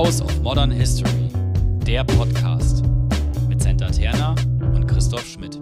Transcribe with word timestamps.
House 0.00 0.22
of 0.22 0.40
Modern 0.40 0.70
History, 0.70 1.28
der 1.86 2.04
Podcast 2.04 2.82
mit 3.50 3.60
Senta 3.60 3.90
Terna 3.90 4.34
und 4.74 4.86
Christoph 4.86 5.26
Schmidt. 5.26 5.60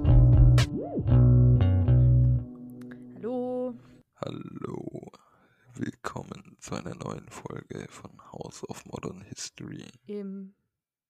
Hallo. 3.17 3.75
Hallo, 4.15 5.11
willkommen 5.75 6.57
zu 6.61 6.77
einer 6.77 6.95
neuen 6.95 7.29
Folge 7.29 7.89
von 7.89 8.13
House 8.31 8.63
of 8.69 8.87
Modern 8.87 9.23
History. 9.23 9.89
Im 10.07 10.55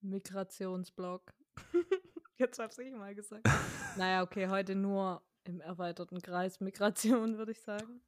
Migrationsblog. 0.01 1.35
Jetzt 2.39 2.59
hab's 2.59 2.79
ich 2.79 2.95
mal 2.95 3.15
gesagt. 3.15 3.47
naja, 3.99 4.23
okay, 4.23 4.49
heute 4.49 4.75
nur 4.75 5.21
im 5.45 5.61
erweiterten 5.61 6.23
Kreis 6.23 6.61
Migration, 6.61 7.37
würde 7.37 7.53
ich 7.53 7.61
sagen. 7.61 8.01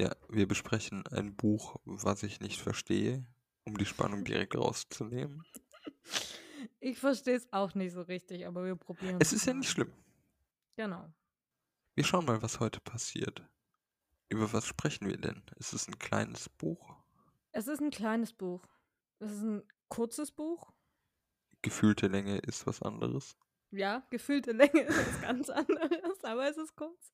Ja, 0.00 0.16
wir 0.30 0.48
besprechen 0.48 1.06
ein 1.08 1.36
Buch, 1.36 1.76
was 1.84 2.22
ich 2.22 2.40
nicht 2.40 2.62
verstehe, 2.62 3.26
um 3.64 3.76
die 3.76 3.86
Spannung 3.86 4.24
direkt 4.24 4.56
rauszunehmen. 4.56 5.44
Ich 6.80 6.98
verstehe 6.98 7.36
es 7.36 7.52
auch 7.52 7.74
nicht 7.74 7.92
so 7.92 8.02
richtig, 8.02 8.46
aber 8.46 8.64
wir 8.64 8.76
probieren 8.76 9.18
Es 9.20 9.32
ist 9.32 9.46
ja 9.46 9.54
nicht 9.54 9.70
schlimm. 9.70 9.92
Genau. 10.76 11.12
Wir 11.94 12.04
schauen 12.04 12.24
mal, 12.24 12.42
was 12.42 12.60
heute 12.60 12.80
passiert. 12.80 13.42
Über 14.28 14.52
was 14.52 14.66
sprechen 14.66 15.08
wir 15.08 15.18
denn? 15.18 15.42
Ist 15.56 15.72
es 15.72 15.86
ein 15.88 15.98
kleines 15.98 16.48
Buch? 16.48 16.96
Es 17.52 17.68
ist 17.68 17.80
ein 17.80 17.90
kleines 17.90 18.32
Buch. 18.32 18.66
Es 19.18 19.30
ist 19.30 19.42
ein 19.42 19.62
kurzes 19.88 20.32
Buch. 20.32 20.72
Gefühlte 21.60 22.08
Länge 22.08 22.38
ist 22.38 22.66
was 22.66 22.82
anderes. 22.82 23.36
Ja, 23.70 24.06
gefühlte 24.10 24.52
Länge 24.52 24.80
ist 24.82 24.96
was 24.96 25.20
ganz 25.20 25.50
anderes, 25.50 26.24
aber 26.24 26.48
es 26.48 26.56
ist 26.56 26.74
kurz. 26.74 27.12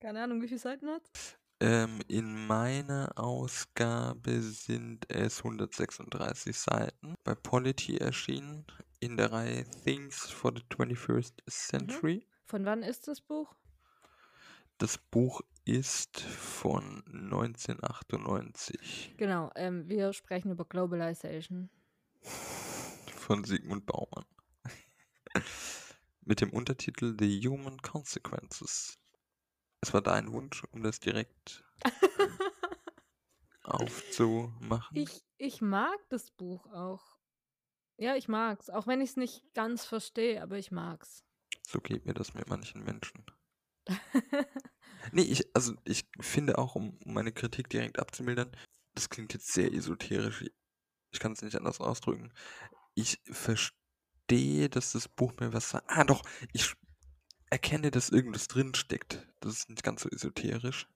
Keine 0.00 0.22
Ahnung, 0.22 0.40
wie 0.40 0.48
viele 0.48 0.60
Seiten 0.60 0.88
hat 0.88 1.10
Ähm, 1.58 2.00
in 2.08 2.46
meiner 2.46 3.18
Ausgabe 3.18 4.42
sind 4.42 5.10
es 5.10 5.38
136 5.38 6.58
Seiten. 6.58 7.14
Bei 7.24 7.34
Polity 7.34 7.96
erschienen 7.96 8.66
in 9.00 9.16
der 9.16 9.32
Reihe 9.32 9.64
Things 9.84 10.28
for 10.30 10.52
the 10.54 10.62
21st 10.74 11.32
Century. 11.48 12.26
Von 12.44 12.66
wann 12.66 12.82
ist 12.82 13.08
das 13.08 13.20
Buch? 13.22 13.54
Das 14.78 14.98
Buch 14.98 15.40
ist 15.64 16.20
von 16.20 17.02
1998 17.06 19.14
Genau, 19.16 19.50
ähm, 19.56 19.88
wir 19.88 20.12
sprechen 20.12 20.50
über 20.50 20.66
Globalization. 20.66 21.70
von 23.16 23.44
Sigmund 23.44 23.86
Baumann. 23.86 24.26
Mit 26.24 26.40
dem 26.42 26.50
Untertitel 26.50 27.16
The 27.18 27.40
Human 27.48 27.78
Consequences. 27.78 28.98
Es 29.80 29.92
war 29.92 30.02
dein 30.02 30.32
Wunsch, 30.32 30.64
um 30.72 30.82
das 30.82 31.00
direkt 31.00 31.64
aufzumachen. 33.62 34.96
Ich, 34.96 35.22
ich 35.38 35.60
mag 35.60 35.98
das 36.08 36.30
Buch 36.30 36.66
auch. 36.72 37.16
Ja, 37.98 38.14
ich 38.16 38.28
mag's. 38.28 38.68
Auch 38.68 38.86
wenn 38.86 39.00
ich 39.00 39.10
es 39.10 39.16
nicht 39.16 39.54
ganz 39.54 39.84
verstehe, 39.84 40.42
aber 40.42 40.58
ich 40.58 40.70
mag's. 40.70 41.24
So 41.66 41.80
geht 41.80 42.06
mir 42.06 42.14
das 42.14 42.34
mit 42.34 42.48
manchen 42.48 42.84
Menschen. 42.84 43.24
Nee, 45.12 45.22
ich, 45.22 45.44
also 45.54 45.74
ich 45.84 46.04
finde 46.20 46.58
auch, 46.58 46.74
um 46.74 46.98
meine 47.04 47.32
Kritik 47.32 47.68
direkt 47.68 47.98
abzumildern, 47.98 48.50
das 48.94 49.08
klingt 49.08 49.34
jetzt 49.34 49.52
sehr 49.52 49.72
esoterisch. 49.72 50.44
Ich 51.12 51.20
kann 51.20 51.32
es 51.32 51.42
nicht 51.42 51.56
anders 51.56 51.80
ausdrücken. 51.80 52.32
Ich 52.94 53.20
verstehe, 53.30 54.68
dass 54.68 54.92
das 54.92 55.08
Buch 55.08 55.32
mir 55.38 55.52
was 55.52 55.70
sagt. 55.70 55.86
Ah, 55.88 56.04
doch, 56.04 56.22
ich 56.52 56.74
erkenne, 57.56 57.90
dass 57.90 58.10
irgendwas 58.10 58.48
drinsteckt. 58.48 59.26
Das 59.40 59.54
ist 59.54 59.70
nicht 59.70 59.82
ganz 59.82 60.02
so 60.02 60.10
esoterisch. 60.10 60.86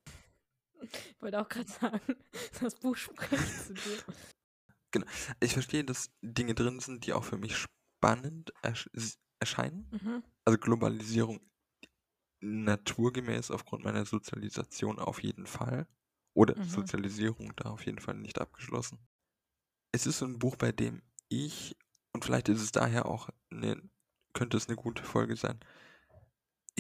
Ich 0.83 1.23
wollte 1.23 1.41
auch 1.41 1.49
gerade 1.49 1.71
sagen, 1.71 2.01
das 2.61 2.75
Buch 2.75 2.97
spricht 2.97 3.67
zu 3.67 3.73
dir. 3.73 5.03
Ich 5.41 5.55
verstehe, 5.55 5.85
dass 5.85 6.11
Dinge 6.21 6.55
drin 6.55 6.79
sind, 6.81 7.07
die 7.07 7.15
auch 7.15 7.25
für 7.25 7.39
mich 7.39 7.57
spannend 7.57 8.53
ersch 8.61 8.91
erscheinen. 9.41 9.89
Mhm. 9.91 10.23
Also 10.45 10.59
Globalisierung 10.59 11.41
naturgemäß 12.41 13.51
aufgrund 13.51 13.85
meiner 13.85 14.05
Sozialisation 14.05 14.99
auf 14.99 15.23
jeden 15.23 15.47
Fall. 15.47 15.87
Oder 16.35 16.59
Mhm. 16.59 16.65
Sozialisierung 16.65 17.57
da 17.57 17.71
auf 17.71 17.87
jeden 17.87 18.01
Fall 18.01 18.17
nicht 18.17 18.39
abgeschlossen. 18.39 18.99
Es 19.93 20.07
ist 20.07 20.19
so 20.19 20.27
ein 20.27 20.39
Buch, 20.39 20.57
bei 20.57 20.73
dem 20.73 21.01
ich, 21.31 21.75
und 22.13 22.23
vielleicht 22.25 22.51
ist 22.51 22.61
es 22.61 22.71
daher 22.71 23.07
auch, 23.07 23.31
eine, 23.51 23.81
könnte 24.35 24.59
es 24.59 24.69
eine 24.69 24.77
gute 24.77 25.03
Folge 25.03 25.37
sein, 25.37 25.59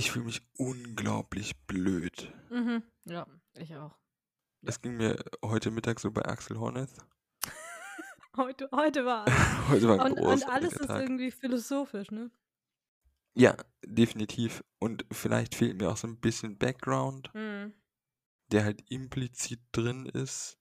ich 0.00 0.10
fühle 0.12 0.24
mich 0.24 0.40
unglaublich 0.56 1.58
blöd. 1.66 2.32
Mhm. 2.48 2.82
Ja, 3.04 3.26
ich 3.58 3.76
auch. 3.76 3.98
Das 4.62 4.80
ging 4.80 4.96
mir 4.96 5.22
heute 5.44 5.70
Mittag 5.70 6.00
so 6.00 6.10
bei 6.10 6.22
Axel 6.24 6.58
Horneth. 6.58 6.90
Heute, 8.36 8.68
heute 8.72 9.04
war 9.04 9.26
alles. 9.26 9.34
Heute 9.68 9.88
war 9.88 10.00
ein 10.04 10.12
Und, 10.12 10.20
und 10.20 10.48
alles 10.48 10.72
ist 10.74 10.86
Tag. 10.86 11.02
irgendwie 11.02 11.32
philosophisch, 11.32 12.10
ne? 12.12 12.30
Ja, 13.34 13.56
definitiv. 13.84 14.62
Und 14.78 15.04
vielleicht 15.10 15.56
fehlt 15.56 15.76
mir 15.76 15.90
auch 15.90 15.96
so 15.96 16.06
ein 16.06 16.20
bisschen 16.20 16.56
Background. 16.56 17.30
Mhm. 17.34 17.74
der 18.52 18.64
halt 18.64 18.88
implizit 18.90 19.60
drin 19.72 20.06
ist. 20.06 20.58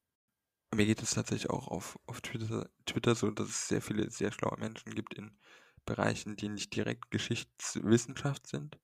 Mir 0.76 0.86
geht 0.88 1.02
es 1.02 1.12
tatsächlich 1.12 1.50
auch 1.50 1.68
auf, 1.68 1.98
auf 2.08 2.22
Twitter, 2.22 2.70
Twitter 2.86 3.16
so, 3.16 3.32
dass 3.32 3.48
es 3.50 3.68
sehr 3.68 3.82
viele 3.82 4.10
sehr 4.12 4.32
schlaue 4.32 4.60
Menschen 4.60 4.94
gibt 4.96 5.14
in 5.14 5.38
Bereichen, 5.86 6.36
die 6.36 6.50
nicht 6.50 6.76
direkt 6.76 7.10
Geschichtswissenschaft 7.12 8.46
sind, 8.48 8.78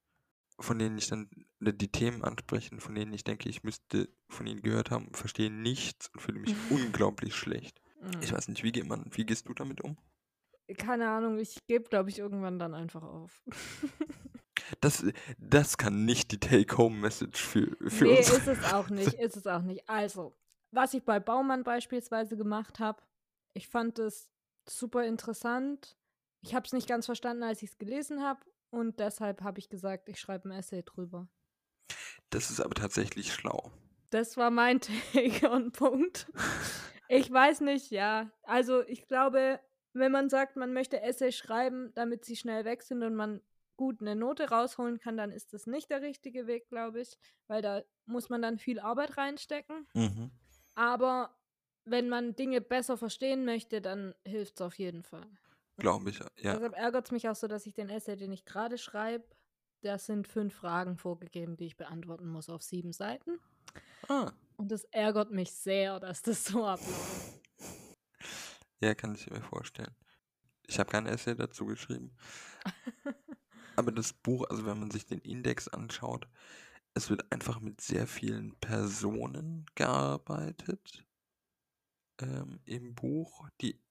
von 0.60 0.80
denen 0.80 0.98
ich 0.98 1.08
dann 1.08 1.30
oder 1.62 1.74
die 1.74 1.92
Themen 1.92 2.24
ansprechen, 2.24 2.80
von 2.80 2.96
denen 2.96 3.14
ich 3.14 3.24
denke, 3.24 3.50
ich 3.50 3.64
müsste 3.64 4.10
von 4.30 4.48
ihnen 4.48 4.62
gehört 4.62 4.92
haben, 4.92 5.14
verstehe 5.14 5.52
nichts 5.52 6.10
und 6.14 6.22
fühle 6.22 6.40
mich 6.40 6.58
unglaublich 6.70 7.36
schlecht. 7.36 7.82
Ich 8.20 8.32
Mhm. 8.32 8.34
weiß 8.34 8.48
nicht, 8.50 8.64
wie 8.64 8.72
geht 8.72 8.88
man, 8.88 9.06
wie 9.12 9.26
gehst 9.26 9.48
du 9.50 9.54
damit 9.54 9.82
um? 9.82 9.98
Keine 10.78 11.10
Ahnung, 11.10 11.38
ich 11.38 11.66
gebe, 11.68 11.90
glaube 11.90 12.10
ich, 12.10 12.18
irgendwann 12.20 12.58
dann 12.60 12.74
einfach 12.74 13.04
auf. 13.04 13.44
Das, 14.82 15.06
das 15.38 15.78
kann 15.78 16.06
nicht 16.06 16.32
die 16.32 16.40
Take-Home-Message 16.40 17.42
für, 17.42 17.76
für 17.90 18.10
nee, 18.10 18.18
uns 18.18 18.30
ist 18.30 18.48
es 18.48 18.64
auch 18.64 18.90
nicht, 18.90 19.14
ist 19.16 19.38
es 19.38 19.48
auch 19.48 19.62
nicht. 19.62 19.88
Also, 19.90 20.36
was 20.72 20.94
ich 20.94 21.04
bei 21.04 21.20
Baumann 21.20 21.64
beispielsweise 21.64 22.38
gemacht 22.38 22.80
habe, 22.80 23.02
ich 23.54 23.68
fand 23.68 24.00
es 24.00 24.30
super 24.68 25.06
interessant. 25.06 25.98
Ich 26.42 26.56
habe 26.56 26.66
es 26.66 26.74
nicht 26.74 26.88
ganz 26.88 27.06
verstanden, 27.06 27.44
als 27.44 27.62
ich 27.64 27.70
es 27.72 27.78
gelesen 27.78 28.24
habe. 28.24 28.40
Und 28.76 29.00
deshalb 29.00 29.42
habe 29.42 29.60
ich 29.60 29.70
gesagt, 29.70 30.10
ich 30.10 30.20
schreibe 30.20 30.50
ein 30.50 30.52
Essay 30.52 30.84
drüber. 30.84 31.30
Das 32.30 32.50
ist 32.50 32.60
aber 32.60 32.76
tatsächlich 32.76 33.34
schlau. 33.34 33.72
Das 34.10 34.36
war 34.36 34.52
mein 34.52 34.82
Take 35.14 35.50
on 35.50 35.72
Punkt. 35.72 36.30
Ich 37.08 37.32
weiß 37.32 37.62
nicht, 37.62 37.90
ja. 37.92 38.30
Also 38.44 38.86
ich 38.86 39.08
glaube, 39.08 39.62
wenn 39.94 40.12
man 40.12 40.30
sagt, 40.30 40.58
man 40.58 40.74
möchte 40.74 41.02
Essay 41.02 41.32
schreiben, 41.32 41.94
damit 41.96 42.26
sie 42.26 42.36
schnell 42.36 42.66
weg 42.66 42.84
sind 42.84 43.02
und 43.02 43.16
man 43.16 43.40
gut 43.78 44.02
eine 44.02 44.14
Note 44.14 44.50
rausholen 44.50 45.00
kann, 45.00 45.16
dann 45.16 45.32
ist 45.32 45.54
das 45.54 45.68
nicht 45.68 45.90
der 45.90 46.02
richtige 46.02 46.46
Weg, 46.46 46.68
glaube 46.68 47.00
ich, 47.00 47.18
weil 47.48 47.62
da 47.62 47.82
muss 48.06 48.28
man 48.28 48.42
dann 48.42 48.60
viel 48.60 48.82
Arbeit 48.82 49.18
reinstecken. 49.18 49.88
Mhm. 49.94 50.32
Aber 50.74 51.34
wenn 51.86 52.10
man 52.10 52.36
Dinge 52.36 52.60
besser 52.60 52.98
verstehen 52.98 53.46
möchte, 53.46 53.80
dann 53.80 54.14
hilft 54.26 54.56
es 54.56 54.62
auf 54.62 54.78
jeden 54.78 55.04
Fall. 55.04 55.30
Glaube 55.78 56.10
ich, 56.10 56.20
ja. 56.20 56.54
Deshalb 56.54 56.74
ärgert 56.76 57.06
es 57.06 57.12
mich 57.12 57.28
auch 57.28 57.36
so, 57.36 57.48
dass 57.48 57.66
ich 57.66 57.74
den 57.74 57.90
Essay, 57.90 58.16
den 58.16 58.32
ich 58.32 58.46
gerade 58.46 58.78
schreibe, 58.78 59.26
da 59.82 59.98
sind 59.98 60.28
fünf 60.28 60.56
Fragen 60.56 60.98
vorgegeben, 60.98 61.58
die 61.58 61.66
ich 61.66 61.78
beantworten 61.78 62.28
muss 62.28 62.50
auf 62.50 62.64
sieben 62.64 62.94
Seiten. 62.94 63.40
Ah, 64.08 64.32
Und 64.58 64.72
es 64.72 64.86
ärgert 64.86 65.32
mich 65.32 65.52
sehr, 65.52 66.00
dass 66.00 66.22
das 66.22 66.46
so 66.46 66.66
abläuft. 66.66 67.42
Ja, 68.82 68.94
kann 68.96 69.16
ich 69.16 69.30
mir 69.30 69.42
vorstellen. 69.42 69.96
Ich 70.68 70.80
habe 70.80 70.90
kein 70.90 71.06
Essay 71.06 71.36
dazu 71.36 71.66
geschrieben. 71.66 72.16
Aber 73.76 73.92
das 73.92 74.14
Buch, 74.14 74.46
also 74.50 74.66
wenn 74.66 74.80
man 74.80 74.92
sich 74.92 75.06
den 75.06 75.20
Index 75.20 75.68
anschaut, 75.68 76.28
es 76.94 77.10
wird 77.10 77.30
einfach 77.32 77.60
mit 77.60 77.82
sehr 77.82 78.08
vielen 78.08 78.56
Personen 78.60 79.66
gearbeitet 79.76 81.06
ähm, 82.22 82.60
im 82.66 82.96
Buch, 82.96 83.50
die 83.62 83.82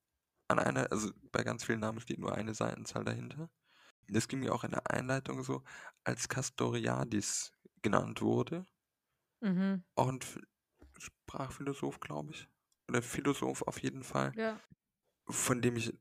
an 0.49 0.59
einer, 0.59 0.91
also 0.93 1.11
bei 1.33 1.43
ganz 1.45 1.65
vielen 1.65 1.81
Namen 1.81 2.01
steht 2.01 2.19
nur 2.19 2.35
eine 2.35 2.55
Seitenzahl 2.55 3.05
dahinter. 3.05 3.51
Das 4.09 4.29
ging 4.29 4.41
mir 4.41 4.55
auch 4.55 4.65
in 4.65 4.71
der 4.73 4.91
Einleitung 4.91 5.43
so, 5.43 5.63
als 6.05 6.29
Castoriadis 6.29 7.53
genannt 7.83 8.21
wurde, 8.23 8.67
Mhm. 9.41 9.85
auch 9.97 10.09
ein 10.09 10.21
Ph- 10.21 10.43
Sprachphilosoph, 10.99 12.01
glaube 12.01 12.33
ich, 12.33 12.49
oder 12.89 13.03
Philosoph 13.03 13.63
auf 13.63 13.83
jeden 13.83 14.03
Fall 14.05 14.33
Ja. 14.37 14.61
von 15.29 15.63
dem 15.63 15.77
ich 15.77 15.93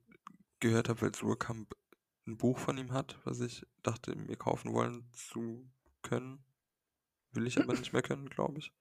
gehört 0.59 0.89
habe, 0.89 1.01
weil 1.01 1.15
Surkamp 1.15 1.75
ein 2.27 2.37
Buch 2.37 2.57
von 2.59 2.77
ihm 2.77 2.91
hat, 2.93 3.19
was 3.25 3.39
ich 3.41 3.65
dachte, 3.83 4.15
mir 4.15 4.37
kaufen 4.37 4.73
wollen 4.73 5.09
zu 5.13 5.69
können. 6.01 6.43
Will 7.31 7.47
ich 7.47 7.57
aber 7.59 7.73
nicht 7.85 7.93
mehr 7.93 8.01
können, 8.01 8.29
glaube 8.29 8.59
ich. 8.59 8.73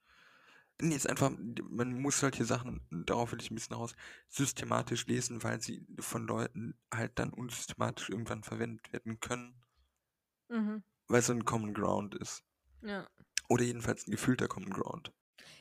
Nee, 0.81 0.97
ist 0.97 1.09
einfach, 1.09 1.31
man 1.69 2.01
muss 2.01 2.19
solche 2.19 2.45
Sachen, 2.45 2.81
darauf 3.07 3.33
will 3.33 3.41
ich 3.41 3.51
ein 3.51 3.55
bisschen 3.55 3.77
raus, 3.77 3.95
systematisch 4.29 5.07
lesen, 5.07 5.43
weil 5.45 5.61
sie 5.61 5.87
von 6.01 6.27
Leuten 6.27 6.77
halt 6.93 7.19
dann 7.19 7.33
unsystematisch 7.33 8.11
irgendwann 8.11 8.43
verwendet 8.43 8.93
werden 8.93 9.21
können, 9.21 9.63
Mhm. 10.49 10.83
weil 11.09 11.21
es 11.21 11.27
so 11.27 11.33
ein 11.33 11.45
Common 11.45 11.73
Ground 11.75 12.15
ist. 12.17 12.43
Ja. 12.83 13.09
Oder 13.49 13.65
jedenfalls 13.65 14.07
ein 14.07 14.11
gefühlter 14.11 14.49
Common 14.49 14.71
Ground. 14.71 15.13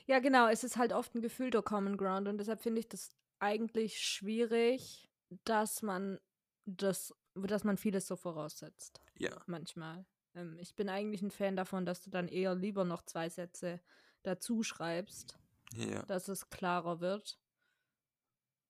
Ja, 0.08 0.20
genau. 0.20 0.48
Es 0.48 0.64
ist 0.64 0.78
halt 0.78 0.94
oft 0.94 1.14
ein 1.16 1.22
gefühlter 1.22 1.62
Common 1.62 1.98
Ground 1.98 2.28
und 2.28 2.38
deshalb 2.38 2.62
finde 2.62 2.80
ich 2.80 2.90
das 2.90 3.10
eigentlich 3.40 4.00
schwierig, 4.00 5.10
dass 5.46 5.82
man 5.82 6.20
das, 6.66 7.14
dass 7.36 7.64
man 7.64 7.78
vieles 7.78 8.08
so 8.08 8.16
voraussetzt. 8.16 9.02
Ja. 9.18 9.42
Manchmal. 9.46 10.06
Ähm, 10.34 10.58
ich 10.60 10.76
bin 10.76 10.90
eigentlich 10.90 11.22
ein 11.22 11.32
Fan 11.32 11.56
davon, 11.56 11.86
dass 11.86 12.02
du 12.02 12.10
dann 12.10 12.28
eher 12.28 12.56
lieber 12.56 12.86
noch 12.86 13.04
zwei 13.04 13.30
Sätze 13.30 13.80
dazu 14.24 14.64
schreibst, 14.64 15.38
Ja. 15.74 16.04
dass 16.04 16.28
es 16.28 16.50
klarer 16.50 17.00
wird. 17.00 17.40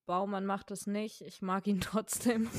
Baumann 0.05 0.45
macht 0.45 0.71
es 0.71 0.87
nicht. 0.87 1.21
Ich 1.21 1.41
mag 1.41 1.67
ihn 1.67 1.79
trotzdem. 1.81 2.49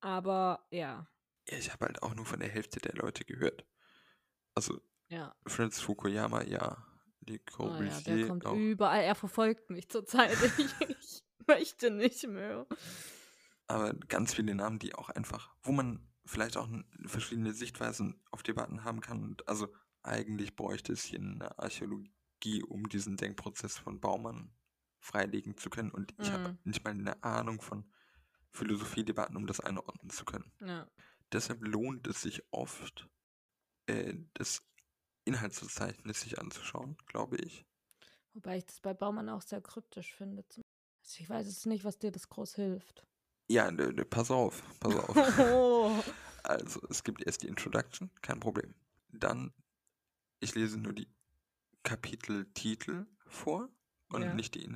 Aber 0.00 0.66
ja, 0.70 1.06
Ja, 1.48 1.58
ich 1.58 1.72
habe 1.72 1.86
halt 1.86 2.02
auch 2.02 2.14
nur 2.14 2.24
von 2.26 2.40
der 2.40 2.48
Hälfte 2.48 2.80
der 2.80 2.94
Leute 2.94 3.24
gehört. 3.24 3.66
Also 4.54 4.80
ja. 5.08 5.34
Francis 5.46 5.82
Fukuyama, 5.82 6.42
ja. 6.44 6.86
Le 7.26 7.38
Oh 7.58 7.74
ja, 7.82 8.00
der 8.00 8.28
kommt 8.28 8.46
auch. 8.46 8.54
überall. 8.56 9.02
Er 9.02 9.14
verfolgt 9.14 9.70
mich 9.70 9.88
zurzeit. 9.88 10.36
Ich, 10.58 11.22
ich 11.40 11.56
möchte 11.56 11.90
nicht 11.90 12.26
mehr. 12.28 12.66
Aber 13.66 13.92
ganz 14.08 14.34
viele 14.34 14.54
Namen, 14.54 14.78
die 14.78 14.94
auch 14.94 15.08
einfach, 15.10 15.52
wo 15.62 15.72
man 15.72 16.08
vielleicht 16.24 16.56
auch 16.56 16.68
verschiedene 17.06 17.52
Sichtweisen 17.52 18.22
auf 18.30 18.42
Debatten 18.42 18.84
haben 18.84 19.00
kann. 19.00 19.22
Und 19.24 19.48
also 19.48 19.68
eigentlich 20.02 20.56
bräuchte 20.56 20.92
es 20.92 21.04
hier 21.04 21.20
eine 21.20 21.58
Archäologie, 21.58 22.62
um 22.66 22.88
diesen 22.88 23.16
Denkprozess 23.16 23.78
von 23.78 24.00
Baumann 24.00 24.52
freilegen 24.98 25.56
zu 25.56 25.70
können. 25.70 25.90
Und 25.90 26.14
ich 26.18 26.32
habe 26.32 26.50
Mhm. 26.50 26.58
nicht 26.64 26.84
mal 26.84 26.90
eine 26.90 27.22
Ahnung 27.22 27.60
von 27.60 27.90
Philosophiedebatten, 28.52 29.36
um 29.36 29.46
das 29.46 29.60
einordnen 29.60 30.10
zu 30.10 30.24
können. 30.24 30.52
Ja. 30.60 30.86
Deshalb 31.32 31.62
lohnt 31.64 32.06
es 32.06 32.22
sich 32.22 32.42
oft, 32.50 33.08
äh, 33.86 34.14
das 34.34 34.62
Inhaltsverzeichnis 35.24 36.20
sich 36.22 36.38
anzuschauen, 36.40 36.96
glaube 37.06 37.36
ich. 37.36 37.66
Wobei 38.34 38.58
ich 38.58 38.66
das 38.66 38.80
bei 38.80 38.94
Baumann 38.94 39.28
auch 39.28 39.42
sehr 39.42 39.60
kryptisch 39.60 40.14
finde. 40.14 40.44
Also 40.52 40.62
ich 41.18 41.28
weiß 41.30 41.46
jetzt 41.46 41.66
nicht, 41.66 41.84
was 41.84 41.98
dir 41.98 42.10
das 42.10 42.28
groß 42.28 42.54
hilft. 42.56 43.06
Ja, 43.48 43.70
ne, 43.70 43.92
ne, 43.92 44.04
pass 44.04 44.30
auf, 44.30 44.62
pass 44.80 44.94
auf. 44.96 45.16
Oh. 45.38 46.02
Also, 46.42 46.80
es 46.88 47.04
gibt 47.04 47.22
erst 47.26 47.42
die 47.42 47.48
Introduction, 47.48 48.10
kein 48.22 48.40
Problem. 48.40 48.74
Dann, 49.12 49.52
ich 50.40 50.54
lese 50.54 50.78
nur 50.78 50.92
die 50.92 51.08
Kapiteltitel 51.82 53.06
vor 53.26 53.68
und 54.08 54.22
Ja. 54.22 54.34
nicht 54.34 54.54
die. 54.54 54.68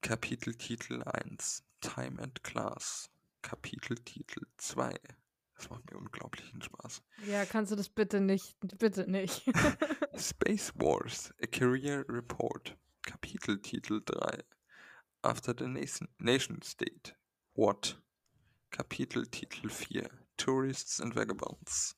Kapiteltitel 0.00 1.02
1, 1.02 1.64
Time 1.80 2.20
and 2.22 2.42
Class. 2.44 3.10
Kapiteltitel 3.42 4.46
2. 4.56 4.94
Das 5.56 5.70
macht 5.70 5.90
mir 5.90 5.98
unglaublichen 5.98 6.62
Spaß. 6.62 7.02
Ja, 7.26 7.44
kannst 7.44 7.72
du 7.72 7.76
das 7.76 7.88
bitte 7.88 8.20
nicht? 8.20 8.56
Bitte 8.78 9.10
nicht. 9.10 9.42
Space 10.16 10.72
Wars, 10.76 11.34
a 11.42 11.46
Career 11.46 12.04
Report. 12.08 12.76
Kapiteltitel 13.02 14.00
3. 14.04 14.44
After 15.22 15.54
the 15.58 15.66
Nation, 15.66 16.08
Nation 16.18 16.62
State. 16.62 17.16
What? 17.54 18.00
Kapiteltitel 18.70 19.68
4. 19.68 20.08
Tourists 20.36 21.00
and 21.00 21.16
Vagabonds. 21.16 21.96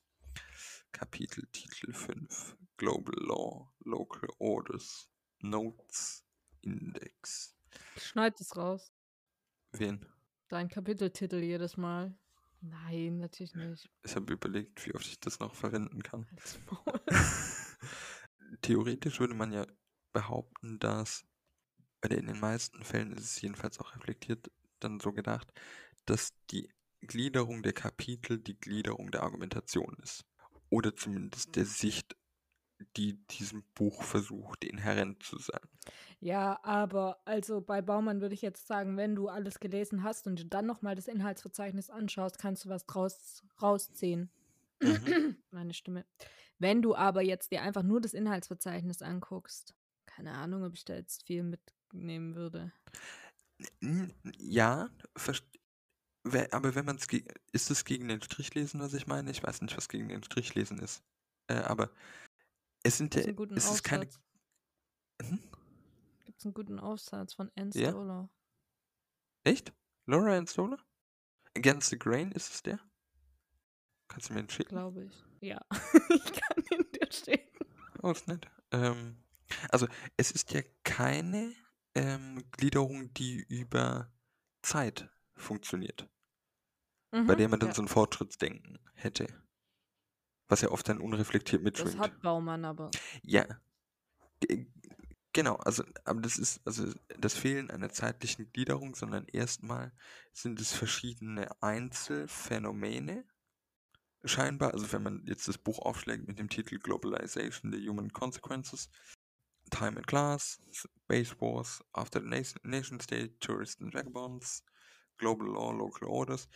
Kapiteltitel 0.93 1.93
5. 1.93 2.57
Global 2.77 3.15
Law, 3.17 3.73
Local 3.85 4.29
Orders. 4.39 5.11
Notes, 5.43 6.25
Index. 6.63 7.57
Schneid 7.97 8.41
es 8.41 8.57
raus. 8.57 8.93
Wen? 9.73 10.05
Dein 10.49 10.69
Kapiteltitel 10.69 11.37
jedes 11.37 11.77
Mal. 11.77 12.15
Nein, 12.61 13.19
natürlich 13.19 13.55
nicht. 13.55 13.89
Ich 14.03 14.17
habe 14.17 14.33
überlegt, 14.33 14.85
wie 14.85 14.95
oft 14.95 15.07
ich 15.07 15.19
das 15.21 15.41
noch 15.41 15.55
verwenden 15.55 16.03
kann. 16.03 16.27
Theoretisch 18.63 19.21
würde 19.21 19.35
man 19.35 19.53
ja 19.53 19.67
behaupten, 20.13 20.79
dass, 20.79 21.25
oder 22.05 22.19
in 22.19 22.27
den 22.27 22.41
meisten 22.41 22.85
Fällen 22.85 23.13
ist 23.13 23.25
es 23.25 23.41
jedenfalls 23.41 23.79
auch 23.79 23.95
reflektiert, 23.95 24.51
dann 24.81 25.01
so 25.01 25.13
gedacht, 25.13 25.51
dass 26.05 26.35
die 26.51 26.69
Gliederung 27.01 27.63
der 27.63 27.73
Kapitel 27.73 28.39
die 28.39 28.59
Gliederung 28.59 29.11
der 29.11 29.23
Argumentation 29.23 29.97
ist. 30.03 30.27
Oder 30.71 30.95
zumindest 30.95 31.57
der 31.57 31.65
Sicht, 31.65 32.17
die 32.97 33.15
diesem 33.27 33.65
Buch 33.75 34.03
versucht, 34.03 34.65
inhärent 34.65 35.23
zu 35.23 35.39
sein. 35.39 35.61
Ja, 36.21 36.61
aber 36.63 37.21
also 37.25 37.61
bei 37.61 37.83
Baumann 37.83 38.21
würde 38.21 38.35
ich 38.35 38.43
jetzt 38.43 38.67
sagen, 38.67 38.97
wenn 38.97 39.15
du 39.15 39.29
alles 39.29 39.59
gelesen 39.61 40.03
hast 40.03 40.27
und 40.27 40.39
du 40.39 40.47
dann 40.47 40.67
nochmal 40.67 40.95
das 40.95 41.09
Inhaltsverzeichnis 41.09 41.91
anschaust, 41.91 42.39
kannst 42.39 42.65
du 42.65 42.69
was 42.69 42.87
draus 42.87 43.43
rausziehen. 43.61 44.31
Mhm. 44.81 45.37
Meine 45.51 45.75
Stimme. 45.75 46.05
Wenn 46.59 46.83
du 46.83 46.95
aber 46.95 47.23
jetzt 47.23 47.53
dir 47.53 47.63
einfach 47.63 47.83
nur 47.83 48.01
das 48.01 48.15
Inhaltsverzeichnis 48.15 49.03
anguckst, 49.03 49.75
keine 50.07 50.33
Ahnung, 50.33 50.65
ob 50.65 50.75
ich 50.75 50.85
da 50.85 50.95
jetzt 50.95 51.27
viel 51.27 51.43
mitnehmen 51.43 52.35
würde. 52.35 52.73
Ja, 54.39 54.91
aber 56.25 56.75
wenn 56.75 56.85
man 56.85 56.97
es, 56.97 57.07
ist 57.53 57.71
es 57.71 57.85
gegen 57.85 58.09
den 58.09 58.23
Strichlesen, 58.23 58.81
was 58.81 58.95
ich 58.95 59.07
meine? 59.07 59.31
Ich 59.31 59.43
weiß 59.43 59.63
nicht, 59.63 59.77
was 59.77 59.89
gegen 59.89 60.09
den 60.09 60.23
Strichlesen 60.23 60.79
ist. 60.79 61.03
Äh, 61.47 61.55
aber 61.55 61.91
es 62.83 62.99
sind 62.99 63.15
ja, 63.15 63.23
es 63.23 63.71
ist 63.71 63.83
keine? 63.85 64.09
Hm? 65.23 65.39
Gibt's 66.25 66.45
einen 66.45 66.55
guten 66.55 66.79
Aufsatz 66.79 67.35
von 67.35 67.51
Anne 67.57 67.71
Ja? 67.75 67.91
Stoller? 67.91 68.29
Echt? 69.45 69.73
Laura 70.07 70.37
and 70.37 70.49
Stoller? 70.49 70.79
Against 71.57 71.91
the 71.91 71.99
Grain 71.99 72.33
ist 72.33 72.55
es 72.55 72.63
der? 72.63 72.81
Kannst 74.09 74.29
du 74.29 74.35
mir 74.35 74.43
den 74.43 74.51
schicken? 74.51 74.71
Glaube 74.71 75.05
ich. 75.05 75.25
Ja, 75.41 75.61
ich 76.09 76.33
kann 76.33 76.65
ihn 76.71 76.87
dir 76.93 77.13
schicken. 77.13 77.67
Oh, 78.03 78.11
ist 78.11 78.29
nett. 78.29 78.47
Ähm, 78.73 79.17
also, 79.71 79.87
es 80.17 80.31
ist 80.31 80.53
ja 80.53 80.63
keine 80.85 81.55
ähm, 81.95 82.45
Gliederung, 82.53 83.13
die 83.15 83.43
über 83.49 84.13
Zeit 84.63 85.09
funktioniert, 85.41 86.09
bei 87.27 87.35
Mhm, 87.35 87.37
der 87.37 87.49
man 87.49 87.61
dann 87.61 87.71
ja. 87.71 87.75
so 87.75 87.83
ein 87.83 87.89
Fortschrittsdenken 87.89 88.79
hätte. 88.95 89.27
Was 90.49 90.61
ja 90.63 90.71
oft 90.71 90.89
dann 90.89 91.01
unreflektiert 91.01 91.63
Das 91.63 91.65
mitschwingt. 91.85 91.99
hat 91.99 92.21
Baumann 92.23 92.65
aber. 92.65 92.91
Ja. 93.23 93.47
Ge- 94.41 94.67
Genau, 95.33 95.55
also, 95.59 95.85
aber 96.05 96.21
das 96.23 96.39
ist, 96.39 96.61
also 96.67 96.93
das 97.21 97.35
Fehlen 97.35 97.71
einer 97.71 97.91
zeitlichen 97.91 98.51
Gliederung, 98.53 98.97
sondern 98.97 99.27
erstmal 99.27 99.93
sind 100.33 100.61
es 100.61 100.73
verschiedene 100.73 101.49
Einzelfänomene, 101.63 103.25
scheinbar. 104.25 104.73
Also, 104.75 104.91
wenn 104.93 105.05
man 105.05 105.25
jetzt 105.27 105.47
das 105.47 105.57
Buch 105.59 105.79
aufschlägt 105.79 106.27
mit 106.27 106.41
dem 106.41 106.49
Titel 106.49 106.79
Globalization, 106.81 107.73
the 107.73 107.89
Human 107.89 108.13
Consequences, 108.13 108.91
Time 109.71 109.99
and 109.99 110.07
Class, 110.09 110.61
Space 110.73 111.41
Wars, 111.41 111.85
After 111.93 112.21
the 112.21 112.27
Nation, 112.29 112.61
Nation 112.65 112.99
State, 113.01 113.39
Tourists 113.39 113.81
and 113.81 113.95
Vagabonds, 113.95 114.65
Global 115.21 115.49
Law, 115.49 115.73
Local 115.73 116.09
Orders, 116.09 116.49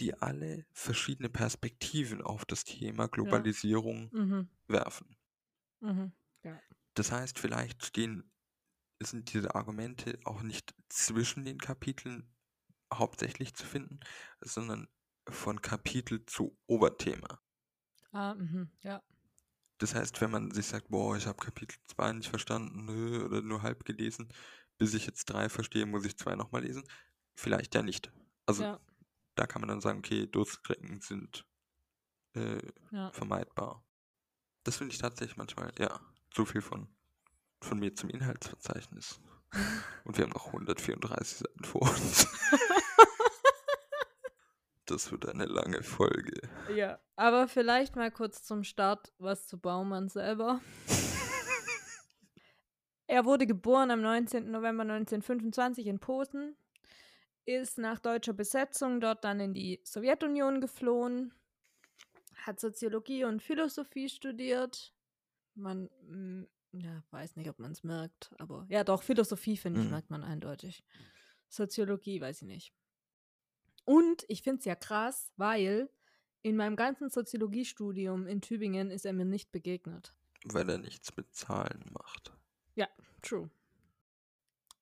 die 0.00 0.14
alle 0.22 0.66
verschiedene 0.72 1.30
Perspektiven 1.30 2.22
auf 2.22 2.44
das 2.46 2.64
Thema 2.64 3.08
Globalisierung 3.08 4.12
Mhm, 4.12 4.48
werfen. 4.68 5.16
mhm. 5.80 6.10
Das 6.94 7.10
heißt, 7.10 7.40
vielleicht 7.40 7.84
stehen, 7.84 8.30
sind 9.02 9.32
diese 9.34 9.54
Argumente 9.54 10.18
auch 10.24 10.42
nicht 10.42 10.74
zwischen 10.88 11.44
den 11.44 11.58
Kapiteln 11.58 12.34
hauptsächlich 12.92 13.54
zu 13.54 13.66
finden, 13.66 14.00
sondern 14.40 14.88
von 15.28 15.62
Kapitel 15.62 16.26
zu 16.26 16.58
Oberthema. 16.66 17.42
Ah, 18.12 18.34
mhm, 18.34 18.70
ja. 18.82 19.02
Das 19.78 19.94
heißt, 19.94 20.20
wenn 20.20 20.30
man 20.30 20.50
sich 20.52 20.66
sagt, 20.66 20.88
boah, 20.90 21.16
ich 21.16 21.26
habe 21.26 21.38
Kapitel 21.42 21.76
2 21.86 22.12
nicht 22.12 22.28
verstanden 22.28 22.84
nö, 22.84 23.24
oder 23.24 23.40
nur 23.42 23.62
halb 23.62 23.84
gelesen, 23.84 24.28
bis 24.78 24.94
ich 24.94 25.06
jetzt 25.06 25.24
3 25.26 25.48
verstehe, 25.48 25.86
muss 25.86 26.04
ich 26.04 26.16
2 26.18 26.34
nochmal 26.36 26.62
lesen, 26.62 26.84
vielleicht 27.40 27.74
ja 27.74 27.82
nicht. 27.82 28.12
Also 28.46 28.62
ja, 28.62 28.80
da 29.34 29.46
kann 29.46 29.62
man 29.62 29.68
dann 29.68 29.80
sagen, 29.80 29.98
okay, 29.98 30.26
Durststrecken 30.26 31.00
sind 31.00 31.44
äh, 32.34 32.58
ja. 32.90 33.10
vermeidbar. 33.12 33.84
Das 34.64 34.76
finde 34.76 34.92
ich 34.92 34.98
tatsächlich 34.98 35.36
manchmal, 35.36 35.72
ja, 35.78 36.00
so 36.34 36.44
viel 36.44 36.60
von, 36.60 36.88
von 37.60 37.78
mir 37.78 37.94
zum 37.94 38.10
Inhaltsverzeichnis. 38.10 39.20
Und 40.04 40.16
wir 40.16 40.24
haben 40.24 40.32
noch 40.32 40.46
134 40.46 41.38
Seiten 41.38 41.64
vor 41.64 41.82
uns. 41.82 42.26
Das 44.86 45.12
wird 45.12 45.28
eine 45.28 45.46
lange 45.46 45.84
Folge. 45.84 46.40
Ja, 46.74 46.98
aber 47.14 47.46
vielleicht 47.46 47.94
mal 47.94 48.10
kurz 48.10 48.42
zum 48.42 48.64
Start 48.64 49.12
was 49.18 49.46
zu 49.46 49.56
Baumann 49.56 50.08
selber. 50.08 50.60
Er 53.06 53.24
wurde 53.24 53.46
geboren 53.46 53.92
am 53.92 54.02
19. 54.02 54.50
November 54.50 54.82
1925 54.82 55.86
in 55.86 56.00
Posen, 56.00 56.56
ist 57.46 57.78
nach 57.78 57.98
deutscher 57.98 58.32
Besetzung 58.32 59.00
dort 59.00 59.24
dann 59.24 59.40
in 59.40 59.54
die 59.54 59.80
Sowjetunion 59.84 60.60
geflohen, 60.60 61.34
hat 62.36 62.60
Soziologie 62.60 63.24
und 63.24 63.42
Philosophie 63.42 64.08
studiert. 64.08 64.94
Man 65.54 65.90
mm, 66.08 66.46
ja, 66.72 67.02
weiß 67.10 67.36
nicht, 67.36 67.48
ob 67.50 67.58
man 67.58 67.72
es 67.72 67.82
merkt, 67.82 68.30
aber 68.38 68.66
ja, 68.68 68.84
doch, 68.84 69.02
Philosophie, 69.02 69.56
finde 69.56 69.80
ich, 69.80 69.86
Mhm. 69.86 69.92
merkt 69.92 70.10
man 70.10 70.22
eindeutig. 70.22 70.84
Soziologie, 71.48 72.20
weiß 72.20 72.42
ich 72.42 72.48
nicht. 72.48 72.72
Und 73.84 74.24
ich 74.28 74.42
finde 74.42 74.60
es 74.60 74.64
ja 74.66 74.76
krass, 74.76 75.32
weil 75.36 75.90
in 76.42 76.56
meinem 76.56 76.76
ganzen 76.76 77.10
Soziologiestudium 77.10 78.26
in 78.26 78.40
Tübingen 78.40 78.90
ist 78.90 79.04
er 79.04 79.12
mir 79.12 79.24
nicht 79.24 79.50
begegnet. 79.50 80.14
Weil 80.44 80.70
er 80.70 80.78
nichts 80.78 81.14
mit 81.16 81.34
Zahlen 81.34 81.84
macht. 81.92 82.32
True. 83.22 83.50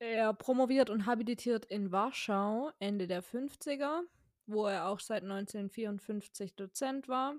Er 0.01 0.33
promoviert 0.33 0.91
und 0.91 1.07
habilitiert 1.07 1.65
in 1.67 1.91
Warschau 1.91 2.71
Ende 2.79 3.09
der 3.09 3.23
50er, 3.23 4.03
wo 4.47 4.67
er 4.67 4.89
auch 4.89 5.01
seit 5.01 5.25
1954 5.25 6.55
Dozent 6.55 7.09
war 7.09 7.35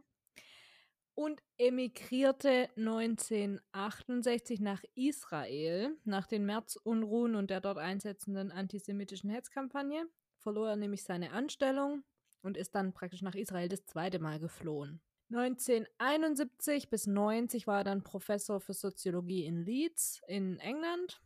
und 1.16 1.42
emigrierte 1.58 2.70
1968 2.76 4.60
nach 4.60 4.84
Israel 4.96 5.98
nach 6.04 6.28
den 6.28 6.46
Märzunruhen 6.46 7.36
und 7.36 7.50
der 7.50 7.62
dort 7.62 7.78
einsetzenden 7.78 8.52
antisemitischen 8.52 9.30
Hetzkampagne. 9.30 10.08
Verlor 10.38 10.70
er 10.70 10.76
nämlich 10.76 11.04
seine 11.04 11.32
Anstellung 11.32 12.04
und 12.42 12.58
ist 12.58 12.76
dann 12.76 12.94
praktisch 12.94 13.22
nach 13.22 13.36
Israel 13.36 13.70
das 13.70 13.86
zweite 13.86 14.20
Mal 14.20 14.40
geflohen. 14.40 15.02
1971 15.32 16.90
bis 16.90 17.06
90 17.06 17.68
war 17.68 17.80
er 17.80 17.84
dann 17.84 18.04
Professor 18.04 18.60
für 18.60 18.74
Soziologie 18.74 19.46
in 19.46 19.64
Leeds 19.64 20.22
in 20.28 20.58
England 20.60 21.22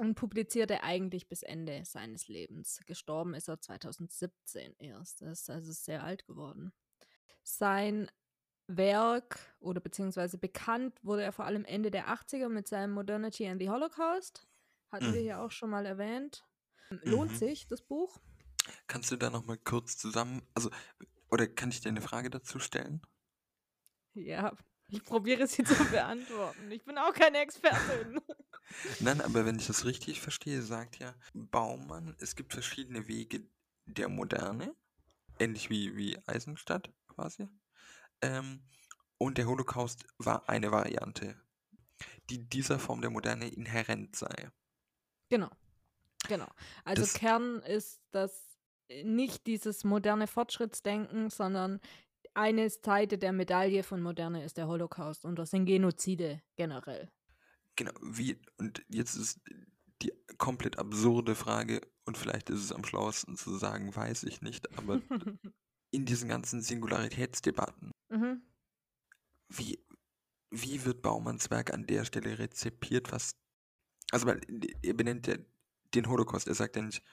und 0.00 0.14
publizierte 0.14 0.82
eigentlich 0.82 1.28
bis 1.28 1.42
Ende 1.42 1.84
seines 1.84 2.26
Lebens. 2.28 2.80
Gestorben 2.86 3.34
ist 3.34 3.48
er 3.48 3.60
2017 3.60 4.74
erst. 4.78 5.20
Das 5.20 5.42
ist 5.42 5.50
also 5.50 5.72
sehr 5.72 6.02
alt 6.04 6.26
geworden. 6.26 6.72
Sein 7.42 8.10
Werk 8.66 9.38
oder 9.60 9.80
beziehungsweise 9.80 10.38
bekannt 10.38 10.98
wurde 11.04 11.22
er 11.22 11.32
vor 11.32 11.44
allem 11.44 11.66
Ende 11.66 11.90
der 11.90 12.08
80er 12.08 12.48
mit 12.48 12.66
seinem 12.68 12.92
Modernity 12.92 13.46
and 13.46 13.60
the 13.60 13.68
Holocaust. 13.70 14.48
Hatten 14.90 15.06
Mhm. 15.08 15.14
wir 15.14 15.20
hier 15.20 15.40
auch 15.42 15.50
schon 15.50 15.70
mal 15.70 15.84
erwähnt. 15.86 16.46
Lohnt 16.90 17.30
Mhm. 17.30 17.36
sich, 17.36 17.66
das 17.66 17.82
Buch? 17.82 18.18
Kannst 18.88 19.10
du 19.10 19.16
da 19.16 19.30
nochmal 19.30 19.56
kurz 19.56 19.96
zusammen, 19.96 20.42
also, 20.54 20.70
oder 21.30 21.46
kann 21.46 21.70
ich 21.70 21.80
dir 21.80 21.88
eine 21.88 22.02
Frage 22.02 22.30
dazu 22.30 22.58
stellen? 22.58 23.02
Ja, 24.14 24.52
ich 24.90 25.04
probiere 25.04 25.46
sie 25.46 25.64
zu 25.64 25.84
beantworten. 25.86 26.70
Ich 26.70 26.84
bin 26.84 26.98
auch 26.98 27.12
keine 27.12 27.38
Expertin. 27.38 28.20
Nein, 29.00 29.20
aber 29.20 29.44
wenn 29.46 29.58
ich 29.58 29.66
das 29.66 29.84
richtig 29.84 30.20
verstehe, 30.20 30.62
sagt 30.62 30.98
ja 30.98 31.14
Baumann, 31.34 32.14
es 32.20 32.36
gibt 32.36 32.52
verschiedene 32.52 33.08
Wege 33.08 33.42
der 33.86 34.08
Moderne, 34.08 34.74
ähnlich 35.38 35.70
wie, 35.70 35.96
wie 35.96 36.18
Eisenstadt 36.26 36.92
quasi. 37.08 37.48
Ähm, 38.22 38.62
und 39.18 39.38
der 39.38 39.46
Holocaust 39.46 40.04
war 40.18 40.48
eine 40.48 40.70
Variante, 40.70 41.34
die 42.30 42.38
dieser 42.48 42.78
Form 42.78 43.00
der 43.00 43.10
Moderne 43.10 43.48
inhärent 43.48 44.14
sei. 44.16 44.50
Genau. 45.28 45.50
Genau. 46.28 46.48
Also 46.84 47.02
Das- 47.02 47.14
Kern 47.14 47.60
ist 47.62 48.00
das 48.12 48.44
äh, 48.88 49.02
nicht 49.04 49.46
dieses 49.46 49.84
moderne 49.84 50.26
Fortschrittsdenken, 50.26 51.30
sondern 51.30 51.80
eine 52.34 52.70
Seite 52.70 53.18
der 53.18 53.32
Medaille 53.32 53.82
von 53.82 54.02
Moderne 54.02 54.44
ist 54.44 54.56
der 54.56 54.68
Holocaust 54.68 55.24
und 55.24 55.36
das 55.36 55.50
sind 55.50 55.66
Genozide 55.66 56.42
generell. 56.56 57.10
Genau, 57.76 57.92
wie, 58.02 58.40
und 58.58 58.84
jetzt 58.88 59.14
ist 59.14 59.40
die 60.02 60.12
komplett 60.38 60.78
absurde 60.78 61.34
Frage, 61.34 61.80
und 62.04 62.18
vielleicht 62.18 62.50
ist 62.50 62.64
es 62.64 62.72
am 62.72 62.84
schlauesten 62.84 63.36
zu 63.36 63.56
sagen, 63.56 63.94
weiß 63.94 64.24
ich 64.24 64.42
nicht, 64.42 64.76
aber 64.76 65.00
in 65.90 66.06
diesen 66.06 66.28
ganzen 66.28 66.60
Singularitätsdebatten, 66.60 67.92
mhm. 68.08 68.42
wie, 69.48 69.84
wie 70.50 70.84
wird 70.84 71.02
Baumanns 71.02 71.50
Werk 71.50 71.72
an 71.72 71.86
der 71.86 72.04
Stelle 72.04 72.38
rezipiert, 72.38 73.12
was. 73.12 73.36
Also, 74.10 74.26
weil 74.26 74.40
er 74.82 74.94
benennt 74.94 75.28
ja 75.28 75.36
den 75.94 76.08
Holocaust, 76.08 76.48
er 76.48 76.54
sagt 76.54 76.76
ja 76.76 76.82
nicht, 76.82 77.04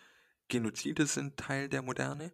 Genozide 0.48 1.06
sind 1.06 1.38
Teil 1.38 1.70
der 1.70 1.82
Moderne. 1.82 2.34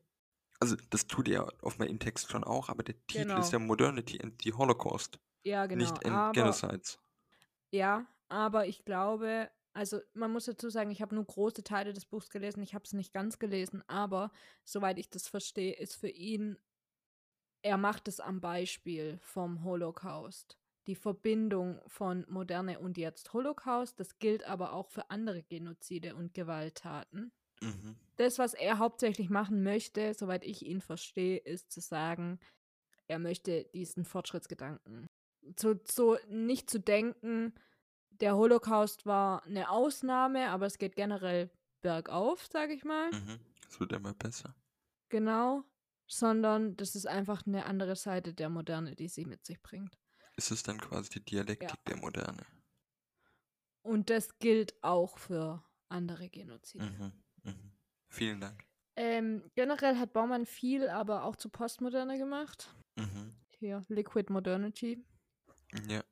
Also, 0.59 0.75
das 0.89 1.05
tut 1.07 1.27
er 1.27 1.47
offenbar 1.63 1.87
im 1.89 1.99
Text 1.99 2.31
schon 2.31 2.43
auch, 2.43 2.69
aber 2.69 2.83
der 2.83 2.95
Titel 3.07 3.23
Genau. 3.25 3.39
ist 3.39 3.51
ja 3.51 3.59
Modernity 3.59 4.19
and 4.21 4.41
the 4.41 4.53
Holocaust, 4.53 5.19
Ja, 5.45 5.65
genau. 5.67 5.81
nicht 5.83 6.05
and 6.05 6.13
aber, 6.13 6.33
Genocides. 6.33 6.99
ja, 7.71 8.05
aber 8.29 8.67
ich 8.67 8.85
glaube, 8.85 9.49
also 9.73 9.99
man 10.13 10.31
muss 10.31 10.45
dazu 10.45 10.69
sagen, 10.69 10.91
ich 10.91 11.01
habe 11.01 11.15
nur 11.15 11.25
große 11.25 11.63
Teile 11.63 11.93
des 11.93 12.05
Buchs 12.05 12.29
gelesen, 12.29 12.61
ich 12.63 12.73
habe 12.75 12.83
es 12.85 12.93
nicht 12.93 13.13
ganz 13.13 13.39
gelesen, 13.39 13.83
aber 13.87 14.31
soweit 14.63 14.99
ich 14.99 15.09
das 15.09 15.27
verstehe, 15.27 15.73
ist 15.73 15.95
für 15.95 16.09
ihn, 16.09 16.57
er 17.61 17.77
macht 17.77 18.07
es 18.07 18.19
am 18.19 18.39
Beispiel 18.41 19.19
vom 19.21 19.63
Holocaust. 19.63 20.57
Die 20.87 20.95
Verbindung 20.95 21.81
von 21.87 22.25
Moderne 22.29 22.79
und 22.79 22.97
jetzt 22.97 23.33
Holocaust, 23.33 23.99
das 23.99 24.19
gilt 24.19 24.43
aber 24.45 24.73
auch 24.73 24.89
für 24.89 25.09
andere 25.09 25.43
Genozide 25.43 26.15
und 26.15 26.33
Gewalttaten. 26.33 27.31
Mhm. 27.63 27.95
Das, 28.17 28.39
was 28.39 28.53
er 28.53 28.77
hauptsächlich 28.77 29.29
machen 29.29 29.63
möchte, 29.63 30.13
soweit 30.13 30.43
ich 30.43 30.65
ihn 30.65 30.81
verstehe, 30.81 31.37
ist 31.37 31.71
zu 31.71 31.81
sagen, 31.81 32.39
er 33.07 33.19
möchte 33.19 33.65
diesen 33.73 34.05
Fortschrittsgedanken. 34.05 35.07
So, 35.59 35.75
so 35.83 36.17
nicht 36.29 36.69
zu 36.69 36.79
denken, 36.79 37.53
der 38.09 38.35
Holocaust 38.35 39.05
war 39.05 39.43
eine 39.43 39.69
Ausnahme, 39.69 40.49
aber 40.49 40.67
es 40.67 40.77
geht 40.77 40.95
generell 40.95 41.49
bergauf, 41.81 42.47
sage 42.51 42.73
ich 42.73 42.83
mal. 42.83 43.11
Mhm. 43.11 43.39
Es 43.67 43.79
wird 43.79 43.91
immer 43.93 44.13
besser. 44.13 44.55
Genau. 45.09 45.63
Sondern 46.07 46.75
das 46.75 46.95
ist 46.95 47.07
einfach 47.07 47.45
eine 47.47 47.65
andere 47.65 47.95
Seite 47.95 48.33
der 48.33 48.49
Moderne, 48.49 48.95
die 48.95 49.07
sie 49.07 49.25
mit 49.25 49.45
sich 49.45 49.61
bringt. 49.61 49.97
Ist 50.35 50.51
es 50.51 50.63
dann 50.63 50.79
quasi 50.79 51.09
die 51.09 51.25
Dialektik 51.25 51.83
der 51.85 51.97
Moderne? 51.97 52.45
Und 53.81 54.09
das 54.09 54.37
gilt 54.39 54.81
auch 54.83 55.17
für 55.17 55.63
andere 55.89 56.29
Genozide. 56.29 56.85
Mhm. 56.85 57.11
Mhm. 57.43 57.71
Vielen 58.09 58.41
Dank. 58.41 58.63
Ähm, 58.95 59.49
generell 59.55 59.97
hat 59.97 60.13
Baumann 60.13 60.45
viel, 60.45 60.87
aber 60.87 61.23
auch 61.23 61.35
zu 61.35 61.49
Postmoderne 61.49 62.17
gemacht. 62.17 62.73
Mhm. 62.95 63.33
Hier, 63.57 63.83
Liquid 63.87 64.31
Modernity, 64.31 65.03
Ja. 65.87 66.03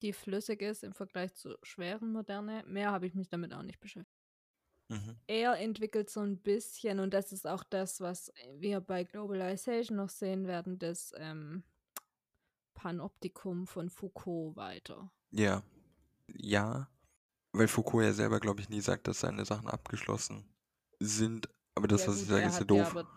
die 0.00 0.12
flüssig 0.12 0.62
ist 0.62 0.82
im 0.84 0.94
Vergleich 0.94 1.34
zur 1.34 1.58
schweren 1.62 2.12
Moderne. 2.12 2.64
Mehr 2.66 2.92
habe 2.92 3.06
ich 3.06 3.14
mich 3.14 3.28
damit 3.28 3.52
auch 3.52 3.62
nicht 3.62 3.80
beschäftigt. 3.80 4.16
Mhm. 4.88 5.16
Er 5.26 5.58
entwickelt 5.58 6.08
so 6.10 6.20
ein 6.20 6.38
bisschen, 6.38 6.98
und 6.98 7.12
das 7.12 7.32
ist 7.32 7.46
auch 7.46 7.62
das, 7.62 8.00
was 8.00 8.32
wir 8.54 8.80
bei 8.80 9.04
Globalization 9.04 9.96
noch 9.98 10.08
sehen 10.08 10.46
werden, 10.46 10.78
das 10.78 11.12
ähm, 11.16 11.62
Panoptikum 12.74 13.66
von 13.66 13.90
Foucault 13.90 14.56
weiter. 14.56 15.12
Ja. 15.30 15.62
Ja. 16.28 16.88
Weil 17.52 17.68
Foucault 17.68 18.04
ja 18.04 18.12
selber, 18.12 18.40
glaube 18.40 18.60
ich, 18.60 18.68
nie 18.68 18.80
sagt, 18.80 19.06
dass 19.08 19.20
seine 19.20 19.44
Sachen 19.44 19.68
abgeschlossen 19.68 20.44
sind. 21.00 21.48
Aber 21.74 21.88
das, 21.88 22.02
Ja, 22.02 22.08
was 22.08 22.14
gut, 22.16 22.22
ich 22.24 22.28
sage, 22.28 22.46
ist 22.46 22.58
ja 22.58 22.64
doof. 22.64 22.96
aber, 22.96 23.08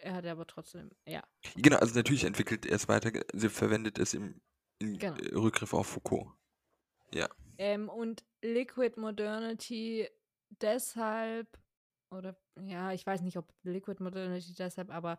er 0.00 0.14
hat 0.14 0.24
ja 0.24 0.32
aber 0.32 0.46
trotzdem, 0.46 0.90
ja. 1.06 1.22
Genau, 1.56 1.76
also 1.78 1.94
natürlich 1.94 2.24
entwickelt 2.24 2.66
er 2.66 2.76
es 2.76 2.88
weiter, 2.88 3.12
sie 3.32 3.48
verwendet 3.48 3.98
es 3.98 4.14
im, 4.14 4.40
Genau. 4.80 5.14
äh, 5.16 5.34
Rückgriff 5.34 5.72
auf 5.74 5.86
Foucault. 5.86 6.32
Ähm, 7.58 7.88
und 7.88 8.24
Liquid 8.42 9.00
Modernity 9.00 10.08
deshalb, 10.60 11.58
oder 12.10 12.36
ja, 12.60 12.92
ich 12.92 13.06
weiß 13.06 13.22
nicht, 13.22 13.36
ob 13.38 13.52
Liquid 13.62 14.02
Modernity 14.02 14.54
deshalb, 14.54 14.90
aber 14.90 15.18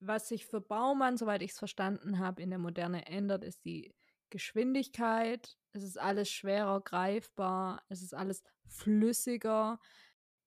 was 0.00 0.28
sich 0.28 0.46
für 0.46 0.60
Baumann, 0.60 1.16
soweit 1.16 1.42
ich 1.42 1.52
es 1.52 1.58
verstanden 1.58 2.18
habe, 2.18 2.42
in 2.42 2.50
der 2.50 2.58
Moderne 2.58 3.06
ändert, 3.06 3.44
ist 3.44 3.64
die 3.64 3.94
Geschwindigkeit. 4.30 5.56
Es 5.72 5.82
ist 5.82 5.98
alles 5.98 6.28
schwerer 6.28 6.80
greifbar, 6.80 7.82
es 7.88 8.02
ist 8.02 8.14
alles 8.14 8.42
flüssiger, 8.66 9.78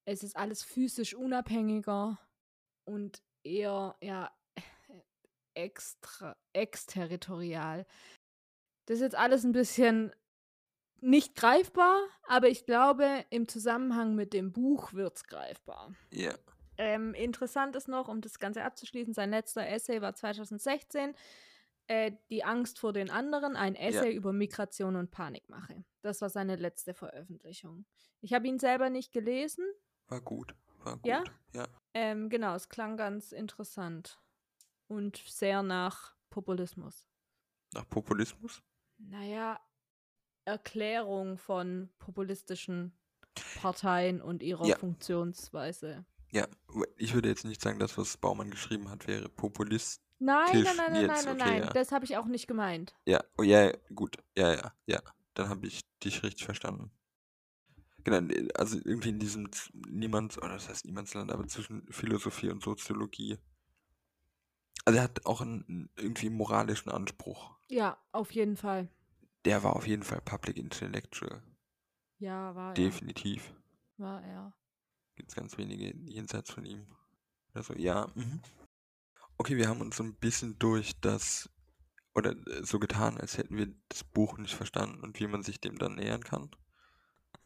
es 0.08 0.24
ist 0.24 0.38
alles 0.38 0.64
physisch 0.64 1.14
unabhängiger 1.14 2.18
und 2.86 3.22
eher, 3.44 3.96
ja, 4.02 4.32
extra, 5.54 6.38
exterritorial. 6.54 7.86
Das 8.86 8.96
ist 8.96 9.02
jetzt 9.02 9.18
alles 9.18 9.44
ein 9.44 9.52
bisschen 9.52 10.14
nicht 11.02 11.36
greifbar, 11.36 12.00
aber 12.24 12.48
ich 12.48 12.66
glaube, 12.66 13.26
im 13.30 13.50
Zusammenhang 13.50 14.16
mit 14.16 14.32
dem 14.32 14.54
Buch 14.54 14.94
wird 14.94 15.18
es 15.18 15.26
greifbar. 15.26 15.94
Ja. 16.12 16.34
Ähm, 16.78 17.14
interessant 17.14 17.76
ist 17.76 17.90
noch, 17.90 18.08
um 18.08 18.22
das 18.22 18.40
Ganze 18.40 18.64
abzuschließen, 18.64 19.14
sein 19.14 19.32
letzter 19.32 19.68
Essay 19.68 20.02
war 20.02 20.16
2016. 20.16 21.16
Äh, 21.88 22.14
die 22.30 22.46
Angst 22.46 22.80
vor 22.80 22.94
den 22.94 23.10
anderen, 23.10 23.58
ein 23.58 23.76
Essay 23.76 24.14
über 24.14 24.32
Migration 24.32 24.96
und 24.96 25.12
Panikmache. 25.12 25.84
Das 26.02 26.22
war 26.22 26.30
seine 26.30 26.56
letzte 26.56 26.94
Veröffentlichung. 26.94 27.86
Ich 28.22 28.34
habe 28.34 28.48
ihn 28.48 28.60
selber 28.60 28.90
nicht 28.90 29.12
gelesen. 29.12 29.66
War 30.08 30.22
gut. 30.22 30.56
War 30.84 30.96
gut. 30.96 31.06
Ja? 31.06 31.24
Ja. 31.54 31.68
Ähm, 31.94 32.30
genau, 32.30 32.56
es 32.56 32.70
klang 32.70 32.98
ganz 32.98 33.32
interessant 33.32 34.20
und 34.88 35.18
sehr 35.18 35.64
nach 35.64 36.16
Populismus. 36.30 37.08
Nach 37.74 37.88
Populismus? 37.90 38.62
Naja, 38.98 39.60
Erklärung 40.46 41.38
von 41.38 41.90
populistischen 42.00 42.98
Parteien 43.62 44.22
und 44.22 44.42
ihrer 44.42 44.66
Ja. 44.66 44.78
Funktionsweise. 44.78 46.06
Ja. 46.32 46.48
Ich 46.96 47.14
würde 47.14 47.30
jetzt 47.30 47.46
nicht 47.46 47.62
sagen, 47.62 47.80
dass 47.80 47.98
was 47.98 48.18
Baumann 48.18 48.50
geschrieben 48.50 48.90
hat, 48.90 49.08
wäre 49.08 49.30
Populist. 49.30 50.02
Nein, 50.20 50.48
nein, 50.52 50.64
nein, 50.64 50.76
nein, 50.78 51.02
jetzt, 51.02 51.26
nein, 51.26 51.26
nein, 51.26 51.42
okay, 51.42 51.50
nein. 51.52 51.62
ja. 51.64 51.74
Das 51.74 51.92
habe 51.92 52.06
ich 52.06 52.18
auch 52.18 52.26
nicht 52.26 52.48
gemeint. 52.48 52.96
Ja, 53.06 53.24
oh, 53.38 53.44
ja, 53.44 53.66
ja, 53.66 53.74
gut. 53.94 54.18
Ja, 54.36 54.54
ja, 54.54 54.74
ja. 54.88 55.02
Dann 55.36 55.50
habe 55.50 55.68
ich 55.68 55.82
dich 56.04 56.24
richtig 56.24 56.46
verstanden. 56.46 56.92
Genau, 58.08 58.20
äh, 58.34 58.48
also 58.56 58.78
irgendwie 58.86 59.10
in 59.10 59.20
diesem 59.20 59.50
Niemands, 59.90 60.38
oder 60.38 60.54
das 60.54 60.70
heißt 60.70 60.86
Niemandsland, 60.86 61.30
aber 61.30 61.46
zwischen 61.48 61.86
Philosophie 61.92 62.50
und 62.50 62.64
Soziologie. 62.64 63.38
Also 64.86 65.00
er 65.00 65.04
hat 65.04 65.26
auch 65.26 65.42
einen 65.42 65.90
irgendwie 65.98 66.30
moralischen 66.30 66.90
Anspruch. 66.90 67.58
Ja, 67.70 68.02
auf 68.14 68.32
jeden 68.32 68.56
Fall. 68.56 68.88
Der 69.44 69.62
war 69.64 69.76
auf 69.76 69.86
jeden 69.86 70.04
Fall 70.04 70.22
Public 70.22 70.56
Intellectual. 70.56 71.44
Ja, 72.20 72.56
war 72.56 72.70
er. 72.70 72.74
Definitiv. 72.76 73.54
war 73.98 74.24
er. 74.24 74.54
Gibt 75.18 75.32
es 75.32 75.36
ganz 75.36 75.58
wenige 75.58 75.94
jenseits 76.10 76.52
von 76.52 76.66
ihm. 76.66 76.88
Oder 77.54 77.64
so, 77.64 77.74
ja. 77.74 78.08
Mhm. 78.16 78.40
Okay, 79.38 79.58
wir 79.58 79.68
haben 79.68 79.82
uns 79.82 79.98
so 79.98 80.04
ein 80.04 80.16
bisschen 80.16 80.58
durch 80.60 80.98
das, 81.02 81.50
oder 82.16 82.32
äh, 82.48 82.64
so 82.64 82.80
getan, 82.80 83.18
als 83.18 83.38
hätten 83.38 83.58
wir 83.58 83.68
das 83.90 84.06
Buch 84.06 84.38
nicht 84.38 84.56
verstanden 84.56 85.02
und 85.04 85.20
wie 85.20 85.28
man 85.28 85.44
sich 85.44 85.60
dem 85.60 85.78
dann 85.78 85.96
nähern 85.96 86.24
kann. 86.24 86.50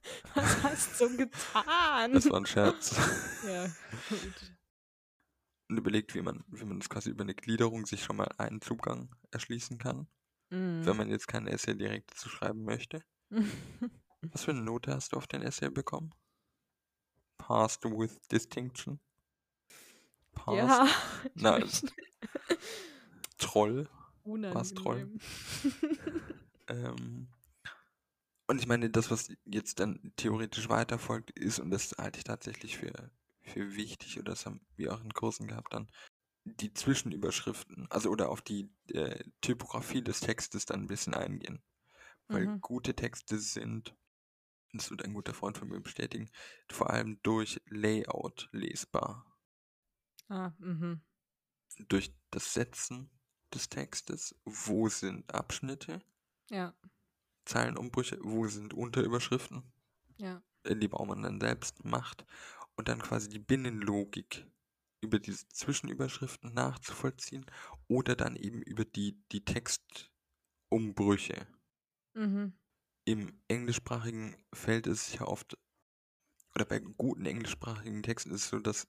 Was 0.35 0.63
hast 0.63 1.01
du 1.01 1.15
getan? 1.17 2.13
Das 2.13 2.29
war 2.29 2.37
ein 2.37 2.45
Scherz. 2.45 2.95
ja, 3.47 3.65
gut. 4.09 4.53
Und 5.69 5.77
überlegt, 5.77 6.15
wie 6.15 6.21
man, 6.21 6.43
wie 6.47 6.65
man 6.65 6.79
das 6.79 6.89
quasi 6.89 7.09
über 7.11 7.23
eine 7.23 7.35
Gliederung 7.35 7.85
sich 7.85 8.03
schon 8.03 8.17
mal 8.17 8.29
einen 8.37 8.61
Zugang 8.61 9.13
erschließen 9.31 9.77
kann, 9.77 10.07
wenn 10.49 10.83
Mm. 10.83 10.97
man 10.97 11.09
jetzt 11.09 11.27
kein 11.29 11.47
Essay 11.47 11.75
direkt 11.77 12.11
dazu 12.11 12.27
schreiben 12.27 12.63
möchte. 12.65 13.01
Was 14.21 14.43
für 14.43 14.51
eine 14.51 14.61
Note 14.61 14.93
hast 14.93 15.13
du 15.13 15.17
auf 15.17 15.27
den 15.27 15.41
Essay 15.41 15.69
bekommen? 15.69 16.13
Passed 17.37 17.85
with 17.85 18.19
distinction? 18.29 18.99
Passed? 20.33 20.57
ja, 20.57 20.87
Na, 21.35 21.57
ich- 21.59 21.81
Troll. 23.37 23.89
War's 24.23 24.73
Troll? 24.73 25.03
unangenehm. 25.03 25.19
Ähm, 26.67 27.27
und 28.51 28.59
ich 28.59 28.67
meine, 28.67 28.89
das, 28.89 29.11
was 29.11 29.33
jetzt 29.45 29.79
dann 29.79 30.13
theoretisch 30.17 30.69
weiterfolgt, 30.69 31.31
ist, 31.31 31.59
und 31.59 31.71
das 31.71 31.93
halte 31.97 32.19
ich 32.19 32.23
tatsächlich 32.25 32.77
für, 32.77 33.11
für 33.43 33.75
wichtig, 33.75 34.19
oder 34.19 34.31
das 34.31 34.45
haben 34.45 34.65
wir 34.75 34.93
auch 34.93 35.01
in 35.01 35.13
Kursen 35.13 35.47
gehabt, 35.47 35.73
dann 35.73 35.89
die 36.45 36.73
Zwischenüberschriften, 36.73 37.87
also 37.91 38.09
oder 38.11 38.29
auf 38.29 38.41
die 38.41 38.71
äh, 38.89 39.23
Typografie 39.41 40.03
des 40.03 40.21
Textes 40.21 40.65
dann 40.65 40.81
ein 40.83 40.87
bisschen 40.87 41.13
eingehen. 41.15 41.63
Weil 42.31 42.47
Mhm. 42.47 42.61
gute 42.61 42.95
Texte 42.95 43.39
sind, 43.39 43.95
das 44.73 44.91
wird 44.91 45.03
ein 45.05 45.13
guter 45.13 45.33
Freund 45.33 45.57
von 45.57 45.69
mir 45.69 45.81
bestätigen, 45.81 46.29
vor 46.71 46.91
allem 46.91 47.19
durch 47.23 47.61
Layout 47.67 48.49
lesbar. 48.53 49.25
ah, 50.29 50.53
mhm. 50.59 51.01
Durch 51.89 52.15
das 52.29 52.53
Setzen 52.53 53.11
des 53.53 53.67
Textes, 53.67 54.39
wo 54.45 54.87
sind 54.87 55.35
Abschnitte, 55.35 56.01
Ja, 56.49 56.73
Zeilenumbrüche, 57.45 58.19
wo 58.21 58.47
sind 58.47 58.73
Unterüberschriften, 58.73 59.63
ja. 60.17 60.41
die 60.67 60.87
Baumann 60.87 61.23
dann 61.23 61.39
selbst 61.39 61.83
macht 61.83 62.25
und 62.75 62.87
dann 62.87 63.01
quasi 63.01 63.29
die 63.29 63.39
Binnenlogik 63.39 64.45
über 65.01 65.19
diese 65.19 65.47
Zwischenüberschriften 65.49 66.53
nachzuvollziehen 66.53 67.45
oder 67.87 68.15
dann 68.15 68.35
eben 68.35 68.61
über 68.61 68.85
die, 68.85 69.19
die 69.31 69.43
Textumbrüche. 69.43 71.47
Mhm. 72.13 72.53
Im 73.05 73.41
englischsprachigen 73.47 74.35
Feld 74.53 74.85
ist 74.85 75.07
es 75.07 75.15
ja 75.15 75.25
oft, 75.25 75.57
oder 76.55 76.65
bei 76.65 76.79
guten 76.79 77.25
englischsprachigen 77.25 78.03
Texten 78.03 78.29
ist 78.31 78.43
es 78.43 78.49
so, 78.49 78.59
dass 78.59 78.87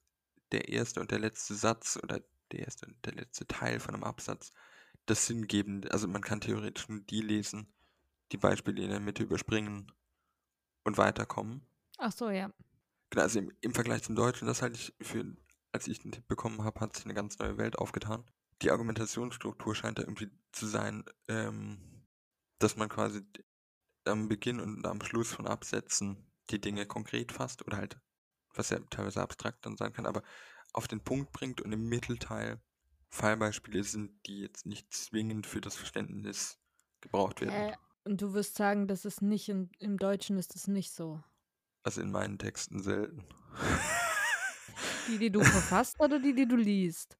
der 0.53 0.69
erste 0.69 1.01
und 1.01 1.11
der 1.11 1.19
letzte 1.19 1.55
Satz 1.55 1.99
oder 2.03 2.21
der 2.53 2.61
erste 2.61 2.87
und 2.87 3.05
der 3.07 3.15
letzte 3.15 3.47
Teil 3.47 3.81
von 3.81 3.95
einem 3.95 4.05
Absatz 4.05 4.53
das 5.07 5.27
Sinngebende, 5.27 5.91
also 5.93 6.09
man 6.09 6.23
kann 6.23 6.41
theoretisch 6.41 6.89
nur 6.89 7.01
die 7.01 7.23
lesen, 7.23 7.73
die 8.33 8.39
Beispiele 8.39 8.83
in 8.83 8.91
der 8.91 9.01
Mitte 9.01 9.23
überspringen 9.23 9.93
und 10.85 10.99
weiterkommen. 10.99 11.65
Ach 11.99 12.13
so, 12.13 12.31
ja. 12.31 12.51
Genau, 13.11 13.23
also 13.23 13.39
im, 13.39 13.53
im 13.61 13.75
Vergleich 13.75 14.03
zum 14.03 14.17
Deutschen, 14.17 14.47
das 14.47 14.63
halte 14.63 14.77
ich 14.77 14.95
für, 15.07 15.25
als 15.71 15.87
ich 15.87 16.01
den 16.01 16.13
Tipp 16.13 16.27
bekommen 16.27 16.65
habe, 16.65 16.81
hat 16.81 16.97
sich 16.97 17.05
eine 17.05 17.15
ganz 17.15 17.39
neue 17.39 17.59
Welt 17.59 17.79
aufgetan. 17.79 18.25
Die 18.63 18.71
Argumentationsstruktur 18.71 19.75
scheint 19.75 19.99
da 19.99 20.03
irgendwie 20.03 20.31
zu 20.53 20.67
sein, 20.67 21.05
ähm, 21.29 22.07
dass 22.59 22.77
man 22.77 22.89
quasi 22.89 23.23
am 24.05 24.29
Beginn 24.29 24.61
und 24.61 24.87
am 24.87 25.03
Schluss 25.03 25.33
von 25.33 25.47
Absätzen 25.47 26.17
die 26.51 26.61
Dinge 26.61 26.87
konkret 26.87 27.33
fasst 27.33 27.65
oder 27.67 27.77
halt, 27.77 27.99
was 28.55 28.71
ja 28.71 28.79
teilweise 28.91 29.21
abstrakt 29.21 29.65
dann 29.67 29.77
sein 29.77 29.93
kann, 29.93 30.07
aber 30.07 30.23
auf 30.73 30.89
den 30.89 31.03
Punkt 31.03 31.33
bringt 31.33 31.61
und 31.61 31.73
im 31.73 31.89
Mittelteil 31.89 32.61
Fallbeispiele 33.11 33.85
sind, 33.85 34.27
die 34.27 34.41
jetzt 34.41 34.65
nicht 34.65 34.93
zwingend 34.93 35.47
für 35.47 35.61
das 35.61 35.77
Verständnis 35.77 36.59
gebraucht 37.03 37.43
werden. 37.43 37.53
Äh, 37.53 37.77
und 38.05 38.21
du 38.21 38.35
wirst 38.35 38.57
sagen, 38.57 38.89
das 38.89 39.05
ist 39.05 39.23
nicht 39.23 39.49
in, 39.49 39.71
im 39.79 39.99
Deutschen 39.99 40.39
ist 40.39 40.57
es 40.57 40.67
nicht 40.69 40.93
so. 40.93 41.23
Also 41.83 42.01
in 42.01 42.11
meinen 42.11 42.39
Texten 42.39 42.83
selten. 42.83 43.25
Die, 45.09 45.19
die 45.19 45.31
du 45.31 45.43
verfasst 45.43 45.99
oder 45.99 46.21
die, 46.21 46.33
die 46.33 46.47
du 46.47 46.55
liest? 46.55 47.19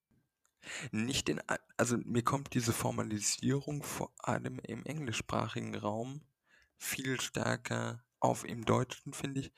Nicht 0.93 1.29
in, 1.29 1.41
also 1.77 1.99
mir 1.99 2.23
kommt 2.23 2.55
diese 2.55 2.73
Formalisierung 2.73 3.83
vor 3.83 4.13
allem 4.19 4.61
im 4.61 4.85
englischsprachigen 4.85 5.75
Raum 5.75 6.23
viel 6.77 7.21
stärker 7.21 8.05
auf 8.21 8.45
im 8.45 8.65
Deutschen, 8.65 9.13
finde 9.13 9.41
ich. 9.41 9.53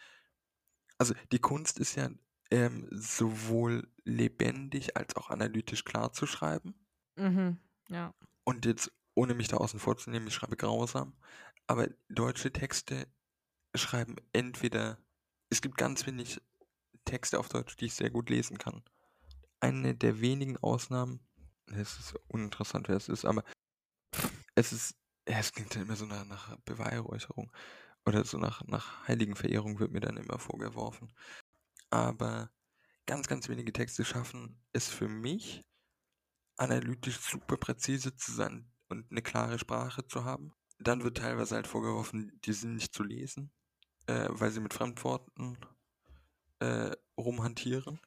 Also 0.96 1.14
die 1.32 1.38
Kunst 1.38 1.78
ist 1.78 1.96
ja 1.96 2.08
ähm, 2.50 2.88
sowohl 2.90 3.88
lebendig 4.04 4.96
als 4.96 5.16
auch 5.16 5.30
analytisch 5.30 5.84
klar 5.84 6.12
zu 6.12 6.26
schreiben. 6.26 6.74
Mhm. 7.16 7.58
Ja. 7.88 8.14
Und 8.44 8.64
jetzt, 8.64 8.92
ohne 9.14 9.34
mich 9.34 9.48
da 9.48 9.56
außen 9.56 9.80
vor 9.80 9.96
zu 9.96 10.10
nehmen, 10.10 10.26
ich 10.26 10.34
schreibe 10.34 10.56
grausam, 10.56 11.14
aber 11.66 11.88
deutsche 12.08 12.52
Texte 12.52 13.06
schreiben 13.74 14.16
entweder, 14.32 14.98
es 15.50 15.62
gibt 15.62 15.76
ganz 15.76 16.06
wenig 16.06 16.40
Texte 17.04 17.38
auf 17.38 17.48
Deutsch, 17.48 17.76
die 17.76 17.86
ich 17.86 17.94
sehr 17.94 18.10
gut 18.10 18.30
lesen 18.30 18.58
kann. 18.58 18.82
Eine 19.60 19.94
der 19.94 20.20
wenigen 20.20 20.56
Ausnahmen, 20.58 21.20
es 21.66 21.98
ist 21.98 22.14
uninteressant, 22.28 22.88
wer 22.88 22.96
es 22.96 23.08
ist, 23.08 23.24
aber 23.24 23.44
es 24.54 24.72
ist, 24.72 24.96
ja, 25.28 25.38
es 25.38 25.52
klingt 25.52 25.74
dann 25.74 25.82
immer 25.82 25.96
so 25.96 26.06
nach, 26.06 26.24
nach 26.26 26.56
Beweihräucherung 26.64 27.50
oder 28.04 28.24
so 28.24 28.38
nach, 28.38 28.62
nach 28.64 29.08
Heiligenverehrung 29.08 29.78
wird 29.78 29.92
mir 29.92 30.00
dann 30.00 30.16
immer 30.16 30.38
vorgeworfen. 30.38 31.12
Aber 31.90 32.50
ganz, 33.06 33.28
ganz 33.28 33.48
wenige 33.48 33.72
Texte 33.72 34.04
schaffen 34.04 34.62
es 34.72 34.88
für 34.88 35.08
mich, 35.08 35.64
analytisch 36.56 37.18
super 37.18 37.56
präzise 37.56 38.14
zu 38.14 38.32
sein 38.32 38.73
und 38.98 39.10
eine 39.10 39.22
klare 39.22 39.58
Sprache 39.58 40.06
zu 40.06 40.24
haben. 40.24 40.52
Dann 40.78 41.02
wird 41.02 41.18
teilweise 41.18 41.54
halt 41.54 41.66
vorgeworfen, 41.66 42.32
die 42.44 42.52
sind 42.52 42.74
nicht 42.74 42.94
zu 42.94 43.02
lesen, 43.02 43.50
äh, 44.06 44.26
weil 44.30 44.50
sie 44.50 44.60
mit 44.60 44.74
Fremdworten 44.74 45.58
äh, 46.60 46.90
rumhantieren. 47.16 48.00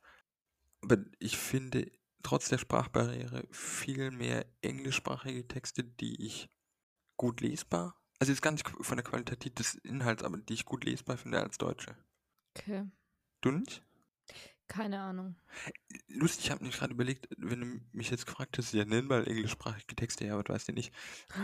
Aber 0.81 0.97
ich 1.19 1.37
finde 1.37 1.91
trotz 2.23 2.49
der 2.49 2.57
Sprachbarriere 2.57 3.47
viel 3.51 4.11
mehr 4.11 4.45
englischsprachige 4.61 5.47
Texte, 5.47 5.83
die 5.83 6.25
ich 6.25 6.49
gut 7.15 7.41
lesbar, 7.41 7.95
also 8.19 8.31
jetzt 8.31 8.41
gar 8.41 8.51
nicht 8.51 8.67
von 8.67 8.97
der 8.97 9.03
Qualität 9.03 9.59
des 9.59 9.75
Inhalts, 9.75 10.23
aber 10.23 10.37
die 10.37 10.53
ich 10.53 10.65
gut 10.65 10.83
lesbar 10.83 11.17
finde 11.17 11.39
als 11.39 11.57
Deutsche. 11.57 11.95
Okay. 12.55 12.89
Du 13.41 13.51
nicht? 13.51 13.83
Keine 14.67 14.99
Ahnung. 14.99 15.35
Lustig, 16.07 16.45
ich 16.45 16.51
habe 16.51 16.65
mich 16.65 16.77
gerade 16.77 16.93
überlegt, 16.93 17.27
wenn 17.37 17.61
du 17.61 17.79
mich 17.93 18.09
jetzt 18.09 18.25
gefragt 18.25 18.57
hättest, 18.57 18.73
ja, 18.73 18.83
nenn 18.83 19.07
mal 19.07 19.25
englischsprachige 19.25 19.95
Texte, 19.95 20.25
ja, 20.25 20.33
aber 20.33 20.43
du 20.43 20.53
weißt 20.53 20.67
ja 20.67 20.73
nicht. 20.73 20.93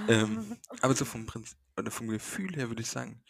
Ähm, 0.09 0.57
aber 0.81 0.93
so 0.93 1.05
vom 1.05 1.25
Prinzip 1.25 1.57
oder 1.77 1.89
vom 1.89 2.07
Gefühl 2.07 2.55
her 2.55 2.69
würde 2.69 2.81
ich 2.81 2.89
sagen, 2.89 3.23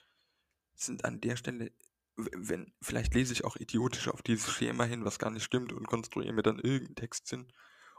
sind 0.74 1.06
an 1.06 1.22
der 1.22 1.36
Stelle, 1.36 1.72
wenn, 2.16 2.74
vielleicht 2.82 3.14
lese 3.14 3.34
ich 3.34 3.44
auch 3.44 3.56
idiotisch 3.56 4.08
auf 4.08 4.22
dieses 4.22 4.52
Schema 4.52 4.86
hin, 4.86 5.06
was 5.06 5.20
gar 5.20 5.32
nicht 5.32 5.44
stimmt 5.44 5.72
und 5.74 5.88
konstruiere 5.88 6.34
mir 6.34 6.44
dann 6.44 6.60
irgendeinen 6.60 6.96
Textsinn 6.96 7.52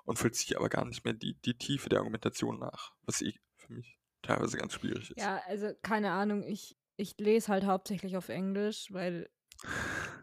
und 0.05 0.19
vollziehe 0.19 0.57
aber 0.57 0.69
gar 0.69 0.85
nicht 0.85 1.05
mehr 1.05 1.15
die, 1.15 1.35
die 1.43 1.57
Tiefe 1.57 1.89
der 1.89 2.01
Argumentation 2.01 2.59
nach, 2.59 2.93
was 3.03 3.21
ich 3.21 3.41
für 3.57 3.73
mich 3.73 3.99
teilweise 4.23 4.57
ganz 4.57 4.75
schwierig 4.75 5.11
ist. 5.11 5.21
Ja, 5.21 5.41
also 5.47 5.73
keine 5.83 6.13
Ahnung. 6.13 6.43
Ich, 6.43 6.77
ich 6.97 7.17
lese 7.19 7.49
halt 7.49 7.65
hauptsächlich 7.65 8.17
auf 8.17 8.29
Englisch, 8.29 8.89
weil 8.91 9.31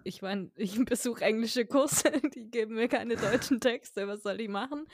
ich 0.03 0.21
meine, 0.21 0.51
ich 0.55 0.83
besuche 0.85 1.23
englische 1.23 1.65
Kurse, 1.65 2.11
die 2.35 2.49
geben 2.49 2.75
mir 2.75 2.87
keine 2.87 3.15
deutschen 3.15 3.59
Texte. 3.59 4.07
Was 4.07 4.23
soll 4.23 4.39
ich 4.41 4.49
machen? 4.49 4.87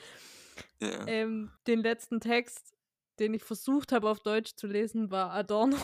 Ja. 0.80 1.06
Ähm, 1.06 1.50
den 1.66 1.80
letzten 1.80 2.20
Text, 2.20 2.74
den 3.18 3.34
ich 3.34 3.44
versucht 3.44 3.92
habe 3.92 4.08
auf 4.08 4.20
Deutsch 4.20 4.54
zu 4.54 4.66
lesen, 4.66 5.10
war 5.10 5.32
Adorno. 5.32 5.76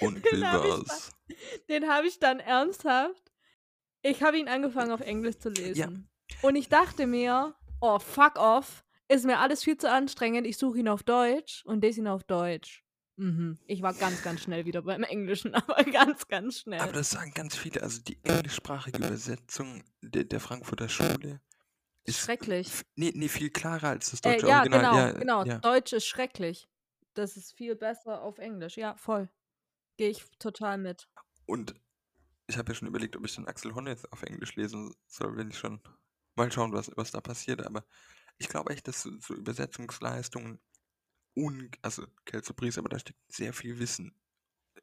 Und 0.00 0.24
wie 0.24 0.40
war's? 0.40 1.10
Den 1.68 1.88
habe 1.88 2.06
ich 2.06 2.18
dann 2.18 2.40
ernsthaft. 2.40 3.30
Ich 4.02 4.22
habe 4.22 4.38
ihn 4.38 4.48
angefangen 4.48 4.92
auf 4.92 5.00
Englisch 5.00 5.38
zu 5.38 5.50
lesen. 5.50 6.08
Und 6.42 6.56
ich 6.56 6.68
dachte 6.68 7.06
mir, 7.06 7.54
oh, 7.80 7.98
fuck 7.98 8.36
off. 8.36 8.84
Ist 9.08 9.24
mir 9.24 9.38
alles 9.38 9.62
viel 9.62 9.76
zu 9.76 9.90
anstrengend. 9.90 10.46
Ich 10.46 10.56
suche 10.56 10.78
ihn 10.78 10.88
auf 10.88 11.02
Deutsch 11.02 11.64
und 11.66 11.82
lese 11.82 12.00
ihn 12.00 12.08
auf 12.08 12.24
Deutsch. 12.24 12.84
Mhm. 13.16 13.58
Ich 13.66 13.82
war 13.82 13.92
ganz, 13.94 14.22
ganz 14.22 14.40
schnell 14.42 14.64
wieder 14.64 14.82
beim 14.82 15.02
Englischen, 15.02 15.54
aber 15.54 15.84
ganz, 15.84 16.26
ganz 16.28 16.60
schnell. 16.60 16.80
Aber 16.80 16.92
das 16.92 17.10
sagen 17.10 17.32
ganz 17.34 17.56
viele, 17.56 17.82
also 17.82 18.00
die 18.00 18.18
englischsprachige 18.24 18.98
Übersetzung 18.98 19.82
der, 20.00 20.24
der 20.24 20.40
Frankfurter 20.40 20.88
Schule 20.88 21.40
ist 22.04 22.18
Schrecklich. 22.20 22.82
nee, 22.96 23.12
nee, 23.14 23.28
viel 23.28 23.50
klarer 23.50 23.90
als 23.90 24.10
das 24.10 24.20
Äh, 24.20 24.32
deutsche 24.32 24.48
ja, 24.48 24.58
Original. 24.60 24.80
genau, 24.80 24.96
ja, 24.96 25.12
genau. 25.12 25.44
Ja. 25.44 25.58
Deutsch 25.58 25.92
ist 25.92 26.06
schrecklich. 26.06 26.68
Das 27.14 27.36
ist 27.36 27.52
viel 27.54 27.76
besser 27.76 28.22
auf 28.22 28.38
Englisch. 28.38 28.76
Ja, 28.76 28.96
voll. 28.96 29.28
Gehe 29.98 30.08
ich 30.10 30.24
total 30.38 30.78
mit. 30.78 31.08
Und 31.44 31.74
ich 32.46 32.56
habe 32.56 32.72
ja 32.72 32.74
schon 32.74 32.88
überlegt, 32.88 33.16
ob 33.16 33.24
ich 33.26 33.34
den 33.34 33.46
Axel 33.46 33.74
Honneth 33.74 34.10
auf 34.12 34.22
Englisch 34.22 34.56
lesen 34.56 34.94
soll, 35.06 35.36
wenn 35.36 35.50
ich 35.50 35.58
schon 35.58 35.80
mal 36.36 36.50
schauen, 36.50 36.72
was, 36.72 36.90
was 36.96 37.10
da 37.10 37.20
passiert. 37.20 37.66
Aber 37.66 37.84
ich 38.38 38.48
glaube 38.48 38.72
echt, 38.72 38.88
dass 38.88 39.02
so 39.02 39.34
Übersetzungsleistungen, 39.34 40.58
un, 41.36 41.70
also 41.82 42.06
Kelso 42.24 42.54
Bries, 42.54 42.78
aber 42.78 42.88
da 42.88 42.98
steckt 42.98 43.20
sehr 43.32 43.52
viel 43.52 43.78
Wissen 43.78 44.14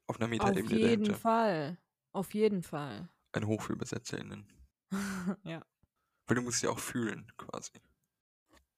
auf 0.08 0.18
einer 0.18 0.26
Auf 0.26 0.32
Metaebene 0.32 0.70
jeden 0.70 0.82
dahinter. 0.82 1.16
Fall. 1.16 1.78
Auf 2.14 2.34
jeden 2.34 2.64
Fall. 2.64 3.10
Eine 3.34 3.48
Hoch 3.48 3.62
für 3.62 3.74
ÜbersetzerInnen. 3.74 4.48
ja. 5.44 5.66
Weil 6.28 6.36
du 6.36 6.42
musst 6.42 6.64
ja 6.64 6.70
auch 6.70 6.80
fühlen, 6.80 7.32
quasi. 7.38 7.74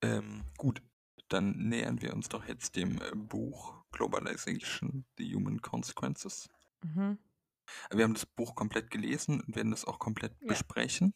Ähm, 0.01 0.43
gut, 0.57 0.81
dann 1.29 1.51
nähern 1.57 2.01
wir 2.01 2.13
uns 2.13 2.29
doch 2.29 2.45
jetzt 2.47 2.75
dem 2.75 3.01
äh, 3.01 3.11
Buch 3.15 3.83
Globalization, 3.91 5.05
The 5.17 5.35
Human 5.35 5.61
Consequences. 5.61 6.49
Mhm. 6.83 7.17
Wir 7.91 8.03
haben 8.03 8.13
das 8.15 8.25
Buch 8.25 8.55
komplett 8.55 8.89
gelesen 8.89 9.41
und 9.41 9.55
werden 9.55 9.71
das 9.71 9.85
auch 9.85 9.99
komplett 9.99 10.33
Ja. 10.41 10.47
besprechen. 10.47 11.13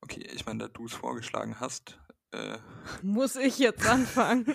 Okay, 0.00 0.22
ich 0.32 0.44
meine, 0.46 0.58
da 0.64 0.68
du 0.68 0.86
es 0.86 0.92
vorgeschlagen 0.92 1.60
hast, 1.60 1.98
äh, 2.34 2.58
Muss 3.02 3.36
ich 3.36 3.58
jetzt 3.58 3.86
anfangen? 3.88 4.54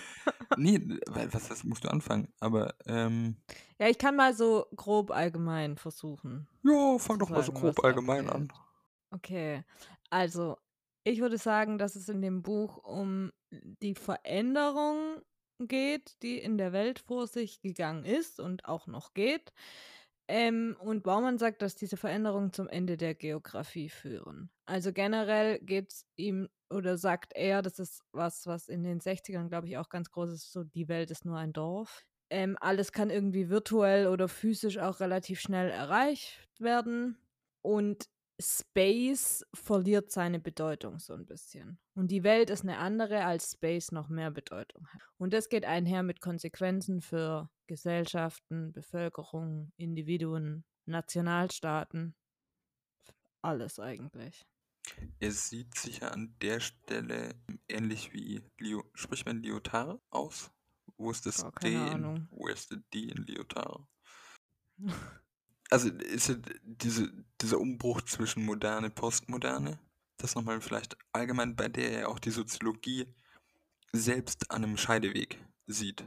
nee, 0.56 0.80
was 1.08 1.48
das 1.48 1.64
musst 1.64 1.84
du 1.84 1.88
anfangen, 1.88 2.32
aber 2.40 2.74
ähm, 2.86 3.36
ja, 3.78 3.88
ich 3.88 3.98
kann 3.98 4.16
mal 4.16 4.34
so 4.34 4.66
grob 4.76 5.10
allgemein 5.10 5.76
versuchen. 5.76 6.48
ja, 6.64 6.98
fang 6.98 7.18
doch 7.18 7.30
mal 7.30 7.42
so 7.42 7.52
grob 7.52 7.82
allgemein 7.84 8.28
abgeht. 8.28 8.34
an. 8.52 8.52
Okay, 9.12 9.64
also 10.10 10.58
ich 11.04 11.20
würde 11.20 11.38
sagen, 11.38 11.78
dass 11.78 11.96
es 11.96 12.08
in 12.08 12.22
dem 12.22 12.42
Buch 12.42 12.76
um 12.78 13.32
die 13.50 13.94
Veränderung 13.94 15.22
geht, 15.58 16.22
die 16.22 16.38
in 16.38 16.58
der 16.58 16.72
Welt 16.72 16.98
vor 17.00 17.26
sich 17.26 17.60
gegangen 17.60 18.04
ist 18.04 18.38
und 18.40 18.64
auch 18.66 18.86
noch 18.86 19.14
geht. 19.14 19.52
Ähm, 20.28 20.76
und 20.78 21.02
Baumann 21.02 21.38
sagt, 21.38 21.60
dass 21.62 21.74
diese 21.74 21.96
Veränderungen 21.96 22.52
zum 22.52 22.68
Ende 22.68 22.96
der 22.96 23.14
Geografie 23.14 23.88
führen. 23.88 24.50
Also 24.66 24.92
generell 24.92 25.58
geht 25.60 25.90
es 25.90 26.06
ihm 26.16 26.48
oder 26.70 26.96
sagt 26.96 27.32
er, 27.34 27.62
das 27.62 27.78
ist 27.78 28.02
was, 28.12 28.46
was 28.46 28.68
in 28.68 28.84
den 28.84 29.00
60ern, 29.00 29.48
glaube 29.48 29.68
ich, 29.68 29.76
auch 29.76 29.88
ganz 29.88 30.10
groß 30.10 30.30
ist, 30.30 30.52
so 30.52 30.64
die 30.64 30.88
Welt 30.88 31.10
ist 31.10 31.24
nur 31.24 31.36
ein 31.36 31.52
Dorf. 31.52 32.04
Ähm, 32.30 32.56
alles 32.60 32.92
kann 32.92 33.10
irgendwie 33.10 33.48
virtuell 33.48 34.06
oder 34.06 34.28
physisch 34.28 34.78
auch 34.78 35.00
relativ 35.00 35.40
schnell 35.40 35.70
erreicht 35.70 36.48
werden. 36.60 37.18
Und 37.62 38.08
Space 38.40 39.44
verliert 39.52 40.10
seine 40.10 40.38
Bedeutung 40.40 40.98
so 40.98 41.12
ein 41.12 41.26
bisschen. 41.26 41.78
Und 41.94 42.10
die 42.10 42.22
Welt 42.22 42.48
ist 42.50 42.62
eine 42.62 42.78
andere, 42.78 43.24
als 43.24 43.52
Space 43.52 43.92
noch 43.92 44.08
mehr 44.08 44.30
Bedeutung 44.30 44.86
hat. 44.88 45.02
Und 45.18 45.34
das 45.34 45.48
geht 45.48 45.64
einher 45.64 46.02
mit 46.02 46.20
Konsequenzen 46.20 47.02
für 47.02 47.50
Gesellschaften, 47.66 48.72
Bevölkerung, 48.72 49.72
Individuen, 49.76 50.64
Nationalstaaten. 50.86 52.14
Alles 53.42 53.78
eigentlich. 53.78 54.46
Er 55.18 55.32
sieht 55.32 55.76
sicher 55.76 56.12
an 56.12 56.34
der 56.40 56.60
Stelle 56.60 57.34
ähnlich 57.68 58.12
wie 58.12 58.42
Leo, 58.58 58.84
spricht 58.94 59.26
man 59.26 59.42
Lyotard 59.42 60.00
aus? 60.10 60.50
Wo 60.96 61.10
ist 61.10 61.26
das 61.26 61.44
D 61.62 61.74
in, 61.74 62.28
wo 62.30 62.48
ist 62.48 62.70
der 62.70 62.78
D 62.92 63.04
in 63.04 63.24
Lyotard? 63.26 63.86
Also 65.70 65.88
ist 65.88 66.28
ja 66.28 66.36
diese, 66.62 67.12
dieser 67.40 67.60
Umbruch 67.60 68.02
zwischen 68.02 68.44
Moderne, 68.44 68.90
Postmoderne, 68.90 69.78
das 70.16 70.34
nochmal 70.34 70.60
vielleicht 70.60 70.96
allgemein, 71.12 71.54
bei 71.54 71.68
der 71.68 71.92
er 71.92 72.08
auch 72.08 72.18
die 72.18 72.30
Soziologie 72.30 73.06
selbst 73.92 74.50
an 74.50 74.64
einem 74.64 74.76
Scheideweg 74.76 75.38
sieht. 75.66 76.04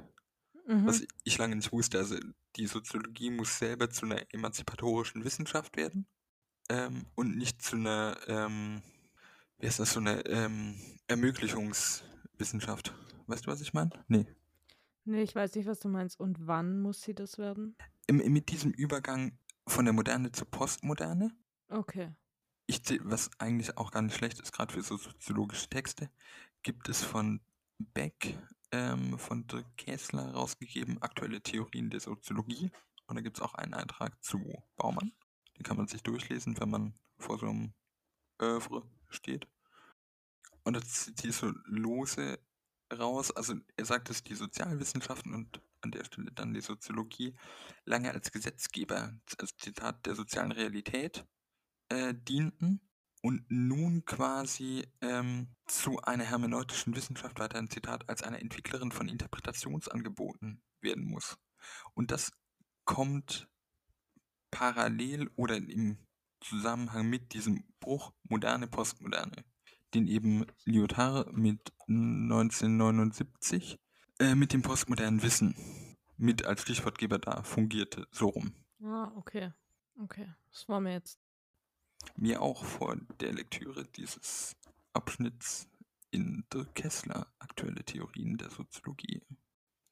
Mhm. 0.67 0.85
Was 0.85 1.03
ich 1.23 1.37
lange 1.37 1.55
nicht 1.55 1.71
wusste. 1.71 1.97
Also 1.97 2.17
die 2.55 2.67
Soziologie 2.67 3.29
muss 3.29 3.57
selber 3.57 3.89
zu 3.89 4.05
einer 4.05 4.25
emanzipatorischen 4.33 5.23
Wissenschaft 5.23 5.75
werden 5.77 6.07
ähm, 6.73 7.05
und 7.15 7.37
nicht 7.37 7.61
zu 7.61 7.75
einer, 7.75 8.17
ähm, 8.27 8.81
wie 9.59 9.67
heißt 9.67 9.79
das, 9.79 9.93
so 9.93 9.99
einer 9.99 10.25
ähm, 10.25 10.75
Ermöglichungswissenschaft. 11.07 12.93
Weißt 13.27 13.45
du, 13.45 13.51
was 13.51 13.61
ich 13.61 13.73
meine? 13.73 13.91
Nee. 14.07 14.25
Nee, 15.05 15.21
ich 15.21 15.35
weiß 15.35 15.55
nicht, 15.55 15.67
was 15.67 15.79
du 15.79 15.89
meinst. 15.89 16.19
Und 16.19 16.47
wann 16.47 16.79
muss 16.81 17.01
sie 17.01 17.13
das 17.13 17.37
werden? 17.37 17.75
Im, 18.07 18.17
mit 18.17 18.49
diesem 18.49 18.71
Übergang 18.71 19.37
von 19.67 19.85
der 19.85 19.93
Moderne 19.93 20.31
zur 20.31 20.49
Postmoderne, 20.49 21.31
Okay. 21.69 22.11
ich, 22.65 22.81
was 23.03 23.29
eigentlich 23.39 23.77
auch 23.77 23.91
gar 23.91 24.01
nicht 24.01 24.15
schlecht 24.15 24.39
ist, 24.39 24.51
gerade 24.51 24.73
für 24.73 24.81
so 24.81 24.97
soziologische 24.97 25.69
Texte, 25.69 26.09
gibt 26.63 26.89
es 26.89 27.03
von 27.03 27.41
Beck, 27.77 28.37
ähm, 28.71 29.17
von 29.19 29.45
Dirk 29.47 29.77
Kessler 29.77 30.31
rausgegeben, 30.33 31.01
aktuelle 31.01 31.41
Theorien 31.41 31.89
der 31.89 31.99
Soziologie. 31.99 32.71
Und 33.05 33.15
da 33.15 33.21
gibt 33.21 33.37
es 33.37 33.43
auch 33.43 33.53
einen 33.53 33.73
Eintrag 33.73 34.21
zu 34.23 34.39
Baumann. 34.77 35.11
Kann 35.63 35.77
man 35.77 35.87
sich 35.87 36.03
durchlesen, 36.03 36.59
wenn 36.59 36.69
man 36.69 36.93
vor 37.17 37.39
so 37.39 37.47
einem 37.47 37.73
Övre 38.41 38.83
steht. 39.09 39.47
Und 40.63 40.75
da 40.75 40.81
zieht 40.81 41.33
so 41.33 41.51
lose 41.65 42.39
raus. 42.91 43.31
Also 43.31 43.55
er 43.75 43.85
sagt, 43.85 44.09
dass 44.09 44.23
die 44.23 44.35
Sozialwissenschaften 44.35 45.33
und 45.33 45.61
an 45.81 45.91
der 45.91 46.05
Stelle 46.05 46.31
dann 46.31 46.53
die 46.53 46.61
Soziologie 46.61 47.35
lange 47.85 48.11
als 48.11 48.31
Gesetzgeber, 48.31 49.13
als 49.37 49.55
Zitat 49.57 50.05
der 50.05 50.15
sozialen 50.15 50.51
Realität 50.51 51.25
äh, 51.89 52.13
dienten 52.13 52.81
und 53.21 53.45
nun 53.49 54.05
quasi 54.05 54.87
ähm, 55.01 55.47
zu 55.65 55.99
einer 56.01 56.25
hermeneutischen 56.25 56.95
Wissenschaft, 56.95 57.39
weiter 57.39 57.57
ein 57.57 57.69
Zitat, 57.69 58.07
als 58.09 58.23
einer 58.23 58.39
Entwicklerin 58.39 58.91
von 58.91 59.07
Interpretationsangeboten 59.07 60.61
werden 60.81 61.05
muss. 61.05 61.37
Und 61.93 62.11
das 62.11 62.31
kommt 62.85 63.49
parallel 64.53 65.29
oder 65.35 65.57
im 65.57 65.97
Zusammenhang 66.39 67.09
mit 67.09 67.33
diesem 67.33 67.63
Bruch 67.79 68.13
moderne, 68.23 68.67
postmoderne, 68.67 69.43
den 69.93 70.07
eben 70.07 70.45
Lyotard 70.65 71.33
mit 71.33 71.73
1979 71.87 73.79
äh, 74.19 74.35
mit 74.35 74.53
dem 74.53 74.61
postmodernen 74.61 75.23
Wissen 75.23 75.55
mit 76.17 76.45
als 76.45 76.61
Stichwortgeber 76.61 77.17
da 77.19 77.41
fungierte, 77.43 78.07
so 78.11 78.27
rum. 78.27 78.53
Ah, 78.83 79.11
okay. 79.15 79.51
Okay. 79.99 80.33
Das 80.51 80.67
war 80.69 80.79
mir 80.79 80.93
jetzt. 80.93 81.19
Mir 82.15 82.41
auch 82.41 82.63
vor 82.63 82.95
der 83.19 83.33
Lektüre 83.33 83.85
dieses 83.85 84.55
Abschnitts 84.93 85.67
in 86.11 86.45
Dirk 86.53 86.75
Kessler 86.75 87.27
aktuelle 87.39 87.83
Theorien 87.83 88.37
der 88.37 88.49
Soziologie. 88.49 89.21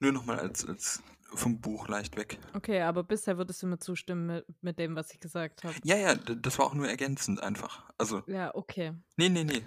Nur 0.02 0.12
nochmal 0.12 0.40
als, 0.40 0.68
als 0.68 1.02
vom 1.34 1.62
Buch 1.62 1.88
leicht 1.88 2.18
weg. 2.18 2.38
Okay, 2.54 2.82
aber 2.82 3.04
bisher 3.04 3.38
würdest 3.38 3.64
du 3.64 3.68
mir 3.68 3.80
zustimmen 3.80 4.26
mit, 4.26 4.46
mit 4.62 4.80
dem, 4.80 4.96
was 4.96 5.14
ich 5.14 5.20
gesagt 5.20 5.64
habe. 5.64 5.76
Ja, 5.84 5.96
ja, 5.96 6.16
das 6.16 6.60
war 6.60 6.66
auch 6.66 6.74
nur 6.74 6.88
ergänzend 6.88 7.42
einfach. 7.42 7.90
Also, 7.98 8.24
Ja, 8.28 8.54
okay. 8.54 8.94
nee, 9.16 9.30
nee, 9.30 9.44
nee. 9.44 9.64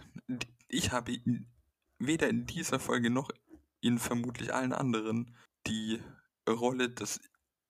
Ich 0.68 0.92
habe 0.92 1.16
weder 1.98 2.28
in 2.28 2.46
dieser 2.46 2.80
Folge 2.80 3.10
noch 3.10 3.30
in 3.80 3.98
vermutlich 3.98 4.52
allen 4.52 4.72
anderen 4.72 5.36
die 5.66 6.02
Rolle, 6.48 6.90
dass 6.90 7.20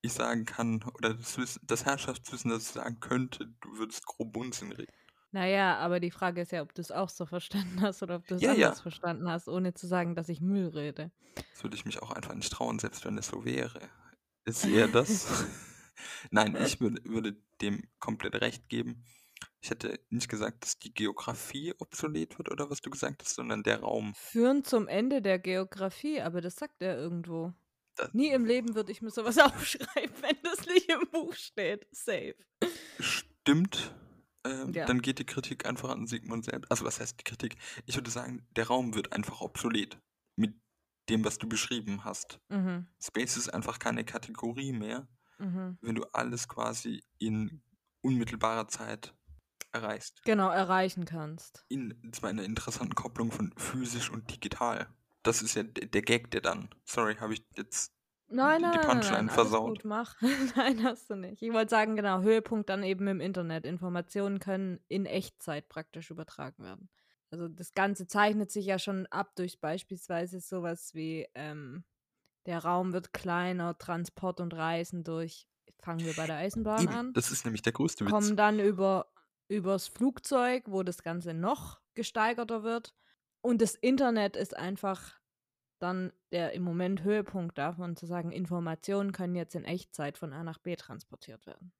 ich 0.01 0.13
sagen 0.13 0.45
kann, 0.45 0.83
oder 0.95 1.13
das, 1.13 1.37
Wissen, 1.37 1.61
das 1.63 1.85
Herrschaftswissen, 1.85 2.51
dass 2.51 2.63
ich 2.63 2.69
sagen 2.69 2.99
könnte, 2.99 3.53
du 3.61 3.77
würdest 3.77 4.05
grob 4.05 4.35
Unsinn 4.35 4.71
reden. 4.71 4.91
Naja, 5.35 5.77
aber 5.79 5.99
die 5.99 6.11
Frage 6.11 6.39
ist 6.39 6.53
ja, 6.53 6.61
ob 6.61 6.73
du 6.73 6.81
es 6.81 6.91
auch 6.91 7.09
so 7.09 7.25
verstanden 7.25 7.81
hast 7.81 8.01
oder 8.01 8.15
ob 8.15 8.25
du 8.25 8.35
es 8.35 8.41
Ja, 8.41 8.51
anders 8.51 8.77
ja. 8.77 8.81
verstanden 8.81 9.29
hast, 9.29 9.49
ohne 9.49 9.73
zu 9.73 9.85
sagen, 9.85 10.15
dass 10.15 10.29
ich 10.29 10.39
Müll 10.39 10.69
rede. 10.69 11.11
Das 11.35 11.61
würde 11.61 11.75
ich 11.75 11.83
mich 11.83 12.01
auch 12.01 12.11
einfach 12.11 12.33
nicht 12.33 12.53
trauen, 12.53 12.79
selbst 12.79 13.03
wenn 13.03 13.17
es 13.17 13.27
so 13.27 13.43
wäre. 13.43 13.81
Ist 14.45 14.63
eher 14.65 14.87
das. 14.87 15.27
Nein, 16.31 16.55
ich 16.55 16.79
würde, 16.79 17.03
würde 17.03 17.35
dem 17.59 17.83
komplett 17.99 18.35
recht 18.35 18.69
geben. 18.69 19.03
Ich 19.59 19.71
hätte 19.71 19.99
nicht 20.09 20.29
gesagt, 20.29 20.63
dass 20.63 20.79
die 20.79 20.93
Geografie 20.93 21.73
obsolet 21.79 22.37
wird 22.37 22.49
oder 22.49 22.69
was 22.69 22.79
du 22.81 22.89
gesagt 22.89 23.21
hast, 23.21 23.35
sondern 23.35 23.61
der 23.61 23.81
Raum. 23.81 24.13
Führen 24.15 24.63
zum 24.63 24.87
Ende 24.87 25.21
der 25.21 25.37
Geografie, 25.37 26.21
aber 26.21 26.39
das 26.39 26.55
sagt 26.55 26.81
er 26.81 26.97
irgendwo. 26.97 27.51
Das 27.97 28.13
Nie 28.13 28.29
im 28.29 28.45
Leben 28.45 28.73
würde 28.73 28.93
ich 28.93 29.01
mir 29.01 29.11
sowas 29.11 29.37
aufschreiben, 29.39 30.15
wenn 30.21 30.37
das 30.43 30.65
nicht 30.65 30.89
im 30.89 31.09
Buch 31.11 31.33
steht. 31.33 31.87
Safe. 31.91 32.35
stimmt. 32.99 33.93
Ähm, 34.45 34.71
Ja. 34.73 34.85
Dann 34.85 35.01
geht 35.01 35.19
die 35.19 35.25
Kritik 35.25 35.65
einfach 35.65 35.89
an 35.89 36.07
Sigmund 36.07 36.45
selbst. 36.45 36.69
Also 36.71 36.85
was 36.85 36.99
heißt 36.99 37.19
die 37.19 37.23
Kritik? 37.23 37.55
Ich 37.85 37.95
würde 37.95 38.11
sagen, 38.11 38.47
der 38.55 38.67
Raum 38.67 38.93
wird 38.95 39.11
einfach 39.13 39.41
obsolet. 39.41 39.97
Mit 40.37 40.53
dem, 41.09 41.23
was 41.25 41.37
du 41.37 41.47
beschrieben 41.49 42.03
hast. 42.05 42.39
Mhm. 42.49 42.87
Space 43.01 43.37
ist 43.37 43.49
einfach 43.53 43.79
keine 43.79 44.03
Kategorie 44.05 44.71
mehr, 44.71 45.07
Mhm. 45.39 45.77
wenn 45.81 45.95
du 45.95 46.03
alles 46.13 46.47
quasi 46.47 47.03
in 47.17 47.61
unmittelbarer 48.01 48.67
Zeit 48.67 49.13
erreichst. 49.71 50.21
Genau, 50.23 50.49
erreichen 50.49 51.05
kannst. 51.05 51.65
in 51.69 52.11
zwar 52.13 52.29
einer 52.29 52.43
interessanten 52.43 52.95
Kopplung 52.95 53.31
von 53.31 53.53
physisch 53.57 54.09
und 54.09 54.31
digital. 54.31 54.87
Das 55.23 55.41
ist 55.41 55.55
ja 55.55 55.63
der 55.63 56.01
Gag, 56.03 56.29
der 56.31 56.41
dann. 56.41 56.69
Sorry, 56.85 57.15
habe 57.15 57.33
ich 57.33 57.43
jetzt. 57.57 57.91
Nein, 58.27 58.59
Die- 58.59 58.65
nein, 58.65 58.79
die 58.81 58.87
Punchline 58.87 59.17
nein, 59.25 59.29
versaut. 59.29 59.67
gut, 59.69 59.85
mach. 59.85 60.15
nein, 60.55 60.83
hast 60.83 61.09
du 61.09 61.15
nicht. 61.15 61.41
Ich 61.41 61.53
wollte 61.53 61.69
sagen, 61.69 61.95
genau, 61.95 62.21
Höhepunkt 62.21 62.69
dann 62.69 62.83
eben 62.83 63.07
im 63.07 63.21
Internet. 63.21 63.65
Informationen 63.65 64.39
können 64.39 64.79
in 64.87 65.05
Echtzeit 65.05 65.69
praktisch 65.69 66.09
übertragen 66.11 66.63
werden. 66.63 66.89
Also 67.31 67.47
das 67.47 67.73
Ganze 67.73 68.07
zeichnet 68.07 68.51
sich 68.51 68.65
ja 68.65 68.79
schon 68.79 69.05
ab 69.07 69.35
durch 69.35 69.59
beispielsweise 69.59 70.39
sowas 70.39 70.93
wie 70.93 71.27
ähm, 71.35 71.83
der 72.45 72.59
Raum 72.59 72.93
wird 72.93 73.13
kleiner, 73.13 73.77
Transport 73.77 74.39
und 74.39 74.53
Reisen 74.53 75.03
durch, 75.03 75.47
fangen 75.79 76.05
wir 76.05 76.13
bei 76.15 76.27
der 76.27 76.37
Eisenbahn 76.37 76.83
Eben, 76.83 76.93
an, 76.93 77.13
das 77.13 77.31
ist 77.31 77.43
nämlich 77.45 77.61
der 77.63 77.73
größte 77.73 78.05
Witz. 78.05 78.11
kommen 78.11 78.35
dann 78.37 78.59
über 78.59 79.11
übers 79.47 79.87
Flugzeug, 79.87 80.63
wo 80.67 80.81
das 80.83 81.03
Ganze 81.03 81.33
noch 81.33 81.79
gesteigerter 81.93 82.63
wird. 82.63 82.95
Und 83.41 83.61
das 83.61 83.75
Internet 83.75 84.35
ist 84.37 84.55
einfach 84.57 85.13
dann 85.85 86.11
der 86.31 86.53
im 86.53 86.63
Moment 86.63 87.03
Höhepunkt 87.03 87.57
davon, 87.57 87.95
zu 87.95 88.07
sagen, 88.07 88.31
Informationen 88.31 89.11
können 89.11 89.35
jetzt 89.35 89.55
in 89.55 89.63
Echtzeit 89.63 90.17
von 90.17 90.33
A 90.33 90.43
nach 90.43 90.57
B 90.57 90.75
transportiert 90.75 91.45
werden. 91.45 91.71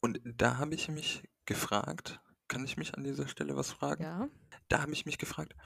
Und 0.00 0.20
da 0.22 0.58
habe 0.58 0.74
ich 0.74 0.88
mich 0.88 1.22
gefragt, 1.46 2.20
kann 2.46 2.64
ich 2.64 2.76
mich 2.76 2.94
an 2.94 3.04
dieser 3.04 3.26
Stelle 3.26 3.56
was 3.56 3.72
fragen? 3.72 4.04
Ja. 4.04 4.28
Da 4.68 4.82
habe 4.82 4.92
ich 4.92 5.06
mich 5.06 5.16
gefragt, 5.16 5.56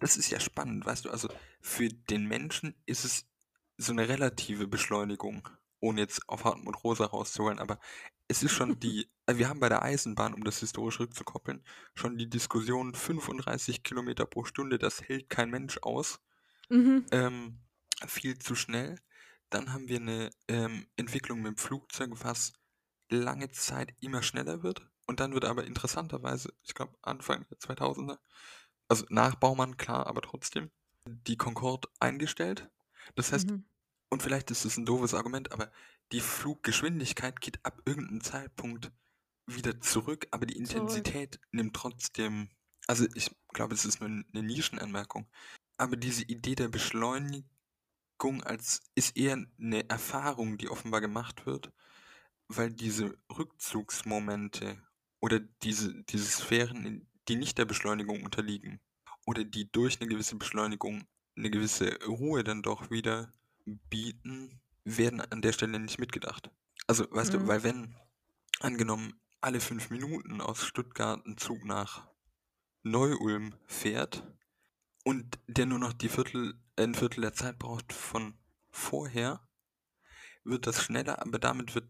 das 0.00 0.18
ist 0.18 0.30
ja 0.30 0.38
spannend, 0.38 0.84
weißt 0.84 1.06
du, 1.06 1.10
also 1.10 1.28
für 1.62 1.88
den 1.88 2.26
Menschen 2.26 2.74
ist 2.84 3.04
es 3.04 3.26
so 3.78 3.92
eine 3.92 4.08
relative 4.08 4.66
Beschleunigung, 4.66 5.48
ohne 5.80 6.02
jetzt 6.02 6.28
auf 6.28 6.44
Hartmut 6.44 6.84
Rosa 6.84 7.06
rauszuholen, 7.06 7.58
aber 7.58 7.80
es 8.28 8.42
ist 8.42 8.52
schon 8.52 8.78
die, 8.78 9.10
äh, 9.26 9.36
wir 9.36 9.48
haben 9.48 9.60
bei 9.60 9.70
der 9.70 9.82
Eisenbahn, 9.82 10.34
um 10.34 10.44
das 10.44 10.60
historisch 10.60 11.00
rückzukoppeln, 11.00 11.64
schon 11.94 12.18
die 12.18 12.28
Diskussion 12.28 12.94
35 12.94 13.82
Kilometer 13.82 14.26
pro 14.26 14.44
Stunde, 14.44 14.78
das 14.78 15.02
hält 15.02 15.30
kein 15.30 15.50
Mensch 15.50 15.78
aus. 15.78 16.20
Mhm. 16.70 17.06
Ähm, 17.10 17.60
viel 18.06 18.38
zu 18.38 18.54
schnell. 18.54 18.96
Dann 19.50 19.72
haben 19.72 19.88
wir 19.88 19.96
eine 19.98 20.30
ähm, 20.48 20.86
Entwicklung 20.96 21.42
mit 21.42 21.48
dem 21.48 21.56
Flugzeug, 21.56 22.10
was 22.24 22.52
lange 23.10 23.50
Zeit 23.50 23.94
immer 24.00 24.22
schneller 24.22 24.62
wird. 24.62 24.88
Und 25.06 25.20
dann 25.20 25.34
wird 25.34 25.44
aber 25.44 25.64
interessanterweise, 25.64 26.52
ich 26.62 26.74
glaube 26.74 26.96
Anfang 27.02 27.46
der 27.50 27.58
2000er, 27.58 28.20
also 28.88 29.04
nach 29.10 29.34
Baumann, 29.36 29.76
klar, 29.76 30.06
aber 30.06 30.22
trotzdem, 30.22 30.70
die 31.06 31.36
Concorde 31.36 31.88
eingestellt. 32.00 32.70
Das 33.16 33.32
heißt, 33.32 33.50
Mhm. 33.50 33.64
und 34.10 34.22
vielleicht 34.22 34.50
ist 34.50 34.64
es 34.64 34.76
ein 34.76 34.86
doofes 34.86 35.14
Argument, 35.14 35.52
aber 35.52 35.72
die 36.12 36.20
Fluggeschwindigkeit 36.20 37.40
geht 37.40 37.64
ab 37.64 37.80
irgendeinem 37.86 38.22
Zeitpunkt 38.22 38.92
wieder 39.46 39.80
zurück, 39.80 40.28
aber 40.30 40.46
die 40.46 40.54
Zurück. 40.62 41.00
Intensität 41.00 41.40
nimmt 41.52 41.74
trotzdem, 41.76 42.50
also 42.86 43.06
ich 43.14 43.30
glaube, 43.52 43.74
es 43.74 43.84
ist 43.84 44.00
nur 44.00 44.08
eine 44.10 44.42
Nischenanmerkung, 44.42 45.28
aber 45.80 45.96
diese 45.96 46.24
Idee 46.24 46.54
der 46.54 46.68
Beschleunigung 46.68 47.46
als 48.44 48.82
ist 48.94 49.16
eher 49.16 49.42
eine 49.58 49.88
Erfahrung, 49.88 50.58
die 50.58 50.68
offenbar 50.68 51.00
gemacht 51.00 51.46
wird, 51.46 51.72
weil 52.48 52.70
diese 52.70 53.16
Rückzugsmomente 53.30 54.82
oder 55.20 55.40
diese, 55.40 56.02
diese 56.04 56.26
Sphären, 56.26 57.08
die 57.28 57.36
nicht 57.36 57.56
der 57.56 57.64
Beschleunigung 57.64 58.22
unterliegen 58.24 58.80
oder 59.26 59.42
die 59.42 59.72
durch 59.72 60.00
eine 60.00 60.08
gewisse 60.08 60.36
Beschleunigung 60.36 61.04
eine 61.36 61.50
gewisse 61.50 61.98
Ruhe 62.04 62.44
dann 62.44 62.62
doch 62.62 62.90
wieder 62.90 63.32
bieten, 63.64 64.60
werden 64.84 65.22
an 65.22 65.40
der 65.40 65.52
Stelle 65.52 65.78
nicht 65.78 65.98
mitgedacht. 65.98 66.50
Also, 66.88 67.06
weißt 67.10 67.32
du, 67.32 67.38
Mhm. 67.38 67.46
weil 67.48 67.62
wenn, 67.62 67.96
angenommen, 68.60 69.18
alle 69.40 69.60
fünf 69.60 69.88
Minuten 69.88 70.42
aus 70.42 70.62
Stuttgart 70.66 71.24
ein 71.24 71.38
Zug 71.38 71.64
nach 71.64 72.06
Neu-Ulm 72.82 73.54
fährt 73.66 74.26
und 75.04 75.38
der 75.46 75.66
nur 75.66 75.78
noch 75.78 75.92
die 75.92 76.08
Viertel, 76.08 76.54
ein 76.76 76.94
Viertel 76.94 77.22
der 77.22 77.34
Zeit 77.34 77.58
braucht 77.58 77.92
von 77.92 78.34
vorher, 78.70 79.46
wird 80.44 80.66
das 80.66 80.82
schneller, 80.82 81.20
aber 81.22 81.38
damit 81.38 81.74
wird, 81.74 81.88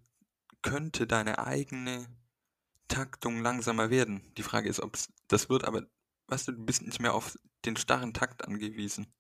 könnte 0.62 1.07
deine 1.07 1.38
eigene 1.38 2.07
Taktung 2.88 3.40
langsamer 3.40 3.90
werden. 3.90 4.33
Die 4.37 4.42
Frage 4.42 4.68
ist, 4.68 4.81
ob 4.81 4.96
es 4.96 5.12
das 5.29 5.49
wird, 5.49 5.64
aber 5.64 5.87
weißt 6.27 6.49
du, 6.49 6.53
du 6.53 6.64
bist 6.64 6.83
nicht 6.83 7.01
mehr 7.01 7.14
auf 7.14 7.38
den 7.64 7.77
starren 7.77 8.14
Takt 8.14 8.44
angewiesen. 8.46 9.12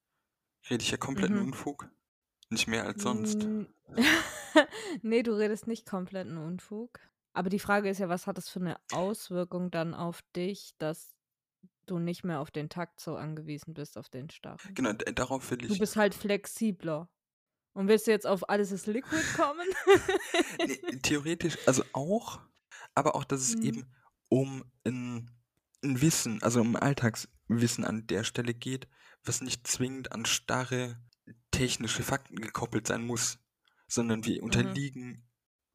Rede 0.68 0.82
ich 0.82 0.90
ja 0.90 0.96
kompletten 0.96 1.36
Mhm. 1.36 1.46
Unfug? 1.46 1.88
Nicht 2.48 2.66
mehr 2.66 2.84
als 2.84 3.02
sonst. 3.02 3.46
Nee, 5.02 5.22
du 5.22 5.32
redest 5.32 5.68
nicht 5.68 5.86
kompletten 5.86 6.36
Unfug. 6.36 6.98
Aber 7.32 7.48
die 7.48 7.60
Frage 7.60 7.88
ist 7.88 7.98
ja, 7.98 8.08
was 8.08 8.26
hat 8.26 8.36
das 8.36 8.48
für 8.48 8.58
eine 8.60 8.76
Auswirkung 8.92 9.70
dann 9.70 9.94
auf 9.94 10.22
dich, 10.34 10.74
dass 10.78 11.16
du 11.90 11.98
nicht 11.98 12.24
mehr 12.24 12.40
auf 12.40 12.50
den 12.50 12.68
Takt 12.68 13.00
so 13.00 13.16
angewiesen 13.16 13.74
bist, 13.74 13.98
auf 13.98 14.08
den 14.08 14.30
starren? 14.30 14.74
Genau, 14.74 14.92
d- 14.92 15.12
darauf 15.12 15.50
will 15.50 15.58
Du 15.58 15.72
ich. 15.72 15.78
bist 15.78 15.96
halt 15.96 16.14
flexibler. 16.14 17.08
Und 17.72 17.86
willst 17.88 18.06
du 18.06 18.10
jetzt 18.10 18.26
auf 18.26 18.48
alles 18.48 18.72
ist 18.72 18.86
Liquid 18.86 19.22
kommen? 19.36 19.66
Nee, 20.66 20.76
theoretisch, 21.02 21.56
also 21.66 21.84
auch, 21.92 22.40
aber 22.94 23.14
auch, 23.14 23.24
dass 23.24 23.40
es 23.40 23.56
Mhm. 23.56 23.62
eben 23.62 23.94
um 24.28 24.64
ein, 24.84 25.30
ein 25.84 26.00
Wissen, 26.00 26.42
also 26.42 26.60
um 26.60 26.76
Alltagswissen 26.76 27.84
an 27.84 28.06
der 28.06 28.24
Stelle 28.24 28.54
geht, 28.54 28.88
was 29.24 29.40
nicht 29.40 29.66
zwingend 29.66 30.12
an 30.12 30.26
starre 30.26 31.00
technische 31.52 32.02
Fakten 32.02 32.36
gekoppelt 32.36 32.86
sein 32.86 33.06
muss, 33.06 33.38
sondern 33.88 34.24
wir 34.24 34.42
unterliegen 34.42 35.28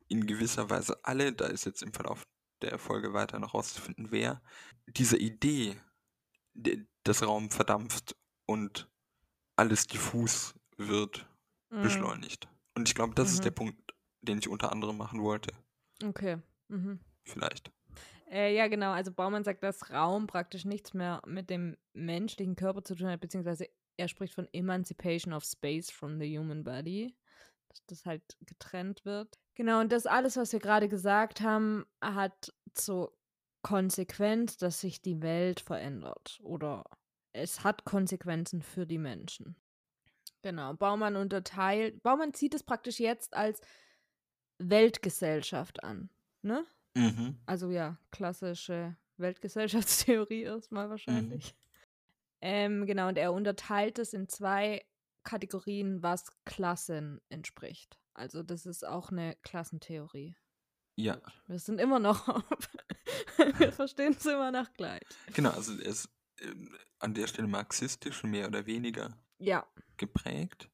in 0.08 0.28
gewisser 0.28 0.70
Weise 0.70 1.00
alle, 1.04 1.34
da 1.34 1.46
ist 1.48 1.66
jetzt 1.66 1.82
im 1.82 1.94
Verlauf 1.94 2.28
der 2.62 2.78
Folge 2.78 3.14
weiter 3.14 3.40
noch 3.40 3.54
rauszufinden, 3.54 4.12
wer, 4.12 4.42
dieser 4.88 5.18
Idee, 5.18 5.78
dass 7.04 7.24
Raum 7.24 7.50
verdampft 7.52 8.16
und 8.46 8.88
alles 9.56 9.88
diffus 9.88 10.56
wird, 10.78 11.28
Mhm. 11.70 11.82
beschleunigt. 11.82 12.48
Und 12.76 12.88
ich 12.88 12.96
glaube, 12.96 13.16
das 13.16 13.32
ist 13.32 13.44
der 13.44 13.52
Mhm. 13.52 13.56
Punkt, 13.56 13.94
den 14.22 14.38
ich 14.38 14.48
unter 14.50 14.72
anderem 14.72 14.98
machen 14.98 15.22
wollte. 15.22 15.52
Okay. 16.04 16.38
Mhm. 16.68 17.00
Vielleicht. 17.24 17.72
Äh, 18.30 18.56
ja, 18.56 18.68
genau. 18.68 18.92
Also 18.92 19.12
Baumann 19.12 19.44
sagt, 19.44 19.64
dass 19.64 19.92
Raum 19.92 20.28
praktisch 20.28 20.66
nichts 20.66 20.94
mehr 20.94 21.22
mit 21.26 21.50
dem 21.50 21.78
menschlichen 21.94 22.56
Körper 22.56 22.84
zu 22.84 22.96
tun 22.96 23.08
hat, 23.08 23.20
beziehungsweise 23.20 23.68
er 23.98 24.08
spricht 24.08 24.34
von 24.34 24.48
Emancipation 24.52 25.34
of 25.34 25.44
Space 25.46 25.90
from 25.92 26.20
the 26.20 26.38
Human 26.38 26.64
Body, 26.64 27.16
dass 27.70 27.86
das 27.86 28.06
halt 28.06 28.24
getrennt 28.42 29.06
wird. 29.06 29.40
Genau, 29.56 29.80
und 29.80 29.92
das 29.92 30.06
alles, 30.06 30.36
was 30.38 30.52
wir 30.52 30.60
gerade 30.60 30.90
gesagt 30.90 31.42
haben, 31.42 31.86
hat 32.02 32.54
zur 32.74 33.16
Konsequenz, 33.66 34.58
dass 34.58 34.80
sich 34.80 35.02
die 35.02 35.24
Welt 35.24 35.60
verändert 35.60 36.40
oder 36.44 36.84
es 37.34 37.64
hat 37.64 37.84
Konsequenzen 37.84 38.62
für 38.62 38.86
die 38.86 39.00
Menschen. 39.00 39.56
Genau, 40.44 40.76
Baumann 40.76 41.16
unterteilt, 41.16 42.04
Baumann 42.04 42.36
zieht 42.36 42.54
es 42.54 42.62
praktisch 42.62 43.00
jetzt 43.00 43.34
als 43.34 43.60
Weltgesellschaft 44.60 45.84
an, 45.84 46.12
ne? 46.44 46.64
Mhm. 46.94 47.40
Also 47.48 47.72
ja, 47.72 47.98
klassische 48.12 48.98
Weltgesellschaftstheorie 49.18 50.44
erstmal 50.44 50.92
wahrscheinlich. 50.92 51.56
Ähm, 52.42 52.86
genau, 52.86 53.08
und 53.08 53.18
er 53.18 53.34
unterteilt 53.34 53.98
es 53.98 54.14
in 54.14 54.30
zwei 54.30 54.86
Kategorien, 55.24 56.04
was 56.04 56.28
Klassen 56.46 57.20
entspricht. 57.30 57.98
Also 58.14 58.44
das 58.44 58.68
ist 58.68 58.86
auch 58.86 59.10
eine 59.10 59.36
Klassentheorie. 59.42 60.36
Ja, 60.98 61.22
Wir 61.48 61.60
sind 61.60 61.80
immer 61.80 62.00
noch 62.00 62.28
auf. 62.28 62.70
Wir 63.60 63.72
verstehen 63.72 64.14
es 64.18 64.26
immer 64.26 64.52
noch 64.52 64.72
gleich. 64.74 65.04
genau. 65.34 65.52
Also 65.52 65.78
er 65.80 65.88
ist 65.88 66.10
ähm, 66.40 66.76
an 67.00 67.14
der 67.14 67.28
Stelle 67.28 67.48
marxistisch 67.48 68.24
mehr 68.24 68.48
oder 68.48 68.66
weniger 68.66 69.18
Ja. 69.38 69.68
geprägt. 69.98 70.70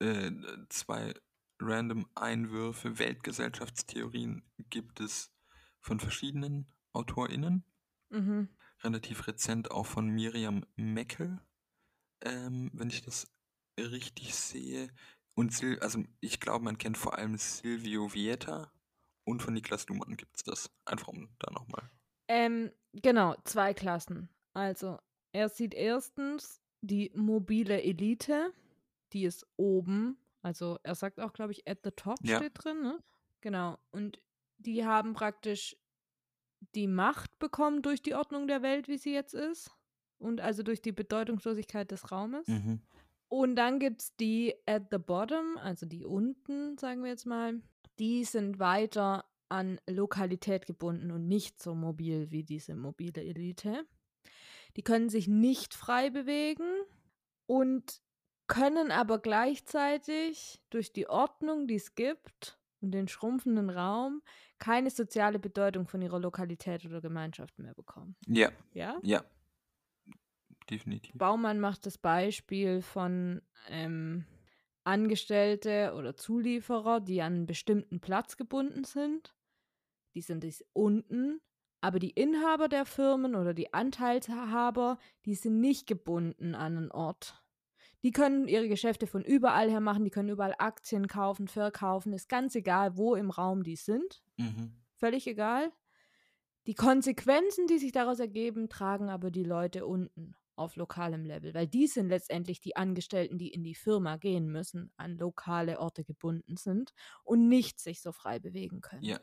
Äh, 0.00 0.30
zwei 0.68 1.12
random 1.60 2.08
Einwürfe, 2.14 2.98
Weltgesellschaftstheorien 3.00 4.44
gibt 4.70 5.00
es 5.00 5.32
von 5.80 5.98
verschiedenen 5.98 6.72
AutorInnen. 6.92 7.64
Mhm. 8.10 8.48
Relativ 8.84 9.26
rezent 9.26 9.72
auch 9.72 9.86
von 9.86 10.08
Miriam 10.08 10.64
Meckel, 10.76 11.40
ähm, 12.20 12.70
wenn 12.72 12.90
ich 12.90 13.02
das 13.02 13.26
richtig 13.76 14.36
sehe. 14.36 14.88
Und 15.34 15.52
Sil 15.54 15.78
also 15.80 16.04
ich 16.20 16.38
glaube, 16.38 16.64
man 16.64 16.78
kennt 16.78 16.96
vor 16.96 17.18
allem 17.18 17.36
Silvio 17.36 18.14
Vieta 18.14 18.72
und 19.28 19.42
von 19.42 19.54
Niklas 19.54 19.86
Luhmann 19.88 20.16
gibt 20.16 20.36
es 20.36 20.42
das. 20.42 20.70
Einfach 20.84 21.08
um 21.08 21.28
da 21.38 21.50
nochmal. 21.52 21.90
Ähm, 22.28 22.70
genau, 22.92 23.34
zwei 23.44 23.74
Klassen. 23.74 24.28
Also, 24.54 24.98
er 25.32 25.48
sieht 25.48 25.74
erstens 25.74 26.60
die 26.80 27.10
mobile 27.14 27.82
Elite, 27.82 28.52
die 29.12 29.24
ist 29.24 29.46
oben. 29.56 30.16
Also, 30.42 30.78
er 30.82 30.94
sagt 30.94 31.20
auch, 31.20 31.32
glaube 31.32 31.52
ich, 31.52 31.68
at 31.68 31.78
the 31.84 31.90
top 31.90 32.18
Ja. 32.22 32.36
steht 32.38 32.52
drin, 32.54 32.82
ne? 32.82 32.98
Genau. 33.40 33.78
Und 33.90 34.20
die 34.58 34.84
haben 34.84 35.12
praktisch 35.14 35.76
die 36.74 36.88
Macht 36.88 37.38
bekommen 37.38 37.82
durch 37.82 38.02
die 38.02 38.14
Ordnung 38.14 38.48
der 38.48 38.62
Welt, 38.62 38.88
wie 38.88 38.98
sie 38.98 39.12
jetzt 39.12 39.34
ist. 39.34 39.70
Und 40.18 40.40
also 40.40 40.64
durch 40.64 40.82
die 40.82 40.90
Bedeutungslosigkeit 40.90 41.90
des 41.92 42.10
Raumes. 42.10 42.48
Mhm. 42.48 42.82
Und 43.28 43.56
dann 43.56 43.78
gibt 43.78 44.00
es 44.00 44.16
die 44.16 44.54
at 44.66 44.84
the 44.90 44.98
bottom, 44.98 45.58
also 45.58 45.86
die 45.86 46.04
unten, 46.04 46.78
sagen 46.78 47.02
wir 47.02 47.10
jetzt 47.10 47.26
mal. 47.26 47.60
Die 47.98 48.24
sind 48.24 48.58
weiter 48.58 49.24
an 49.48 49.80
Lokalität 49.88 50.66
gebunden 50.66 51.10
und 51.10 51.26
nicht 51.26 51.60
so 51.60 51.74
mobil 51.74 52.30
wie 52.30 52.44
diese 52.44 52.74
mobile 52.74 53.22
Elite. 53.22 53.86
Die 54.76 54.82
können 54.82 55.08
sich 55.08 55.28
nicht 55.28 55.74
frei 55.74 56.10
bewegen 56.10 56.68
und 57.46 58.00
können 58.46 58.90
aber 58.90 59.18
gleichzeitig 59.18 60.62
durch 60.70 60.92
die 60.92 61.08
Ordnung, 61.08 61.66
die 61.66 61.74
es 61.74 61.94
gibt 61.94 62.58
und 62.80 62.92
den 62.92 63.08
schrumpfenden 63.08 63.70
Raum, 63.70 64.22
keine 64.58 64.90
soziale 64.90 65.38
Bedeutung 65.38 65.86
von 65.86 66.00
ihrer 66.00 66.18
Lokalität 66.18 66.84
oder 66.84 67.00
Gemeinschaft 67.00 67.58
mehr 67.58 67.74
bekommen. 67.74 68.16
Ja, 68.26 68.50
Ja? 68.72 68.98
ja. 69.02 69.24
Definitiv. 70.70 71.16
Baumann 71.16 71.60
macht 71.60 71.86
das 71.86 71.98
Beispiel 71.98 72.82
von 72.82 73.40
ähm, 73.68 74.24
Angestellte 74.84 75.94
oder 75.96 76.16
Zulieferer, 76.16 77.00
die 77.00 77.22
an 77.22 77.34
einen 77.34 77.46
bestimmten 77.46 78.00
Platz 78.00 78.36
gebunden 78.36 78.84
sind. 78.84 79.34
Die 80.14 80.22
sind 80.22 80.44
es 80.44 80.64
unten, 80.72 81.40
aber 81.80 81.98
die 81.98 82.10
Inhaber 82.10 82.68
der 82.68 82.84
Firmen 82.84 83.34
oder 83.34 83.54
die 83.54 83.72
Anteilshaber, 83.72 84.98
die 85.24 85.34
sind 85.34 85.60
nicht 85.60 85.86
gebunden 85.86 86.54
an 86.54 86.76
einen 86.76 86.90
Ort. 86.90 87.42
Die 88.02 88.12
können 88.12 88.46
ihre 88.46 88.68
Geschäfte 88.68 89.06
von 89.06 89.24
überall 89.24 89.70
her 89.70 89.80
machen, 89.80 90.04
die 90.04 90.10
können 90.10 90.28
überall 90.28 90.54
Aktien 90.58 91.08
kaufen, 91.08 91.48
verkaufen, 91.48 92.12
ist 92.12 92.28
ganz 92.28 92.54
egal, 92.54 92.96
wo 92.96 93.14
im 93.14 93.30
Raum 93.30 93.64
die 93.64 93.76
sind. 93.76 94.22
Mhm. 94.36 94.72
Völlig 94.96 95.26
egal. 95.26 95.72
Die 96.66 96.74
Konsequenzen, 96.74 97.66
die 97.66 97.78
sich 97.78 97.92
daraus 97.92 98.20
ergeben, 98.20 98.68
tragen 98.68 99.08
aber 99.08 99.30
die 99.30 99.44
Leute 99.44 99.86
unten 99.86 100.34
auf 100.58 100.76
lokalem 100.76 101.24
Level, 101.24 101.54
weil 101.54 101.66
die 101.66 101.86
sind 101.86 102.08
letztendlich 102.08 102.60
die 102.60 102.76
Angestellten, 102.76 103.38
die 103.38 103.48
in 103.48 103.64
die 103.64 103.74
Firma 103.74 104.16
gehen 104.16 104.50
müssen, 104.50 104.92
an 104.96 105.16
lokale 105.16 105.78
Orte 105.80 106.04
gebunden 106.04 106.56
sind 106.56 106.92
und 107.24 107.48
nicht 107.48 107.80
sich 107.80 108.00
so 108.00 108.12
frei 108.12 108.38
bewegen 108.38 108.80
können. 108.80 109.02
Ja. 109.02 109.20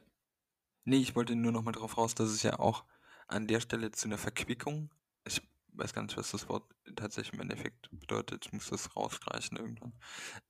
Nee, 0.85 0.97
ich 0.97 1.15
wollte 1.15 1.35
nur 1.35 1.51
noch 1.51 1.63
mal 1.63 1.71
darauf 1.71 1.97
raus, 1.97 2.15
dass 2.15 2.29
es 2.29 2.43
ja 2.43 2.59
auch 2.59 2.85
an 3.27 3.47
der 3.47 3.59
Stelle 3.59 3.91
zu 3.91 4.07
einer 4.07 4.19
Verquickung, 4.19 4.91
ich 5.25 5.41
weiß 5.73 5.93
gar 5.93 6.03
nicht, 6.03 6.15
was 6.15 6.31
das 6.31 6.47
Wort 6.47 6.63
tatsächlich 6.95 7.33
im 7.33 7.41
Endeffekt 7.41 7.89
bedeutet, 7.91 8.45
ich 8.45 8.53
muss 8.53 8.69
das 8.69 8.95
rausstreichen 8.95 9.57
irgendwann. 9.57 9.93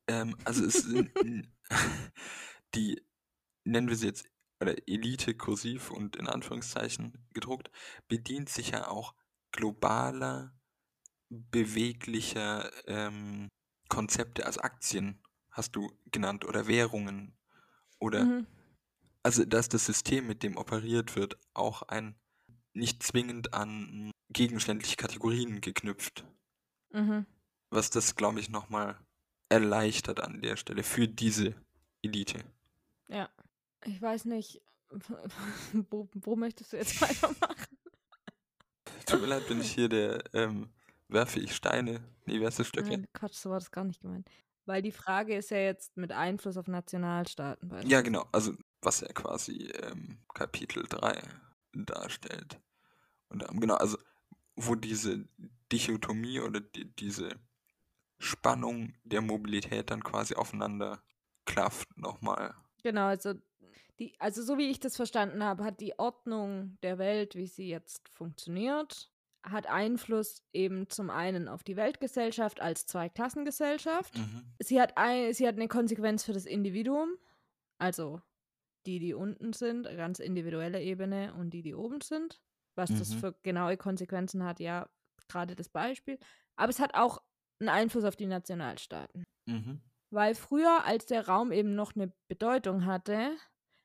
Ähm, 0.07 0.35
also 0.43 0.65
es 0.65 0.83
sind 0.83 1.11
die, 2.75 3.01
nennen 3.63 3.87
wir 3.87 3.95
sie 3.95 4.07
jetzt, 4.07 4.25
oder 4.61 4.75
Elite 4.87 5.35
kursiv 5.35 5.91
und 5.91 6.15
in 6.15 6.27
Anführungszeichen 6.27 7.27
gedruckt, 7.33 7.71
bedient 8.07 8.49
sich 8.49 8.71
ja 8.71 8.87
auch 8.87 9.13
globaler, 9.51 10.53
beweglicher 11.29 12.71
ähm, 12.88 13.47
Konzepte, 13.89 14.45
also 14.45 14.61
Aktien 14.61 15.21
hast 15.51 15.75
du 15.75 15.91
genannt 16.11 16.45
oder 16.45 16.67
Währungen 16.67 17.33
oder 17.99 18.25
Mhm. 18.25 18.47
also 19.23 19.45
dass 19.45 19.69
das 19.69 19.85
System, 19.85 20.27
mit 20.27 20.43
dem 20.43 20.57
operiert 20.57 21.15
wird, 21.15 21.38
auch 21.53 21.81
ein 21.83 22.15
nicht 22.73 23.01
zwingend 23.03 23.53
an 23.53 24.11
gegenständliche 24.29 24.97
Kategorien 24.97 25.61
geknüpft, 25.61 26.25
Mhm. 26.91 27.25
was 27.69 27.89
das, 27.89 28.15
glaube 28.15 28.39
ich, 28.39 28.49
nochmal 28.49 28.99
erleichtert 29.49 30.19
an 30.19 30.41
der 30.41 30.57
Stelle 30.57 30.83
für 30.83 31.07
diese 31.07 31.55
Elite. 32.01 32.43
Ja. 33.07 33.29
Ich 33.85 34.01
weiß 34.01 34.25
nicht, 34.25 34.61
wo, 35.89 36.09
wo 36.13 36.35
möchtest 36.35 36.73
du 36.73 36.77
jetzt 36.77 36.99
weitermachen? 37.01 37.77
Tut 39.05 39.21
mir 39.21 39.27
leid, 39.27 39.47
bin 39.47 39.61
ich 39.61 39.71
hier 39.71 39.88
der, 39.89 40.23
ähm, 40.33 40.69
werfe 41.07 41.39
ich 41.39 41.55
Steine? 41.55 42.01
Nee, 42.25 42.39
wer 42.39 42.47
ist 42.47 42.59
das 42.59 42.67
Stöcke? 42.67 42.89
Nein, 42.89 43.07
Quatsch, 43.13 43.35
so 43.35 43.49
war 43.49 43.59
das 43.59 43.71
gar 43.71 43.83
nicht 43.83 44.01
gemeint. 44.01 44.27
Weil 44.65 44.81
die 44.81 44.91
Frage 44.91 45.35
ist 45.35 45.51
ja 45.51 45.57
jetzt 45.57 45.95
mit 45.95 46.11
Einfluss 46.11 46.57
auf 46.57 46.67
Nationalstaaten. 46.67 47.87
Ja, 47.87 48.01
genau, 48.01 48.25
also 48.31 48.53
was 48.81 49.01
ja 49.01 49.07
quasi 49.09 49.71
ähm, 49.81 50.17
Kapitel 50.33 50.83
3 50.87 51.21
darstellt. 51.73 52.59
Und 53.29 53.43
ähm, 53.47 53.59
genau, 53.59 53.75
also 53.75 53.97
wo 54.55 54.75
diese 54.75 55.27
Dichotomie 55.71 56.39
oder 56.39 56.61
die, 56.61 56.85
diese 56.95 57.29
Spannung 58.17 58.93
der 59.03 59.21
Mobilität 59.21 59.91
dann 59.91 60.03
quasi 60.03 60.35
aufeinander 60.35 61.03
klafft 61.45 61.97
nochmal. 61.97 62.55
Genau, 62.83 63.07
also 63.07 63.33
die, 63.99 64.15
also 64.19 64.41
so 64.41 64.57
wie 64.57 64.69
ich 64.69 64.79
das 64.79 64.95
verstanden 64.95 65.43
habe, 65.43 65.63
hat 65.63 65.79
die 65.79 65.97
Ordnung 65.97 66.77
der 66.81 66.97
Welt, 66.97 67.35
wie 67.35 67.47
sie 67.47 67.67
jetzt 67.67 68.09
funktioniert, 68.09 69.11
hat 69.45 69.67
Einfluss 69.67 70.43
eben 70.53 70.89
zum 70.89 71.10
einen 71.10 71.47
auf 71.47 71.63
die 71.63 71.75
Weltgesellschaft 71.75 72.62
als 72.62 72.86
Zweiklassengesellschaft. 72.88 74.17
Mhm. 74.17 74.43
Sie 74.60 74.81
hat 74.81 74.97
ein, 74.97 75.34
sie 75.34 75.47
hat 75.47 75.55
eine 75.55 75.67
Konsequenz 75.67 76.23
für 76.23 76.34
das 76.34 76.45
Individuum, 76.45 77.15
also 77.77 78.21
die, 78.86 78.99
die 78.99 79.13
unten 79.13 79.53
sind, 79.53 79.86
ganz 79.86 80.19
individuelle 80.19 80.81
Ebene 80.81 81.34
und 81.36 81.51
die, 81.51 81.62
die 81.62 81.75
oben 81.75 82.01
sind. 82.01 82.41
Was 82.75 82.89
das 82.89 83.12
Mhm. 83.12 83.19
für 83.19 83.36
genaue 83.43 83.77
Konsequenzen 83.77 84.43
hat, 84.43 84.60
ja, 84.60 84.89
gerade 85.29 85.55
das 85.55 85.69
Beispiel. 85.69 86.19
Aber 86.55 86.69
es 86.69 86.79
hat 86.79 86.93
auch 86.93 87.21
einen 87.60 87.69
Einfluss 87.69 88.03
auf 88.03 88.15
die 88.15 88.25
Nationalstaaten. 88.27 89.23
Mhm. 89.47 89.81
Weil 90.12 90.36
früher, 90.36 90.84
als 90.86 91.05
der 91.05 91.27
Raum 91.27 91.51
eben 91.51 91.75
noch 91.75 91.95
eine 91.95 92.12
Bedeutung 92.27 92.86
hatte, 92.86 93.31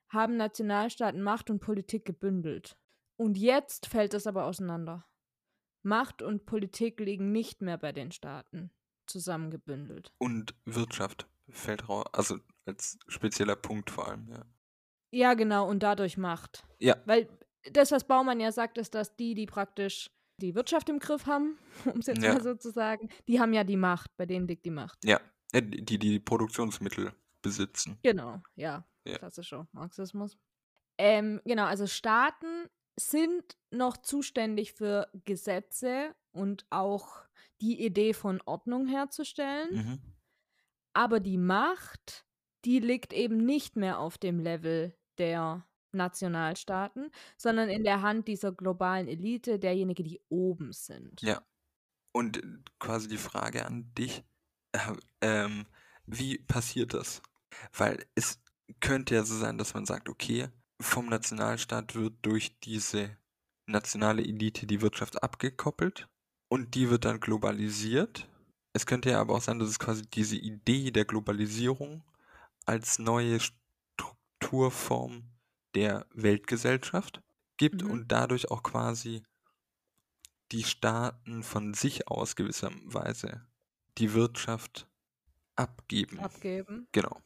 haben 0.09 0.37
Nationalstaaten 0.37 1.23
Macht 1.23 1.51
und 1.51 1.61
Politik 1.61 2.05
gebündelt. 2.05 2.77
Und 3.17 3.39
jetzt 3.39 3.87
fällt 3.87 4.13
das 4.13 4.27
aber 4.27 4.45
auseinander. 4.45 5.07
Macht 5.83 6.23
und 6.23 6.47
Politik 6.47 7.01
liegen 7.01 7.33
nicht 7.33 7.63
mehr 7.63 7.79
bei 7.79 7.93
den 7.93 8.13
Staaten 8.13 8.71
zusammengebündelt. 9.07 10.13
Und 10.19 10.55
Wirtschaft 10.65 11.27
fällt 11.49 11.89
raus, 11.89 12.05
also 12.13 12.39
als 12.67 12.99
spezieller 13.09 13.57
Punkt 13.57 13.91
vor 13.91 14.09
allem, 14.09 14.29
ja. 14.29 14.45
Ja, 15.13 15.35
genau, 15.35 15.69
und 15.69 15.83
dadurch 15.83 16.17
Macht. 16.17 16.65
Ja. 16.79 16.97
Weil 17.05 17.29
das, 17.73 17.91
was 17.91 18.07
Baumann 18.07 18.39
ja 18.41 18.53
sagt, 18.53 18.79
ist, 18.79 18.95
dass 18.95 19.17
die, 19.17 19.35
die 19.35 19.47
praktisch 19.47 20.11
die 20.37 20.55
Wirtschaft 20.55 20.89
im 20.89 20.99
Griff 21.01 21.27
haben, 21.27 21.59
um 21.93 21.99
es 22.01 22.07
jetzt 22.07 22.23
Ja. 22.23 22.33
mal 22.35 22.43
so 22.43 22.55
zu 22.55 22.71
sagen, 22.71 23.09
die 23.27 23.41
haben 23.41 23.53
ja 23.53 23.65
die 23.65 23.77
Macht, 23.77 24.17
bei 24.17 24.27
denen 24.27 24.47
liegt 24.47 24.65
die 24.65 24.71
Macht. 24.71 25.05
Ja, 25.05 25.21
äh, 25.53 25.63
die 25.63 25.99
die 25.99 26.21
Produktionsmittel 26.21 27.13
besitzen. 27.43 27.99
Genau, 28.03 28.41
ja. 28.55 28.87
Ja. 29.05 29.19
Klassischer 29.19 29.67
Marxismus. 29.73 30.39
Ähm, 30.99 31.41
genau, 31.45 31.65
also 31.65 31.87
Staaten 31.87 32.69
sind 33.01 33.57
noch 33.71 33.97
zuständig 33.97 34.73
für 34.73 35.09
Gesetze 35.25 36.15
und 36.33 36.67
auch 36.71 37.25
die 37.61 37.85
Idee 37.85 38.13
von 38.15 38.41
Ordnung 38.45 38.87
herzustellen. 38.87 39.75
Mhm. 39.75 39.99
Aber 40.93 41.21
die 41.21 41.39
Macht, 41.39 42.27
die 42.65 42.79
liegt 42.79 43.13
eben 43.13 43.39
nicht 43.39 43.77
mehr 43.77 43.99
auf 43.99 44.19
dem 44.19 44.39
Level 44.39 44.95
der 45.19 45.67
Nationalstaaten, 45.93 47.11
sondern 47.37 47.69
in 47.69 47.85
der 47.85 48.03
Hand 48.03 48.29
dieser 48.29 48.53
globalen 48.53 49.09
Elite, 49.09 49.59
derjenige, 49.59 50.03
die 50.03 50.21
oben 50.29 50.73
sind. 50.73 51.21
Ja. 51.23 51.43
Und 52.13 52.43
quasi 52.81 53.09
die 53.09 53.19
Frage 53.19 53.67
an 53.67 53.93
dich, 53.95 54.25
äh, 54.73 54.79
ähm, 55.21 55.67
wie 56.07 56.39
passiert 56.39 56.93
das? 56.95 57.23
Weil 57.73 58.05
es 58.15 58.41
könnte 58.81 59.15
ja 59.15 59.25
so 59.25 59.37
sein, 59.37 59.59
dass 59.59 59.75
man 59.75 59.87
sagt, 59.87 60.09
okay, 60.09 60.49
vom 60.81 61.07
Nationalstaat 61.09 61.95
wird 61.95 62.15
durch 62.23 62.59
diese 62.61 63.17
nationale 63.67 64.23
Elite 64.23 64.67
die 64.67 64.81
Wirtschaft 64.81 65.23
abgekoppelt 65.23 66.09
und 66.49 66.75
die 66.75 66.91
wird 66.91 67.05
dann 67.05 67.21
globalisiert. 67.21 68.27
Es 68.73 68.87
könnte 68.87 69.11
ja 69.11 69.21
aber 69.21 69.35
auch 69.35 69.43
sein, 69.43 69.59
dass 69.59 69.69
es 69.69 69.79
quasi 69.79 70.03
diese 70.03 70.37
Idee 70.37 70.91
der 70.91 71.05
Globalisierung 71.05 72.03
als 72.67 72.99
neue 72.99 73.39
Strukturform 73.41 75.25
der 75.75 76.07
Weltgesellschaft 76.15 77.23
gibt 77.57 77.83
Mhm. 77.85 77.91
und 77.91 78.13
dadurch 78.13 78.51
auch 78.51 78.63
quasi 78.63 79.23
die 80.53 80.65
Staaten 80.65 81.43
von 81.43 81.75
sich 81.75 82.09
aus 82.09 82.35
gewisserweise 82.37 83.47
die 83.99 84.15
Wirtschaft 84.15 84.89
abgeben. 85.57 86.19
Abgeben. 86.21 86.89
Genau. 86.93 87.21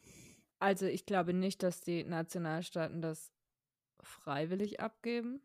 Also 0.59 0.85
ich 0.85 1.05
glaube 1.05 1.33
nicht, 1.33 1.63
dass 1.63 1.81
die 1.81 2.03
Nationalstaaten 2.03 3.01
das 3.01 3.31
freiwillig 4.05 4.79
abgeben. 4.79 5.41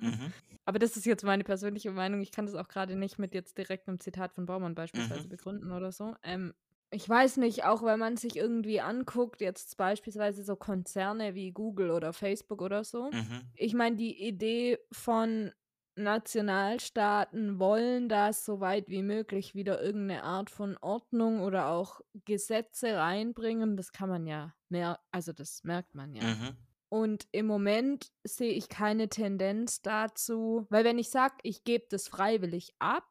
Mhm. 0.00 0.32
Aber 0.64 0.78
das 0.78 0.96
ist 0.96 1.06
jetzt 1.06 1.24
meine 1.24 1.44
persönliche 1.44 1.90
Meinung. 1.90 2.20
Ich 2.20 2.32
kann 2.32 2.46
das 2.46 2.54
auch 2.54 2.68
gerade 2.68 2.96
nicht 2.96 3.18
mit 3.18 3.34
jetzt 3.34 3.58
direkt 3.58 3.88
einem 3.88 4.00
Zitat 4.00 4.32
von 4.32 4.46
Baumann 4.46 4.74
beispielsweise 4.74 5.26
Mhm. 5.26 5.28
begründen 5.28 5.72
oder 5.72 5.92
so. 5.92 6.14
Ähm, 6.22 6.54
ich 6.90 7.08
weiß 7.08 7.36
nicht, 7.38 7.64
auch 7.64 7.82
wenn 7.82 7.98
man 7.98 8.16
sich 8.16 8.36
irgendwie 8.36 8.80
anguckt, 8.80 9.40
jetzt 9.40 9.76
beispielsweise 9.76 10.42
so 10.44 10.56
Konzerne 10.56 11.34
wie 11.34 11.52
Google 11.52 11.90
oder 11.90 12.12
Facebook 12.12 12.62
oder 12.62 12.84
so. 12.84 13.12
Mhm. 13.12 13.52
Ich 13.54 13.74
meine, 13.74 13.96
die 13.96 14.26
Idee 14.26 14.78
von 14.92 15.52
Nationalstaaten 15.96 17.58
wollen, 17.58 18.08
dass 18.08 18.44
so 18.44 18.60
weit 18.60 18.88
wie 18.88 19.02
möglich 19.02 19.54
wieder 19.54 19.82
irgendeine 19.82 20.22
Art 20.24 20.50
von 20.50 20.76
Ordnung 20.78 21.40
oder 21.40 21.68
auch 21.68 22.00
Gesetze 22.24 22.96
reinbringen. 22.96 23.76
Das 23.76 23.92
kann 23.92 24.08
man 24.08 24.26
ja 24.26 24.54
mehr, 24.68 25.00
also 25.10 25.32
das 25.32 25.62
merkt 25.64 25.94
man 25.94 26.14
ja. 26.14 26.22
Mhm. 26.22 26.56
Und 26.90 27.26
im 27.32 27.46
Moment 27.46 28.10
sehe 28.24 28.52
ich 28.52 28.68
keine 28.68 29.08
Tendenz 29.08 29.80
dazu, 29.82 30.66
weil 30.70 30.84
wenn 30.84 30.98
ich 30.98 31.10
sage, 31.10 31.36
ich 31.44 31.64
gebe 31.64 31.86
das 31.88 32.08
freiwillig 32.08 32.74
ab, 32.80 33.04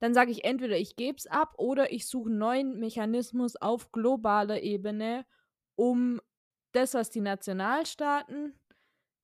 dann 0.00 0.14
sage 0.14 0.30
ich 0.32 0.44
entweder 0.44 0.78
ich 0.78 0.96
gebe 0.96 1.16
es 1.18 1.26
ab 1.26 1.54
oder 1.58 1.92
ich 1.92 2.06
suche 2.06 2.30
einen 2.30 2.38
neuen 2.38 2.78
Mechanismus 2.80 3.56
auf 3.56 3.92
globaler 3.92 4.62
Ebene, 4.62 5.26
um 5.76 6.20
das, 6.72 6.94
was 6.94 7.10
die 7.10 7.20
Nationalstaaten 7.20 8.54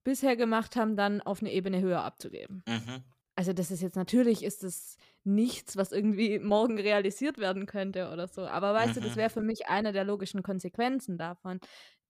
bisher 0.03 0.35
gemacht 0.35 0.75
haben, 0.75 0.97
dann 0.97 1.21
auf 1.21 1.41
eine 1.41 1.51
Ebene 1.53 1.81
höher 1.81 2.03
abzugeben. 2.03 2.65
Mhm. 2.67 3.03
Also 3.35 3.53
das 3.53 3.71
ist 3.71 3.81
jetzt 3.81 3.95
natürlich 3.95 4.43
ist 4.43 4.63
es 4.63 4.97
nichts, 5.23 5.77
was 5.77 5.91
irgendwie 5.91 6.39
morgen 6.39 6.79
realisiert 6.79 7.37
werden 7.37 7.65
könnte 7.65 8.11
oder 8.11 8.27
so. 8.27 8.43
Aber 8.47 8.73
weißt 8.73 8.97
du, 8.97 9.01
das 9.01 9.15
Mhm. 9.15 9.15
wäre 9.15 9.29
für 9.29 9.41
mich 9.41 9.67
eine 9.67 9.93
der 9.93 10.03
logischen 10.03 10.43
Konsequenzen 10.43 11.17
davon. 11.17 11.59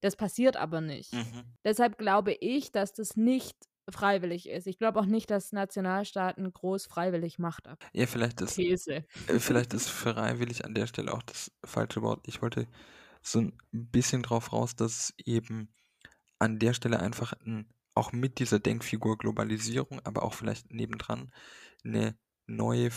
Das 0.02 0.16
passiert 0.16 0.56
aber 0.56 0.80
nicht. 0.80 1.14
Mhm. 1.14 1.44
Deshalb 1.64 1.96
glaube 1.96 2.32
ich, 2.32 2.72
dass 2.72 2.92
das 2.92 3.16
nicht 3.16 3.56
freiwillig 3.88 4.48
ist. 4.48 4.66
Ich 4.66 4.78
glaube 4.78 5.00
auch 5.00 5.06
nicht, 5.06 5.30
dass 5.30 5.52
Nationalstaaten 5.52 6.52
groß 6.52 6.86
freiwillig 6.86 7.38
Macht 7.38 7.68
ab. 7.68 7.84
Ja, 7.92 8.06
vielleicht 8.06 8.40
ist, 8.40 8.56
These. 8.56 9.04
äh, 9.28 9.38
vielleicht 9.38 9.74
ist 9.74 9.88
freiwillig 9.88 10.64
an 10.64 10.74
der 10.74 10.86
Stelle 10.86 11.14
auch 11.14 11.22
das 11.22 11.52
falsche 11.64 12.02
Wort. 12.02 12.26
Ich 12.26 12.42
wollte 12.42 12.66
so 13.22 13.40
ein 13.40 13.56
bisschen 13.70 14.22
drauf 14.22 14.52
raus, 14.52 14.76
dass 14.76 14.92
es 14.92 15.14
eben 15.24 15.72
an 16.38 16.58
der 16.58 16.74
Stelle 16.74 17.00
einfach 17.00 17.32
ein, 17.44 17.68
auch 17.94 18.12
mit 18.12 18.40
dieser 18.40 18.58
Denkfigur 18.58 19.18
Globalisierung, 19.18 20.00
aber 20.04 20.24
auch 20.24 20.34
vielleicht 20.34 20.72
nebendran 20.72 21.32
eine 21.84 22.16
neue 22.46 22.90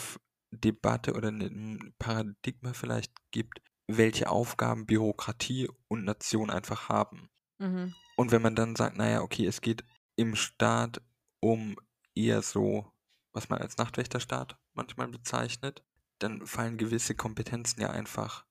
Debatte 0.52 1.14
oder 1.14 1.30
ein 1.30 1.94
Paradigma 2.00 2.74
vielleicht 2.74 3.12
gibt, 3.32 3.62
welche 3.88 4.30
Aufgaben 4.30 4.86
Bürokratie 4.86 5.70
und 5.88 6.06
Nation 6.06 6.50
einfach 6.50 6.90
haben. 6.90 7.30
Mhm. 7.60 7.94
Und 8.16 8.32
wenn 8.32 8.42
man 8.42 8.56
dann 8.56 8.76
sagt, 8.76 8.98
naja, 8.98 9.22
okay, 9.22 9.46
es 9.46 9.62
geht 9.62 9.84
im 10.16 10.36
Staat 10.36 11.02
um 11.40 11.76
eher 12.16 12.42
so, 12.42 12.92
was 13.34 13.50
man 13.50 13.60
als 13.60 13.78
Nachtwächterstaat 13.78 14.58
manchmal 14.74 15.08
bezeichnet, 15.08 15.84
dann 16.20 16.46
fallen 16.46 16.78
gewisse 16.78 17.16
Kompetenzen 17.16 17.82
ja 17.82 17.90
einfach 17.90 18.46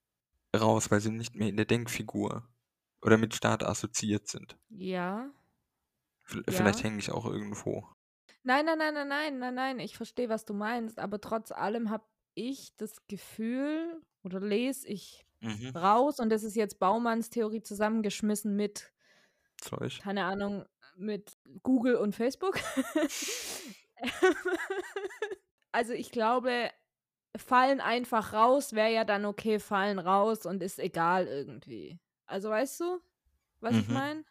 raus, 0.54 0.90
weil 0.90 1.00
sie 1.00 1.10
nicht 1.10 1.34
mehr 1.34 1.48
in 1.48 1.56
der 1.56 1.64
Denkfigur 1.64 2.46
oder 3.02 3.18
mit 3.18 3.34
Staat 3.34 3.64
assoziiert 3.64 4.28
sind. 4.28 4.56
Ja. 4.68 5.30
V 6.22 6.38
Ja. 6.38 6.42
Vielleicht 6.48 6.84
hänge 6.84 6.98
ich 6.98 7.10
auch 7.10 7.26
irgendwo. 7.26 7.88
Nein, 8.42 8.66
nein, 8.66 8.78
nein, 8.78 8.94
nein, 8.94 9.08
nein, 9.08 9.38
nein, 9.38 9.54
nein. 9.54 9.80
Ich 9.80 9.96
verstehe, 9.96 10.28
was 10.28 10.44
du 10.44 10.54
meinst, 10.54 10.98
aber 10.98 11.20
trotz 11.20 11.50
allem 11.50 11.90
habe 11.90 12.04
ich 12.34 12.76
das 12.76 13.06
Gefühl 13.06 14.02
oder 14.24 14.40
lese 14.40 14.88
ich 14.88 15.26
Mhm. 15.40 15.76
raus 15.76 16.20
und 16.20 16.30
das 16.30 16.42
ist 16.42 16.56
jetzt 16.56 16.78
Baumanns 16.78 17.28
Theorie 17.30 17.62
zusammengeschmissen 17.62 18.56
mit, 18.56 18.92
Zeug. 19.60 20.02
keine 20.02 20.24
Ahnung, 20.24 20.64
mit 20.96 21.36
Google 21.62 21.96
und 21.96 22.14
Facebook. 22.14 22.58
also 25.72 25.92
ich 25.92 26.10
glaube, 26.10 26.70
fallen 27.36 27.80
einfach 27.80 28.32
raus 28.32 28.72
wäre 28.74 28.92
ja 28.92 29.04
dann 29.04 29.24
okay, 29.24 29.58
fallen 29.58 29.98
raus 29.98 30.46
und 30.46 30.62
ist 30.62 30.78
egal 30.78 31.26
irgendwie. 31.26 31.98
Also 32.26 32.50
weißt 32.50 32.80
du, 32.80 33.00
was 33.60 33.76
ich 33.76 33.88
Mhm. 33.88 33.94
meine? 33.94 34.24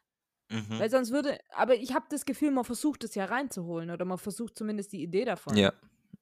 Mhm. 0.50 0.80
Weil 0.80 0.89
sonst 0.89 1.12
würde, 1.12 1.39
aber 1.56 1.76
ich 1.76 1.94
habe 1.94 2.06
das 2.10 2.26
Gefühl, 2.26 2.52
man 2.52 2.66
versucht 2.66 3.04
es 3.04 3.16
ja 3.16 3.26
reinzuholen 3.26 3.91
oder 3.91 4.06
man 4.06 4.18
versucht 4.18 4.58
zumindest 4.58 4.94
die 4.94 5.04
Idee 5.04 5.26
davon. 5.26 5.58
Ja. 5.58 5.74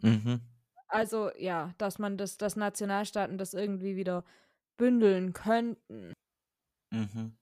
Mhm. 0.01 0.41
Also 0.91 1.31
ja, 1.37 1.73
dass 1.77 1.99
man 1.99 2.17
das, 2.17 2.37
dass 2.37 2.55
Nationalstaaten 2.55 3.37
das 3.37 3.53
irgendwie 3.53 3.95
wieder 3.95 4.23
bündeln 4.77 5.33
könnten, 5.33 6.13
Mhm. 6.91 7.35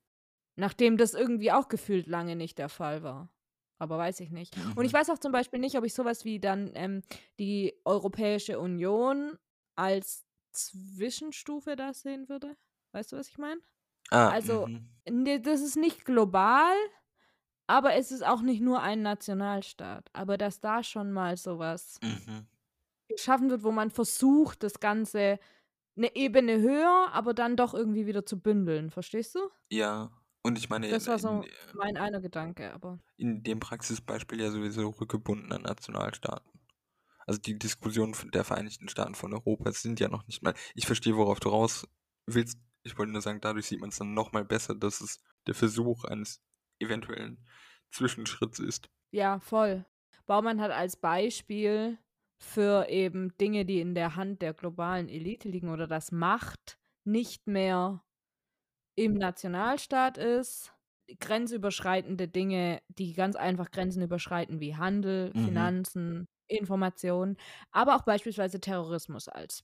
nachdem 0.56 0.98
das 0.98 1.14
irgendwie 1.14 1.52
auch 1.52 1.68
gefühlt 1.70 2.08
lange 2.08 2.36
nicht 2.36 2.58
der 2.58 2.70
Fall 2.70 3.04
war. 3.04 3.32
Aber 3.80 3.98
weiß 3.98 4.20
ich 4.20 4.30
nicht. 4.32 4.56
Und 4.76 4.84
ich 4.86 4.92
Mhm. 4.92 4.94
weiß 4.94 5.10
auch 5.10 5.20
zum 5.20 5.32
Beispiel 5.32 5.60
nicht, 5.60 5.78
ob 5.78 5.86
ich 5.86 5.94
sowas 5.94 6.26
wie 6.26 6.40
dann 6.40 6.72
ähm, 6.76 7.02
die 7.40 7.80
Europäische 7.86 8.60
Union 8.60 9.38
als 9.76 10.26
Zwischenstufe 10.52 11.76
da 11.78 11.94
sehen 11.94 12.28
würde. 12.28 12.58
Weißt 12.92 13.12
du, 13.12 13.18
was 13.18 13.30
ich 13.30 13.38
meine? 13.38 13.62
Ah, 14.12 14.38
Also, 14.38 14.68
mhm. 14.68 14.90
Nee, 15.10 15.40
das 15.40 15.62
ist 15.62 15.78
nicht 15.78 16.06
global, 16.06 16.74
aber 17.68 17.96
es 17.96 18.12
ist 18.12 18.26
auch 18.26 18.42
nicht 18.42 18.62
nur 18.62 18.82
ein 18.82 19.02
Nationalstaat. 19.02 20.10
Aber 20.14 20.38
dass 20.38 20.60
da 20.62 20.84
schon 20.84 21.12
mal 21.12 21.38
sowas 21.38 22.02
Mhm. 22.02 22.48
Geschaffen 23.10 23.50
wird, 23.50 23.64
wo 23.64 23.72
man 23.72 23.90
versucht, 23.92 24.64
das 24.64 24.80
Ganze 24.80 25.40
eine 25.98 26.16
Ebene 26.16 26.62
höher, 26.62 27.10
aber 27.12 27.34
dann 27.34 27.58
doch 27.58 27.74
irgendwie 27.74 28.06
wieder 28.06 28.26
zu 28.26 28.40
bündeln. 28.40 28.90
Verstehst 28.90 29.36
du? 29.36 29.40
Ja. 29.70 30.12
Und 30.42 30.58
ich 30.58 30.70
meine, 30.70 30.88
in, 30.88 30.94
Das 30.94 31.08
war 31.08 31.20
so 31.20 31.42
in, 31.42 31.46
mein 31.74 31.98
einer 31.98 32.22
Gedanke, 32.22 32.74
aber. 32.74 33.00
in 33.18 33.44
dem 33.44 33.60
Praxisbeispiel 33.60 34.40
ja 34.42 34.52
sowieso 34.52 34.88
rückgebunden 34.90 35.52
an 35.52 35.64
Nationalstaaten. 35.64 36.50
Also 37.28 37.42
die 37.42 37.60
Diskussionen 37.60 38.14
von 38.14 38.32
der 38.32 38.46
Vereinigten 38.46 38.88
Staaten 38.88 39.16
von 39.16 39.34
Europa 39.34 39.72
sind 39.74 40.00
ja 40.00 40.08
noch 40.08 40.26
nicht 40.28 40.42
mal. 40.42 40.54
Ich 40.76 40.86
verstehe, 40.88 41.16
worauf 41.18 41.40
du 41.42 41.50
raus 41.50 41.86
willst. 42.26 42.58
Ich 42.84 42.98
wollte 42.98 43.12
nur 43.12 43.22
sagen, 43.22 43.42
dadurch 43.42 43.66
sieht 43.68 43.82
man 43.82 43.90
es 43.90 43.98
dann 43.98 44.14
noch 44.14 44.32
mal 44.32 44.46
besser, 44.46 44.74
dass 44.74 45.02
es 45.02 45.22
der 45.46 45.54
Versuch 45.56 46.06
eines 46.06 46.42
eventuellen 46.80 47.46
Zwischenschritts 47.92 48.60
ist. 48.60 48.90
Ja, 49.12 49.40
voll. 49.42 49.86
Baumann 50.26 50.62
hat 50.62 50.72
als 50.72 50.96
Beispiel 50.96 51.98
für 52.42 52.88
eben 52.90 53.36
Dinge, 53.38 53.66
die 53.66 53.82
in 53.82 53.96
der 53.96 54.16
Hand 54.16 54.42
der 54.42 54.54
globalen 54.54 55.10
Elite 55.10 55.50
liegen 55.50 55.70
oder 55.70 55.88
dass 55.88 56.12
Macht 56.12 56.78
nicht 57.06 57.48
mehr 57.48 58.04
im 58.96 59.14
Nationalstaat 59.14 60.18
ist, 60.18 60.74
grenzüberschreitende 61.20 62.28
Dinge, 62.28 62.82
die 62.90 63.14
ganz 63.14 63.36
einfach 63.36 63.72
Grenzen 63.72 64.04
überschreiten, 64.04 64.60
wie 64.60 64.76
Handel, 64.76 65.34
Mhm. 65.34 65.70
Finanzen, 65.74 66.28
Information, 66.48 67.38
aber 67.72 67.96
auch 67.96 68.04
beispielsweise 68.04 68.60
Terrorismus 68.60 69.28
als 69.28 69.64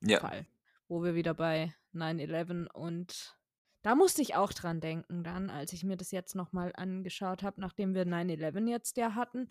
Ja. 0.00 0.20
Fall, 0.20 0.46
wo 0.88 1.02
wir 1.04 1.14
wieder 1.14 1.34
bei 1.34 1.74
9-11 1.92 2.68
und 2.68 3.36
da 3.82 3.94
musste 3.94 4.22
ich 4.22 4.34
auch 4.34 4.52
dran 4.52 4.80
denken 4.80 5.22
dann, 5.24 5.50
als 5.50 5.72
ich 5.72 5.84
mir 5.84 5.96
das 5.96 6.10
jetzt 6.10 6.34
nochmal 6.34 6.72
angeschaut 6.76 7.42
habe, 7.42 7.60
nachdem 7.60 7.94
wir 7.94 8.04
9-11 8.04 8.66
jetzt 8.68 8.96
ja 8.96 9.14
hatten, 9.14 9.48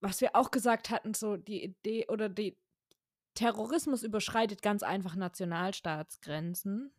was 0.00 0.20
wir 0.20 0.34
auch 0.34 0.50
gesagt 0.50 0.90
hatten, 0.90 1.14
so 1.14 1.36
die 1.36 1.62
Idee 1.64 2.06
oder 2.08 2.28
die 2.28 2.56
Terrorismus 3.34 4.02
überschreitet 4.02 4.62
ganz 4.62 4.82
einfach 4.82 5.14
Nationalstaatsgrenzen 5.14 6.92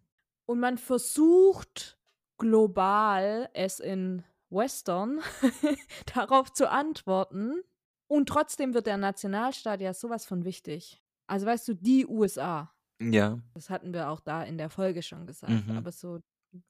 und 0.46 0.60
man 0.60 0.78
versucht 0.78 1.98
global 2.38 3.50
es 3.54 3.80
in 3.80 4.24
Western 4.50 5.20
darauf 6.14 6.54
zu 6.54 6.70
antworten 6.70 7.64
und 8.08 8.30
trotzdem 8.30 8.74
wird 8.74 8.88
der 8.88 8.98
Nationalstaat 8.98 9.82
ja 9.82 9.94
sowas 9.94 10.26
von 10.26 10.46
wichtig. 10.46 11.02
Also 11.28 11.46
weißt 11.46 11.68
du, 11.68 11.74
die 11.74 12.08
USA. 12.08 12.74
Ja. 13.02 13.40
Das 13.54 13.70
hatten 13.70 13.94
wir 13.94 14.10
auch 14.10 14.22
da 14.22 14.44
in 14.44 14.58
der 14.58 14.70
Folge 14.70 15.04
schon 15.04 15.28
gesagt. 15.28 15.68
Mhm. 15.68 15.78
Aber 15.78 15.92
so, 15.92 16.20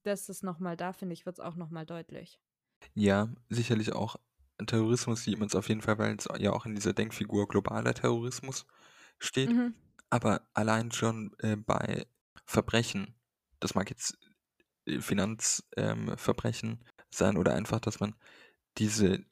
das 0.04 0.30
ist 0.30 0.44
nochmal 0.44 0.76
da, 0.76 0.94
finde 0.94 1.14
ich, 1.14 1.26
wird 1.26 1.38
es 1.38 1.40
auch 1.40 1.56
nochmal 1.56 1.86
deutlich. 1.86 2.40
Ja, 2.96 3.30
sicherlich 3.50 3.94
auch 3.94 4.18
Terrorismus 4.66 5.24
sieht 5.24 5.38
man 5.38 5.48
es 5.48 5.56
auf 5.56 5.70
jeden 5.70 5.82
Fall, 5.82 5.98
weil 5.98 6.16
es 6.16 6.28
ja 6.40 6.52
auch 6.52 6.66
in 6.66 6.76
dieser 6.76 6.94
Denkfigur 6.94 7.48
globaler 7.48 7.94
Terrorismus 7.94 8.66
steht. 9.20 9.52
Mhm. 9.52 9.74
Aber 10.10 10.48
allein 10.54 10.92
schon 10.92 11.36
äh, 11.40 11.56
bei 11.56 12.08
Verbrechen, 12.46 13.16
das 13.60 13.76
mag 13.76 13.90
jetzt 13.90 14.18
äh, 14.86 15.02
Finanzverbrechen 15.02 16.70
ähm, 16.72 16.80
sein 17.12 17.38
oder 17.38 17.54
einfach, 17.54 17.80
dass 17.80 18.00
man 18.00 18.16
diese 18.78 19.26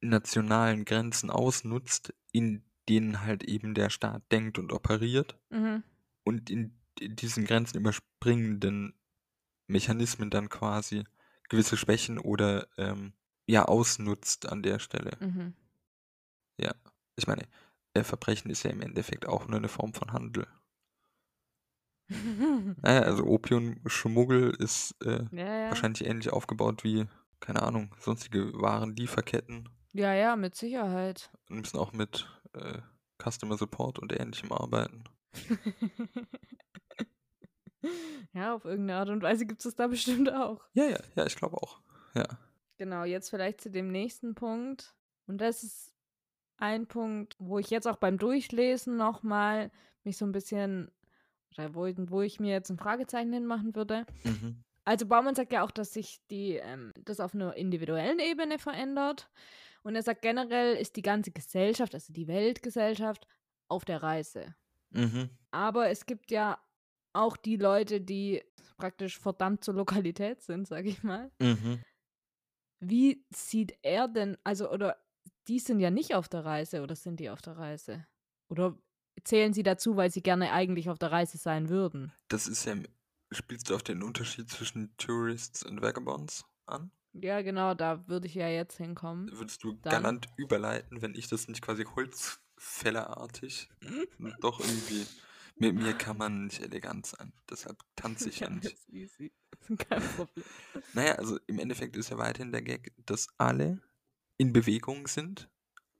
nationalen 0.00 0.84
Grenzen 0.84 1.30
ausnutzt, 1.30 2.14
in 2.32 2.64
denen 2.88 3.22
halt 3.22 3.44
eben 3.44 3.74
der 3.74 3.90
Staat 3.90 4.22
denkt 4.30 4.58
und 4.58 4.72
operiert 4.72 5.38
Mhm. 5.50 5.82
und 6.24 6.50
in 6.50 6.80
in 7.00 7.16
diesen 7.16 7.44
Grenzen 7.44 7.78
überspringenden 7.78 8.94
Mechanismen 9.66 10.30
dann 10.30 10.48
quasi 10.48 11.04
gewisse 11.48 11.76
Schwächen 11.76 12.18
oder 12.18 12.68
ähm, 12.78 13.14
ja 13.46 13.64
ausnutzt 13.64 14.48
an 14.48 14.62
der 14.62 14.78
Stelle. 14.78 15.16
Mhm. 15.20 15.54
Ja, 16.58 16.72
ich 17.16 17.26
meine, 17.26 17.42
äh, 17.94 18.02
Verbrechen 18.04 18.50
ist 18.50 18.62
ja 18.62 18.70
im 18.70 18.80
Endeffekt 18.80 19.26
auch 19.26 19.46
nur 19.48 19.58
eine 19.58 19.68
Form 19.68 19.94
von 19.94 20.12
Handel. 20.12 20.46
Naja, 22.82 23.00
also 23.00 23.24
Opiumschmuggel 23.24 24.50
ist 24.58 24.94
äh, 25.02 25.24
ja, 25.32 25.58
ja. 25.58 25.68
wahrscheinlich 25.70 26.04
ähnlich 26.06 26.30
aufgebaut 26.30 26.84
wie, 26.84 27.06
keine 27.40 27.62
Ahnung, 27.62 27.94
sonstige 27.98 28.52
Warenlieferketten 28.52 29.70
Ja, 29.92 30.12
ja, 30.12 30.36
mit 30.36 30.54
Sicherheit. 30.54 31.30
und 31.48 31.60
müssen 31.60 31.78
auch 31.78 31.92
mit 31.94 32.28
äh, 32.52 32.78
Customer 33.22 33.56
Support 33.56 33.98
und 33.98 34.12
ähnlichem 34.12 34.52
arbeiten. 34.52 35.04
ja, 38.34 38.54
auf 38.54 38.64
irgendeine 38.66 39.00
Art 39.00 39.08
und 39.08 39.22
Weise 39.22 39.46
gibt 39.46 39.64
es 39.64 39.74
da 39.74 39.86
bestimmt 39.86 40.30
auch. 40.32 40.60
Ja, 40.74 40.84
ja, 40.84 40.98
ja, 41.16 41.26
ich 41.26 41.36
glaube 41.36 41.56
auch. 41.56 41.80
Ja. 42.14 42.26
Genau, 42.76 43.04
jetzt 43.04 43.30
vielleicht 43.30 43.60
zu 43.60 43.70
dem 43.70 43.90
nächsten 43.90 44.34
Punkt. 44.34 44.94
Und 45.26 45.40
das 45.40 45.62
ist 45.62 45.92
ein 46.56 46.86
Punkt, 46.86 47.36
wo 47.38 47.58
ich 47.58 47.70
jetzt 47.70 47.86
auch 47.86 47.96
beim 47.96 48.18
Durchlesen 48.18 48.96
nochmal 48.96 49.70
mich 50.02 50.16
so 50.16 50.24
ein 50.24 50.32
bisschen, 50.32 50.90
oder 51.52 51.74
wo, 51.74 51.86
wo 52.10 52.22
ich 52.22 52.40
mir 52.40 52.52
jetzt 52.52 52.70
ein 52.70 52.78
Fragezeichen 52.78 53.32
hinmachen 53.32 53.74
würde. 53.74 54.06
Mhm. 54.24 54.64
Also 54.84 55.06
Baumann 55.06 55.34
sagt 55.34 55.52
ja 55.52 55.64
auch, 55.64 55.70
dass 55.70 55.94
sich 55.94 56.20
die, 56.30 56.56
ähm, 56.56 56.92
das 57.04 57.20
auf 57.20 57.34
einer 57.34 57.54
individuellen 57.56 58.18
Ebene 58.18 58.58
verändert. 58.58 59.30
Und 59.82 59.94
er 59.94 60.02
sagt, 60.02 60.22
generell 60.22 60.76
ist 60.76 60.96
die 60.96 61.02
ganze 61.02 61.30
Gesellschaft, 61.30 61.94
also 61.94 62.12
die 62.12 62.28
Weltgesellschaft, 62.28 63.26
auf 63.68 63.84
der 63.84 64.02
Reise. 64.02 64.54
Mhm. 64.90 65.30
Aber 65.50 65.88
es 65.88 66.06
gibt 66.06 66.30
ja 66.30 66.58
auch 67.12 67.36
die 67.36 67.56
Leute, 67.56 68.00
die 68.00 68.42
praktisch 68.76 69.18
verdammt 69.18 69.64
zur 69.64 69.74
Lokalität 69.74 70.42
sind, 70.42 70.66
sag 70.66 70.84
ich 70.84 71.02
mal. 71.02 71.30
Mhm. 71.40 71.80
Wie 72.80 73.24
sieht 73.34 73.76
er 73.82 74.08
denn, 74.08 74.36
also, 74.44 74.70
oder 74.70 74.96
die 75.48 75.58
sind 75.58 75.80
ja 75.80 75.90
nicht 75.90 76.14
auf 76.14 76.28
der 76.28 76.44
Reise, 76.44 76.82
oder 76.82 76.96
sind 76.96 77.20
die 77.20 77.30
auf 77.30 77.42
der 77.42 77.56
Reise? 77.56 78.06
Oder 78.48 78.76
zählen 79.24 79.52
sie 79.52 79.62
dazu, 79.62 79.96
weil 79.96 80.10
sie 80.10 80.22
gerne 80.22 80.52
eigentlich 80.52 80.90
auf 80.90 80.98
der 80.98 81.12
Reise 81.12 81.38
sein 81.38 81.68
würden? 81.68 82.12
Das 82.28 82.46
ist 82.46 82.64
ja, 82.64 82.74
spielst 83.30 83.70
du 83.70 83.74
auf 83.74 83.82
den 83.82 84.02
Unterschied 84.02 84.50
zwischen 84.50 84.94
Tourists 84.96 85.62
und 85.64 85.80
Vagabonds 85.82 86.44
an? 86.66 86.90
Ja, 87.12 87.42
genau, 87.42 87.74
da 87.74 88.06
würde 88.08 88.26
ich 88.26 88.34
ja 88.34 88.48
jetzt 88.48 88.76
hinkommen. 88.76 89.30
Würdest 89.32 89.62
du 89.62 89.72
Dann- 89.72 90.02
galant 90.02 90.28
überleiten, 90.36 91.00
wenn 91.00 91.14
ich 91.14 91.28
das 91.28 91.46
nicht 91.46 91.62
quasi 91.62 91.84
holzfällerartig 91.84 93.68
doch 94.40 94.60
irgendwie. 94.60 95.06
Mit 95.56 95.74
mir 95.74 95.94
kann 95.94 96.16
man 96.18 96.46
nicht 96.46 96.60
elegant 96.60 97.06
sein. 97.06 97.32
Deshalb 97.48 97.78
tanze 97.96 98.28
ich 98.28 98.40
ja 98.40 98.50
nicht. 98.50 98.72
ist 98.72 98.88
easy. 98.88 99.32
Kein 99.78 100.02
Problem. 100.02 100.44
Naja, 100.92 101.14
also 101.14 101.38
im 101.46 101.58
Endeffekt 101.58 101.96
ist 101.96 102.10
ja 102.10 102.18
weiterhin 102.18 102.52
der 102.52 102.62
Gag, 102.62 102.92
dass 103.06 103.28
alle 103.38 103.80
in 104.36 104.52
Bewegung 104.52 105.06
sind. 105.06 105.48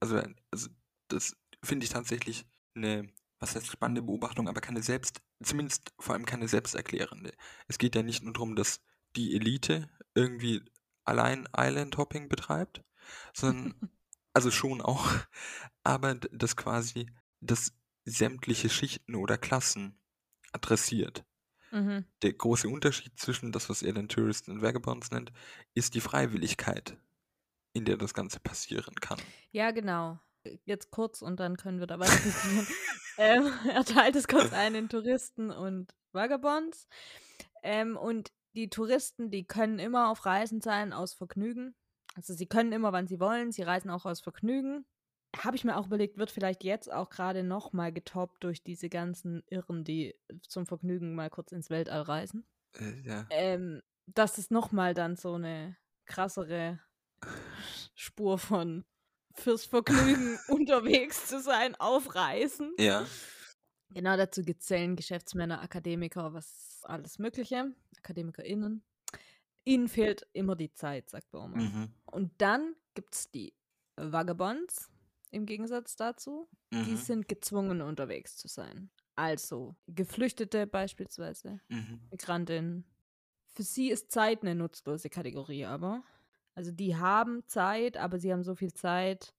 Also, 0.00 0.20
also 0.50 0.68
das 1.08 1.36
finde 1.62 1.84
ich 1.84 1.90
tatsächlich 1.90 2.46
eine, 2.74 3.08
was 3.38 3.54
heißt 3.54 3.68
spannende 3.68 4.02
Beobachtung, 4.02 4.48
aber 4.48 4.60
keine 4.60 4.82
selbst, 4.82 5.22
zumindest 5.42 5.92
vor 6.00 6.14
allem 6.14 6.26
keine 6.26 6.48
selbsterklärende. 6.48 7.32
Es 7.68 7.78
geht 7.78 7.94
ja 7.94 8.02
nicht 8.02 8.22
nur 8.22 8.32
darum, 8.32 8.56
dass 8.56 8.80
die 9.16 9.34
Elite 9.36 9.88
irgendwie 10.14 10.62
allein 11.04 11.48
Island-Hopping 11.56 12.28
betreibt, 12.28 12.82
sondern, 13.32 13.74
also 14.34 14.50
schon 14.50 14.80
auch, 14.82 15.08
aber 15.84 16.16
d- 16.16 16.28
das 16.32 16.56
quasi 16.56 17.06
das 17.40 17.72
sämtliche 18.04 18.68
Schichten 18.68 19.14
oder 19.14 19.38
Klassen 19.38 19.98
adressiert. 20.52 21.24
Mhm. 21.70 22.04
Der 22.22 22.32
große 22.32 22.68
Unterschied 22.68 23.18
zwischen 23.18 23.50
das, 23.50 23.68
was 23.68 23.82
er 23.82 23.92
dann 23.92 24.08
Tourists 24.08 24.48
and 24.48 24.62
Vagabonds 24.62 25.10
nennt, 25.10 25.32
ist 25.74 25.94
die 25.94 26.00
Freiwilligkeit, 26.00 26.96
in 27.72 27.84
der 27.84 27.96
das 27.96 28.14
Ganze 28.14 28.38
passieren 28.38 28.94
kann. 28.96 29.18
Ja, 29.50 29.72
genau. 29.72 30.20
Jetzt 30.64 30.90
kurz 30.90 31.22
und 31.22 31.40
dann 31.40 31.56
können 31.56 31.80
wir 31.80 31.86
da 31.86 31.98
weiter 31.98 32.16
diskutieren. 32.16 32.66
ähm, 33.18 33.52
er 33.68 33.84
teilt 33.84 34.14
es 34.14 34.28
kurz 34.28 34.52
ein 34.52 34.74
in 34.74 34.88
Touristen 34.88 35.50
und 35.50 35.94
Vagabonds. 36.12 36.86
Ähm, 37.62 37.96
und 37.96 38.30
die 38.54 38.68
Touristen, 38.68 39.30
die 39.30 39.44
können 39.44 39.78
immer 39.78 40.10
auf 40.10 40.26
Reisen 40.26 40.60
sein 40.60 40.92
aus 40.92 41.14
Vergnügen. 41.14 41.74
Also 42.14 42.34
sie 42.34 42.46
können 42.46 42.72
immer, 42.72 42.92
wann 42.92 43.08
sie 43.08 43.18
wollen. 43.18 43.50
Sie 43.50 43.62
reisen 43.62 43.90
auch 43.90 44.04
aus 44.04 44.20
Vergnügen. 44.20 44.84
Habe 45.38 45.56
ich 45.56 45.64
mir 45.64 45.76
auch 45.76 45.86
überlegt, 45.86 46.18
wird 46.18 46.30
vielleicht 46.30 46.64
jetzt 46.64 46.92
auch 46.92 47.10
gerade 47.10 47.42
noch 47.42 47.72
mal 47.72 47.92
getoppt 47.92 48.44
durch 48.44 48.62
diese 48.62 48.88
ganzen 48.88 49.42
Irren, 49.48 49.84
die 49.84 50.14
zum 50.46 50.66
Vergnügen 50.66 51.14
mal 51.14 51.30
kurz 51.30 51.52
ins 51.52 51.70
Weltall 51.70 52.02
reisen. 52.02 52.46
Äh, 52.78 53.00
ja. 53.02 53.26
Ähm, 53.30 53.82
dass 54.06 54.38
es 54.38 54.50
noch 54.50 54.72
mal 54.72 54.94
dann 54.94 55.16
so 55.16 55.34
eine 55.34 55.76
krassere 56.04 56.78
Spur 57.94 58.38
von 58.38 58.84
fürs 59.34 59.64
Vergnügen 59.64 60.38
unterwegs 60.48 61.26
zu 61.26 61.40
sein 61.40 61.74
auf 61.76 62.14
Reisen. 62.14 62.72
Ja. 62.78 63.06
Genau 63.90 64.16
dazu 64.16 64.42
gezählen 64.42 64.96
Geschäftsmänner, 64.96 65.62
Akademiker, 65.62 66.32
was 66.32 66.80
alles 66.84 67.18
Mögliche, 67.18 67.72
AkademikerInnen. 67.98 68.84
Ihnen 69.64 69.88
fehlt 69.88 70.26
immer 70.32 70.56
die 70.56 70.72
Zeit, 70.72 71.08
sagt 71.10 71.30
Baumann. 71.30 71.64
Mhm. 71.64 71.94
Und 72.04 72.32
dann 72.38 72.74
gibt 72.94 73.14
es 73.14 73.30
die 73.30 73.54
Vagabonds 73.96 74.90
im 75.34 75.46
Gegensatz 75.46 75.96
dazu. 75.96 76.48
Die 76.72 76.92
Mhm. 76.92 76.96
sind 76.96 77.28
gezwungen, 77.28 77.82
unterwegs 77.82 78.36
zu 78.36 78.48
sein. 78.48 78.90
Also 79.16 79.76
Geflüchtete 79.86 80.66
beispielsweise, 80.66 81.60
Mhm. 81.68 82.00
Migrantinnen. 82.10 82.84
Für 83.46 83.62
sie 83.62 83.90
ist 83.90 84.10
Zeit 84.10 84.42
eine 84.42 84.54
nutzlose 84.54 85.08
Kategorie, 85.10 85.64
aber. 85.66 86.02
Also 86.56 86.72
die 86.72 86.96
haben 86.96 87.46
Zeit, 87.46 87.96
aber 87.96 88.18
sie 88.18 88.32
haben 88.32 88.42
so 88.44 88.54
viel 88.54 88.72
Zeit 88.72 89.34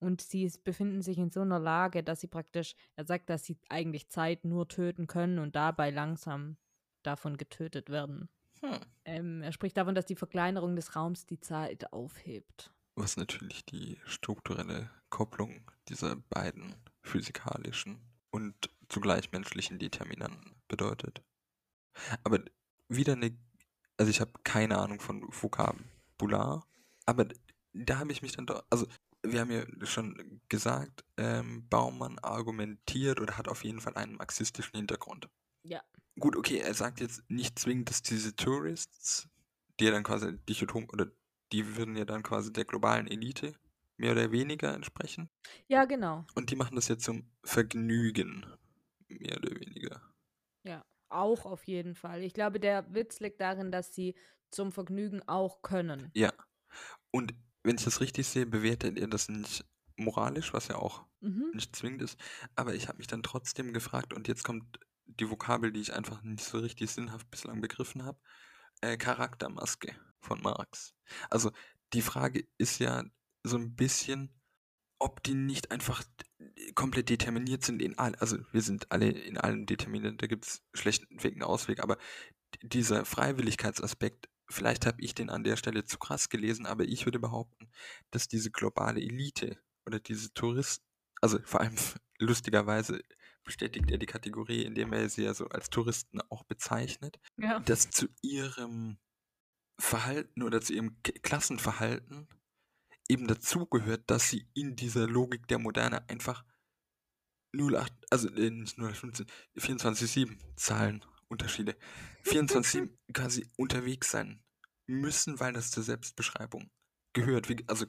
und 0.00 0.20
sie 0.20 0.50
befinden 0.64 1.00
sich 1.02 1.18
in 1.18 1.30
so 1.30 1.40
einer 1.40 1.58
Lage, 1.58 2.02
dass 2.02 2.20
sie 2.20 2.26
praktisch, 2.26 2.74
er 2.96 3.06
sagt, 3.06 3.30
dass 3.30 3.44
sie 3.44 3.58
eigentlich 3.70 4.08
Zeit 4.10 4.44
nur 4.44 4.68
töten 4.68 5.06
können 5.06 5.38
und 5.38 5.56
dabei 5.56 5.90
langsam 5.90 6.56
davon 7.02 7.36
getötet 7.38 7.88
werden. 7.90 8.28
Hm. 8.60 8.80
Ähm, 9.06 9.42
er 9.42 9.52
spricht 9.52 9.76
davon, 9.76 9.94
dass 9.94 10.06
die 10.06 10.16
Verkleinerung 10.16 10.76
des 10.76 10.96
Raums 10.96 11.26
die 11.26 11.40
Zeit 11.40 11.92
aufhebt. 11.92 12.73
Was 12.96 13.16
natürlich 13.16 13.64
die 13.64 13.98
strukturelle 14.06 14.90
Kopplung 15.10 15.70
dieser 15.88 16.16
beiden 16.16 16.74
physikalischen 17.02 18.00
und 18.30 18.54
zugleich 18.88 19.32
menschlichen 19.32 19.78
Determinanten 19.78 20.54
bedeutet. 20.68 21.22
Aber 22.24 22.40
wieder 22.88 23.12
eine, 23.12 23.36
also 23.96 24.10
ich 24.10 24.20
habe 24.20 24.32
keine 24.42 24.78
Ahnung 24.78 25.00
von 25.00 25.22
Vokabular, 25.30 26.66
aber 27.06 27.28
da 27.72 27.98
habe 27.98 28.12
ich 28.12 28.22
mich 28.22 28.32
dann 28.32 28.46
doch, 28.46 28.64
also 28.70 28.86
wir 29.22 29.40
haben 29.40 29.50
ja 29.50 29.64
schon 29.86 30.40
gesagt, 30.48 31.04
ähm, 31.16 31.66
Baumann 31.68 32.18
argumentiert 32.18 33.20
oder 33.20 33.38
hat 33.38 33.48
auf 33.48 33.64
jeden 33.64 33.80
Fall 33.80 33.94
einen 33.94 34.16
marxistischen 34.16 34.76
Hintergrund. 34.76 35.28
Ja. 35.62 35.82
Gut, 36.18 36.36
okay, 36.36 36.58
er 36.58 36.74
sagt 36.74 37.00
jetzt 37.00 37.22
nicht 37.28 37.58
zwingend, 37.58 37.90
dass 37.90 38.02
diese 38.02 38.36
Tourists, 38.36 39.28
die 39.80 39.84
ja 39.84 39.90
dann 39.90 40.04
quasi 40.04 40.36
dichotom, 40.48 40.88
oder 40.92 41.10
die 41.52 41.76
würden 41.76 41.96
ja 41.96 42.04
dann 42.04 42.22
quasi 42.22 42.52
der 42.52 42.64
globalen 42.64 43.06
Elite 43.06 43.54
mehr 43.96 44.12
oder 44.12 44.32
weniger 44.32 44.74
entsprechen. 44.74 45.30
Ja, 45.68 45.84
genau. 45.84 46.24
Und 46.36 46.50
die 46.50 46.56
machen 46.56 46.76
das 46.76 46.86
jetzt 46.88 47.04
zum 47.04 47.32
Vergnügen, 47.44 48.46
mehr 49.08 49.36
oder 49.38 49.50
weniger. 49.58 50.00
Ja, 50.64 50.84
auch 51.08 51.46
auf 51.46 51.64
jeden 51.64 51.94
Fall. 51.94 52.22
Ich 52.22 52.34
glaube, 52.34 52.58
der 52.60 52.92
Witz 52.94 53.20
liegt 53.20 53.40
darin, 53.40 53.70
dass 53.72 53.94
sie 53.94 54.14
zum 54.50 54.72
Vergnügen 54.72 55.22
auch 55.26 55.62
können. 55.62 56.12
Ja. 56.14 56.32
Und 57.12 57.34
wenn 57.64 57.76
ich 57.76 57.84
das 57.84 58.00
richtig 58.00 58.26
sehe, 58.28 58.46
bewertet 58.46 58.98
er 58.98 59.08
das 59.08 59.28
nicht 59.28 59.64
moralisch, 59.96 60.52
was 60.54 60.68
ja 60.68 60.76
auch 60.76 61.06
Mhm. 61.22 61.54
nicht 61.54 61.76
zwingend 61.76 62.02
ist. 62.02 62.18
Aber 62.56 62.74
ich 62.74 62.88
habe 62.88 62.98
mich 62.98 63.06
dann 63.08 63.22
trotzdem 63.22 63.72
gefragt, 63.72 64.12
und 64.14 64.28
jetzt 64.28 64.44
kommt 64.44 64.80
die 65.06 65.30
Vokabel, 65.30 65.72
die 65.72 65.80
ich 65.80 65.94
einfach 65.94 66.22
nicht 66.22 66.44
so 66.44 66.58
richtig 66.58 66.90
sinnhaft 66.90 67.30
bislang 67.30 67.60
begriffen 67.60 68.04
habe. 68.04 68.20
Äh, 68.82 68.96
Charaktermaske 68.98 69.96
von 70.24 70.40
Marx. 70.42 70.94
Also 71.30 71.50
die 71.92 72.02
Frage 72.02 72.46
ist 72.58 72.78
ja 72.80 73.04
so 73.44 73.56
ein 73.56 73.74
bisschen, 73.76 74.32
ob 74.98 75.22
die 75.22 75.34
nicht 75.34 75.70
einfach 75.70 76.02
komplett 76.74 77.08
determiniert 77.10 77.64
sind 77.64 77.82
in 77.82 77.98
all, 77.98 78.14
also 78.16 78.38
wir 78.52 78.62
sind 78.62 78.90
alle 78.90 79.10
in 79.10 79.36
allen 79.38 79.66
determiniert, 79.66 80.22
da 80.22 80.26
gibt 80.26 80.46
es 80.46 80.62
schlechten 80.72 81.22
Weg, 81.22 81.34
einen 81.34 81.42
Ausweg, 81.42 81.80
aber 81.80 81.98
dieser 82.62 83.04
Freiwilligkeitsaspekt, 83.04 84.28
vielleicht 84.48 84.86
habe 84.86 85.02
ich 85.02 85.14
den 85.14 85.30
an 85.30 85.44
der 85.44 85.56
Stelle 85.56 85.84
zu 85.84 85.98
krass 85.98 86.28
gelesen, 86.28 86.66
aber 86.66 86.84
ich 86.84 87.04
würde 87.06 87.18
behaupten, 87.18 87.70
dass 88.10 88.28
diese 88.28 88.50
globale 88.50 89.00
Elite 89.00 89.58
oder 89.86 90.00
diese 90.00 90.32
Touristen, 90.32 90.84
also 91.20 91.38
vor 91.44 91.60
allem 91.60 91.74
lustigerweise 92.18 93.02
bestätigt 93.44 93.90
er 93.90 93.98
die 93.98 94.06
Kategorie, 94.06 94.62
indem 94.64 94.92
er 94.94 95.08
sie 95.10 95.24
ja 95.24 95.34
so 95.34 95.48
als 95.48 95.68
Touristen 95.68 96.20
auch 96.30 96.44
bezeichnet, 96.44 97.18
Ja. 97.36 97.60
dass 97.60 97.90
zu 97.90 98.06
ihrem 98.22 98.96
Verhalten 99.78 100.42
oder 100.42 100.60
zu 100.60 100.72
ihrem 100.72 100.96
Klassenverhalten 101.02 102.28
eben 103.08 103.26
dazugehört, 103.26 104.10
dass 104.10 104.30
sie 104.30 104.48
in 104.54 104.76
dieser 104.76 105.06
Logik 105.06 105.46
der 105.48 105.58
Moderne 105.58 106.08
einfach 106.08 106.44
08, 107.56 107.92
also 108.10 108.28
äh, 108.30 108.50
nicht 108.50 108.78
0815, 108.78 109.26
24-7 109.56 110.38
Zahlen, 110.56 111.04
Unterschiede, 111.28 111.76
24-7 112.24 112.90
quasi 113.12 113.50
unterwegs 113.56 114.10
sein 114.10 114.42
müssen, 114.86 115.40
weil 115.40 115.52
das 115.52 115.70
zur 115.70 115.82
Selbstbeschreibung 115.82 116.70
gehört. 117.12 117.48
Wie, 117.48 117.56
also, 117.66 117.86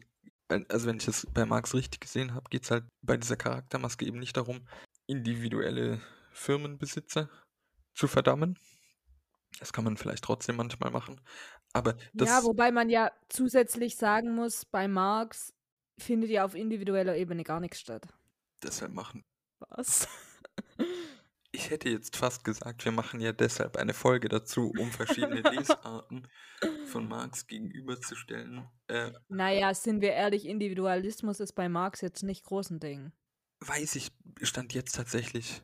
also 0.47 0.87
wenn 0.87 0.97
ich 0.97 1.05
das 1.05 1.27
bei 1.33 1.45
Marx 1.45 1.73
richtig 1.73 2.01
gesehen 2.01 2.33
habe, 2.33 2.49
geht 2.49 2.63
es 2.63 2.71
halt 2.71 2.85
bei 3.01 3.17
dieser 3.17 3.37
Charaktermaske 3.37 4.05
eben 4.05 4.19
nicht 4.19 4.37
darum, 4.37 4.67
individuelle 5.07 6.01
Firmenbesitzer 6.31 7.29
zu 7.93 8.07
verdammen. 8.07 8.59
Das 9.59 9.71
kann 9.71 9.85
man 9.85 9.97
vielleicht 9.97 10.23
trotzdem 10.23 10.57
manchmal 10.57 10.91
machen. 10.91 11.21
Aber 11.75 11.97
das, 12.13 12.29
ja, 12.29 12.43
wobei 12.45 12.71
man 12.71 12.89
ja 12.89 13.11
zusätzlich 13.27 13.97
sagen 13.97 14.33
muss, 14.33 14.63
bei 14.63 14.87
Marx 14.87 15.53
findet 15.99 16.29
ja 16.29 16.45
auf 16.45 16.55
individueller 16.55 17.17
Ebene 17.17 17.43
gar 17.43 17.59
nichts 17.59 17.81
statt. 17.81 18.07
deshalb 18.63 18.93
machen 18.93 19.25
Was? 19.59 20.07
Ich 21.51 21.69
hätte 21.69 21.89
jetzt 21.89 22.15
fast 22.17 22.43
gesagt, 22.43 22.83
wir 22.85 22.91
machen 22.91 23.19
ja 23.19 23.31
deshalb 23.31 23.77
eine 23.77 23.93
Folge 23.93 24.27
dazu, 24.29 24.73
um 24.77 24.91
verschiedene 24.91 25.41
Lesarten 25.51 26.27
von 26.85 27.07
Marx 27.07 27.47
gegenüberzustellen. 27.47 28.69
Äh, 28.87 29.11
Naja, 29.29 29.73
sind 29.73 30.01
wir 30.01 30.11
ehrlich, 30.13 30.45
Individualismus 30.45 31.39
ist 31.39 31.53
bei 31.53 31.67
Marx 31.69 32.01
jetzt 32.01 32.23
nicht 32.23 32.43
groß 32.45 32.71
ein 32.71 32.79
Ding. 32.79 33.11
weiß 33.61 33.95
ich, 33.95 34.11
stand 34.43 34.73
jetzt 34.73 34.95
tatsächlich 34.95 35.61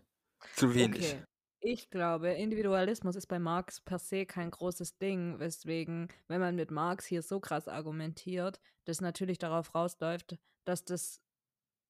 zu 0.56 0.74
wenig. 0.76 1.14
Okay. 1.14 1.24
Ich 1.64 1.92
glaube, 1.92 2.30
Individualismus 2.30 3.16
ist 3.16 3.28
bei 3.28 3.38
Marx 3.38 3.80
per 3.82 4.00
se 4.00 4.26
kein 4.26 4.50
großes 4.50 4.98
Ding, 4.98 5.38
weswegen, 5.40 6.08
wenn 6.28 6.42
man 6.42 6.56
mit 6.56 6.72
Marx 6.72 7.06
hier 7.06 7.22
so 7.22 7.40
krass 7.40 7.68
argumentiert, 7.68 8.60
das 8.86 9.00
natürlich 9.00 9.38
darauf 9.38 9.76
rausläuft, 9.76 10.40
dass 10.66 10.84
das 10.86 11.22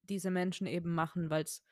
diese 0.03 0.30
Menschen 0.30 0.67
eben 0.67 0.93
machen, 0.93 1.30
weil 1.30 1.43
es 1.45 1.63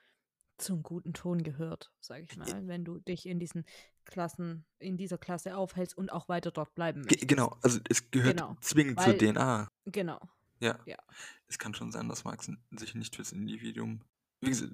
zum 0.58 0.82
guten 0.82 1.14
Ton 1.14 1.44
gehört, 1.44 1.92
sage 2.00 2.24
ich 2.30 2.38
mal, 2.38 2.68
wenn 2.68 2.86
du 2.86 3.00
dich 3.00 3.26
in 3.26 3.38
diesen 3.40 3.66
Klassen, 4.06 4.66
in 4.80 4.96
dieser 4.98 5.18
Klasse 5.18 5.58
aufhältst 5.58 5.98
und 5.98 6.10
auch 6.12 6.30
weiter 6.30 6.52
dort 6.52 6.74
bleiben 6.76 7.02
Ge 7.02 7.12
möchtest. 7.12 7.28
genau, 7.28 7.58
also 7.62 7.80
es 7.90 8.10
gehört 8.12 8.38
Genau, 8.38 8.56
zwingend 8.62 8.98
weil- 8.98 9.18
zur 9.18 9.34
DNA. 9.34 9.68
Genau. 9.86 10.20
Ja. 10.62 10.78
Ja. 10.86 10.98
Es 11.48 11.60
kann 11.60 11.74
schon 11.74 11.92
sein, 11.92 12.08
dass 12.10 12.24
Marx 12.26 12.50
sich 12.72 12.96
nicht 12.96 13.16
fürs 13.16 13.32
Individuum. 13.34 14.02
Wie 14.42 14.50
gesagt, 14.50 14.72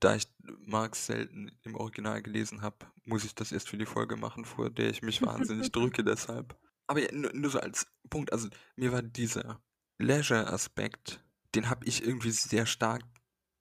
da 0.00 0.16
ich 0.16 0.26
Marx 0.66 1.06
selten 1.06 1.50
im 1.62 1.74
Original 1.76 2.22
gelesen 2.22 2.62
habe, 2.62 2.86
muss 3.04 3.24
ich 3.24 3.34
das 3.34 3.52
erst 3.52 3.68
für 3.68 3.78
die 3.78 3.86
Folge 3.86 4.16
machen, 4.16 4.44
vor 4.44 4.70
der 4.70 4.90
ich 4.90 5.02
mich 5.02 5.22
wahnsinnig 5.22 5.72
drücke 5.72 6.04
deshalb. 6.04 6.56
Aber 6.86 7.00
ja, 7.00 7.12
nur, 7.12 7.32
nur 7.32 7.50
so 7.50 7.60
als 7.60 7.86
Punkt, 8.10 8.32
also 8.32 8.48
mir 8.76 8.92
war 8.92 9.02
dieser 9.02 9.62
Leisure-Aspekt, 9.98 11.24
den 11.54 11.70
habe 11.70 11.86
ich 11.86 12.04
irgendwie 12.04 12.30
sehr 12.30 12.66
stark 12.66 13.02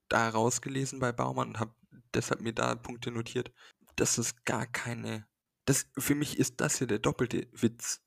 da 0.09 0.29
rausgelesen 0.29 0.99
bei 0.99 1.11
Baumann 1.11 1.49
und 1.49 1.59
habe 1.59 1.73
deshalb 2.13 2.41
mir 2.41 2.53
da 2.53 2.75
Punkte 2.75 3.11
notiert, 3.11 3.51
dass 3.95 4.17
es 4.17 4.43
gar 4.43 4.65
keine. 4.65 5.27
Das, 5.65 5.87
für 5.97 6.15
mich 6.15 6.37
ist 6.37 6.61
das 6.61 6.77
hier 6.77 6.87
der 6.87 6.99
doppelte 6.99 7.47
Witz. 7.51 8.01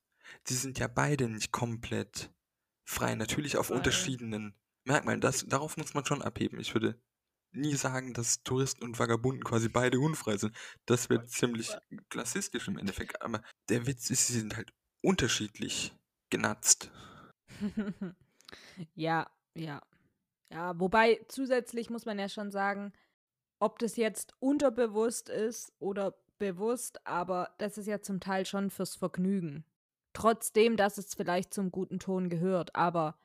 Sie 0.45 0.55
sind 0.55 0.78
ja 0.78 0.88
beide 0.88 1.28
nicht 1.28 1.53
komplett 1.53 2.30
frei. 2.84 3.14
Natürlich 3.14 3.57
auf 3.57 3.66
Frei. 3.66 3.76
unterschiedlichen 3.76 4.55
Merkmalen. 4.84 5.20
Das, 5.20 5.45
darauf 5.47 5.76
muss 5.76 5.95
man 5.95 6.07
schon 6.07 6.22
abheben. 6.22 6.59
Ich 6.59 6.74
würde 6.74 7.01
nie 7.53 7.74
sagen, 7.74 8.14
dass 8.14 8.42
Touristen 8.42 8.84
und 8.84 8.98
Vagabunden 8.98 9.44
quasi 9.44 9.68
beide 9.68 10.01
unfrei 10.01 10.36
sind. 10.36 10.57
Das 10.86 11.11
wäre 11.11 11.26
ziemlich 11.26 11.76
klassistisch 12.09 12.68
im 12.68 12.78
Endeffekt. 12.78 13.22
Aber 13.22 13.42
der 13.68 13.86
Witz 13.86 14.11
ist, 14.11 14.28
sie 14.28 14.38
sind 14.38 14.57
halt 14.57 14.72
unterschiedlich 15.03 15.92
genatzt. 16.30 16.90
ja, 18.94 19.30
ja. 19.55 19.82
Ja, 20.53 20.78
wobei 20.80 21.24
zusätzlich 21.28 21.90
muss 21.90 22.07
man 22.07 22.18
ja 22.18 22.28
schon 22.28 22.51
sagen, 22.51 22.92
ob 23.61 23.78
das 23.78 23.96
jetzt 23.96 24.34
unterbewusst 24.40 25.28
ist 25.28 25.72
oder 25.78 26.16
bewusst, 26.38 27.07
aber 27.07 27.55
das 27.59 27.78
ist 27.78 27.86
ja 27.86 28.01
zum 28.01 28.18
Teil 28.18 28.46
schon 28.46 28.70
fürs 28.70 28.96
Vergnügen. 28.96 29.64
Trotzdem, 30.12 30.76
dass 30.76 30.98
es 30.98 31.14
vielleicht 31.14 31.55
zum 31.55 31.70
guten 31.70 32.01
Ton 32.01 32.30
gehört. 32.30 32.74
Aber 32.74 33.16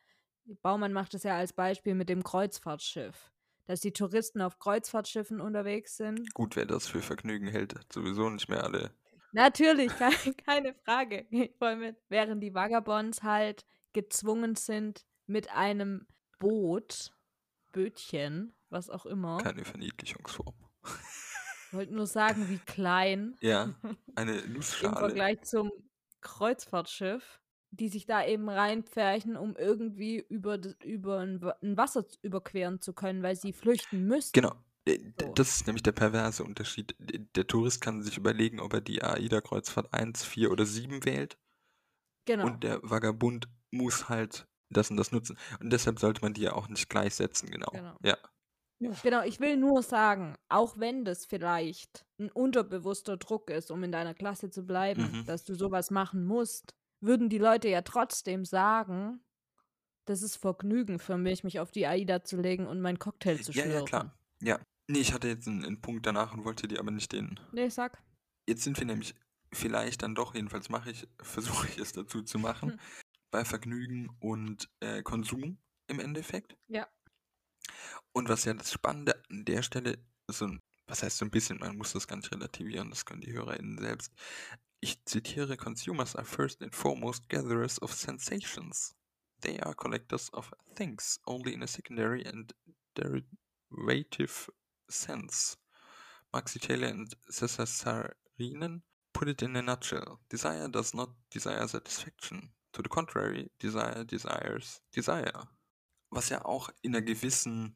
Baumann 0.61 0.93
macht 0.93 1.15
es 1.15 1.23
ja 1.23 1.35
als 1.35 1.53
Beispiel 1.53 1.95
mit 1.95 2.09
dem 2.09 2.23
Kreuzfahrtschiff. 2.23 3.31
Dass 3.65 3.81
die 3.81 3.93
Touristen 3.93 4.41
auf 4.41 4.59
Kreuzfahrtschiffen 4.59 5.41
unterwegs 5.41 5.97
sind. 5.97 6.33
Gut, 6.33 6.55
wer 6.55 6.65
das 6.65 6.87
für 6.87 7.01
Vergnügen 7.01 7.47
hält, 7.47 7.73
sowieso 7.91 8.29
nicht 8.29 8.47
mehr 8.47 8.63
alle. 8.63 8.91
Natürlich, 9.31 9.91
keine, 9.97 10.33
keine 10.45 10.73
Frage. 10.85 11.25
Voll 11.59 11.75
mit. 11.75 11.97
Während 12.09 12.41
die 12.41 12.53
Vagabonds 12.53 13.23
halt 13.23 13.65
gezwungen 13.93 14.55
sind, 14.55 15.05
mit 15.27 15.51
einem 15.51 16.07
Boot, 16.39 17.11
Bötchen, 17.71 18.55
was 18.69 18.89
auch 18.89 19.05
immer. 19.05 19.37
Keine 19.37 19.65
Verniedlichungsform. 19.65 20.55
Ich 21.67 21.73
wollte 21.73 21.93
nur 21.93 22.07
sagen, 22.07 22.47
wie 22.49 22.59
klein. 22.59 23.35
Ja, 23.41 23.73
eine 24.15 24.47
Nussschale. 24.47 24.93
Im 24.93 24.99
Vergleich 24.99 25.41
zum 25.41 25.71
Kreuzfahrtschiff, 26.21 27.41
die 27.75 27.89
sich 27.89 28.05
da 28.05 28.25
eben 28.25 28.49
reinpferchen, 28.49 29.35
um 29.37 29.55
irgendwie 29.55 30.25
über, 30.29 30.59
über 30.83 31.19
ein, 31.19 31.41
Wasser 31.77 32.05
überqueren 32.21 32.81
zu 32.81 32.93
können, 32.93 33.23
weil 33.23 33.35
sie 33.35 33.53
flüchten 33.53 34.05
müssen. 34.05 34.31
Genau. 34.33 34.53
Äh, 34.85 34.99
so. 35.19 35.33
Das 35.33 35.55
ist 35.57 35.67
nämlich 35.67 35.83
der 35.83 35.91
perverse 35.91 36.43
Unterschied. 36.43 36.95
Der 36.99 37.47
Tourist 37.47 37.81
kann 37.81 38.01
sich 38.01 38.17
überlegen, 38.17 38.59
ob 38.59 38.73
er 38.73 38.81
die 38.81 39.03
AIDA-Kreuzfahrt 39.03 39.93
1, 39.93 40.23
4 40.23 40.51
oder 40.51 40.65
7 40.65 41.05
wählt. 41.05 41.37
Genau. 42.25 42.45
Und 42.45 42.63
der 42.63 42.79
Vagabund 42.83 43.47
muss 43.71 44.09
halt 44.09 44.47
das 44.69 44.89
und 44.89 44.97
das 44.97 45.11
nutzen. 45.11 45.37
Und 45.59 45.71
deshalb 45.71 45.99
sollte 45.99 46.21
man 46.21 46.33
die 46.33 46.41
ja 46.41 46.53
auch 46.53 46.67
nicht 46.67 46.89
gleichsetzen, 46.89 47.49
genau. 47.49 47.69
genau. 47.71 47.95
Ja. 48.03 48.17
Genau, 49.03 49.23
ich 49.23 49.39
will 49.39 49.55
nur 49.55 49.81
sagen, 49.83 50.35
auch 50.49 50.77
wenn 50.77 51.05
das 51.05 51.25
vielleicht 51.25 52.05
ein 52.19 52.29
unterbewusster 52.29 53.15
Druck 53.15 53.49
ist, 53.49 53.71
um 53.71 53.83
in 53.83 53.91
deiner 53.91 54.13
Klasse 54.13 54.49
zu 54.49 54.65
bleiben, 54.65 55.11
mhm. 55.11 55.25
dass 55.25 55.45
du 55.45 55.55
sowas 55.55 55.91
machen 55.91 56.25
musst, 56.25 56.75
würden 57.01 57.29
die 57.29 57.37
Leute 57.37 57.69
ja 57.69 57.81
trotzdem 57.81 58.45
sagen, 58.45 59.21
das 60.05 60.21
ist 60.21 60.35
Vergnügen 60.35 60.99
für 60.99 61.17
mich, 61.17 61.43
mich 61.43 61.59
auf 61.59 61.71
die 61.71 61.87
AIDA 61.87 62.23
zu 62.23 62.37
legen 62.37 62.67
und 62.67 62.81
meinen 62.81 62.99
Cocktail 62.99 63.37
zu 63.37 63.51
schlürfen. 63.51 63.71
Ja, 63.71 63.79
ja, 63.79 63.85
klar. 63.85 64.17
Ja. 64.41 64.59
Nee, 64.87 64.99
ich 64.99 65.13
hatte 65.13 65.27
jetzt 65.27 65.47
einen, 65.47 65.65
einen 65.65 65.81
Punkt 65.81 66.05
danach 66.05 66.33
und 66.33 66.45
wollte 66.45 66.67
dir 66.67 66.79
aber 66.79 66.91
nicht 66.91 67.11
den. 67.11 67.39
Nee, 67.51 67.69
sag. 67.69 68.01
Jetzt 68.47 68.63
sind 68.63 68.77
wir 68.77 68.85
nämlich 68.85 69.15
vielleicht 69.51 70.03
dann 70.03 70.13
doch, 70.13 70.35
jedenfalls 70.35 70.69
mache 70.69 70.91
ich, 70.91 71.07
versuche 71.21 71.67
ich 71.67 71.77
es 71.79 71.93
dazu 71.93 72.21
zu 72.21 72.37
machen, 72.37 72.73
hm. 72.73 72.79
bei 73.31 73.45
Vergnügen 73.45 74.15
und 74.19 74.69
äh, 74.79 75.01
Konsum 75.01 75.57
im 75.87 75.99
Endeffekt. 75.99 76.55
Ja. 76.67 76.87
Und 78.11 78.29
was 78.29 78.45
ja 78.45 78.53
das 78.53 78.71
Spannende 78.71 79.21
an 79.29 79.45
der 79.45 79.63
Stelle, 79.63 79.97
so 80.27 80.49
was 80.87 81.01
heißt 81.01 81.17
so 81.17 81.25
ein 81.25 81.31
bisschen, 81.31 81.57
man 81.57 81.77
muss 81.77 81.93
das 81.93 82.07
gar 82.07 82.15
nicht 82.17 82.31
relativieren, 82.31 82.91
das 82.91 83.05
können 83.05 83.21
die 83.21 83.33
HörerInnen 83.33 83.79
selbst. 83.79 84.13
Ich 84.81 85.03
zitiere, 85.05 85.57
Consumers 85.57 86.15
are 86.15 86.25
first 86.25 86.61
and 86.61 86.73
foremost 86.73 87.27
gatherers 87.29 87.79
of 87.79 87.93
sensations. 87.93 88.95
They 89.41 89.59
are 89.59 89.73
collectors 89.73 90.29
of 90.33 90.51
things, 90.75 91.19
only 91.25 91.53
in 91.53 91.63
a 91.63 91.67
secondary 91.67 92.23
and 92.25 92.53
derivative 92.95 94.49
sense. 94.89 95.57
Maxi 96.33 96.59
Taylor 96.59 96.87
and 96.87 97.13
Cesar 97.29 97.65
Sarinen 97.65 98.81
put 99.13 99.27
it 99.27 99.41
in 99.41 99.55
a 99.55 99.61
nutshell. 99.61 100.19
Desire 100.29 100.67
does 100.67 100.93
not 100.93 101.09
desire 101.31 101.67
satisfaction. 101.67 102.49
To 102.73 102.81
the 102.81 102.89
contrary, 102.89 103.49
desire 103.59 104.03
desires 104.03 104.81
desire. 104.91 105.47
Was 106.11 106.29
ja 106.29 106.43
auch 106.43 106.69
in 106.81 106.95
einer 106.95 107.05
gewissen 107.05 107.75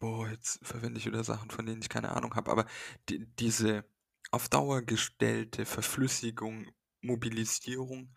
boah, 0.00 0.28
jetzt 0.28 0.60
verwende 0.62 0.98
ich 0.98 1.06
wieder 1.06 1.24
Sachen, 1.24 1.50
von 1.50 1.66
denen 1.66 1.82
ich 1.82 1.88
keine 1.88 2.14
Ahnung 2.14 2.34
habe, 2.34 2.50
aber 2.50 2.66
die, 3.08 3.26
diese 3.36 3.84
auf 4.30 4.48
Dauer 4.48 4.82
gestellte 4.82 5.64
Verflüssigung, 5.64 6.70
Mobilisierung 7.00 8.14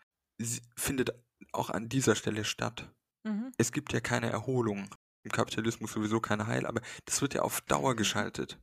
findet 0.76 1.10
auch 1.52 1.70
an 1.70 1.88
dieser 1.88 2.14
Stelle 2.16 2.44
statt. 2.44 2.92
Mhm. 3.24 3.52
Es 3.58 3.72
gibt 3.72 3.92
ja 3.92 4.00
keine 4.00 4.30
Erholung. 4.30 4.88
Im 5.24 5.30
Kapitalismus 5.30 5.92
sowieso 5.92 6.20
keine 6.20 6.46
Heil, 6.48 6.66
aber 6.66 6.80
das 7.04 7.22
wird 7.22 7.34
ja 7.34 7.42
auf 7.42 7.60
Dauer 7.62 7.94
geschaltet. 7.94 8.58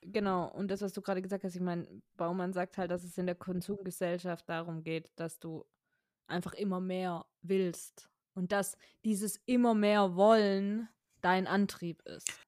Genau, 0.00 0.46
und 0.46 0.70
das, 0.70 0.80
was 0.80 0.92
du 0.92 1.02
gerade 1.02 1.20
gesagt 1.20 1.44
hast, 1.44 1.54
ich 1.54 1.60
meine, 1.60 1.86
Baumann 2.16 2.52
sagt 2.52 2.78
halt, 2.78 2.90
dass 2.90 3.04
es 3.04 3.18
in 3.18 3.26
der 3.26 3.34
Konsumgesellschaft 3.34 4.48
darum 4.48 4.82
geht, 4.82 5.10
dass 5.16 5.38
du 5.38 5.64
einfach 6.28 6.54
immer 6.54 6.80
mehr 6.80 7.26
willst. 7.42 8.08
Und 8.34 8.52
dass 8.52 8.76
dieses 9.04 9.40
immer 9.46 9.74
mehr 9.74 10.14
Wollen 10.14 10.88
dein 11.22 11.46
Antrieb 11.46 12.02
ist. 12.02 12.45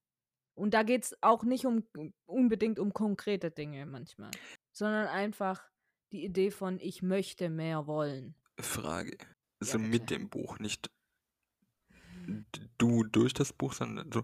Und 0.59 0.73
da 0.73 0.83
geht 0.83 1.05
es 1.05 1.17
auch 1.21 1.43
nicht 1.43 1.65
um 1.65 1.87
unbedingt 2.25 2.79
um 2.79 2.93
konkrete 2.93 3.49
Dinge 3.49 3.85
manchmal, 3.85 4.31
sondern 4.71 5.07
einfach 5.07 5.63
die 6.11 6.25
Idee 6.25 6.51
von 6.51 6.79
ich 6.79 7.01
möchte 7.01 7.49
mehr 7.49 7.87
wollen. 7.87 8.35
Frage. 8.59 9.17
So 9.61 9.77
ja, 9.77 9.87
mit 9.87 10.09
dem 10.09 10.29
Buch, 10.29 10.59
nicht 10.59 10.91
du 12.77 13.03
durch 13.03 13.33
das 13.33 13.53
Buch, 13.53 13.73
sondern 13.73 14.11
so, 14.11 14.23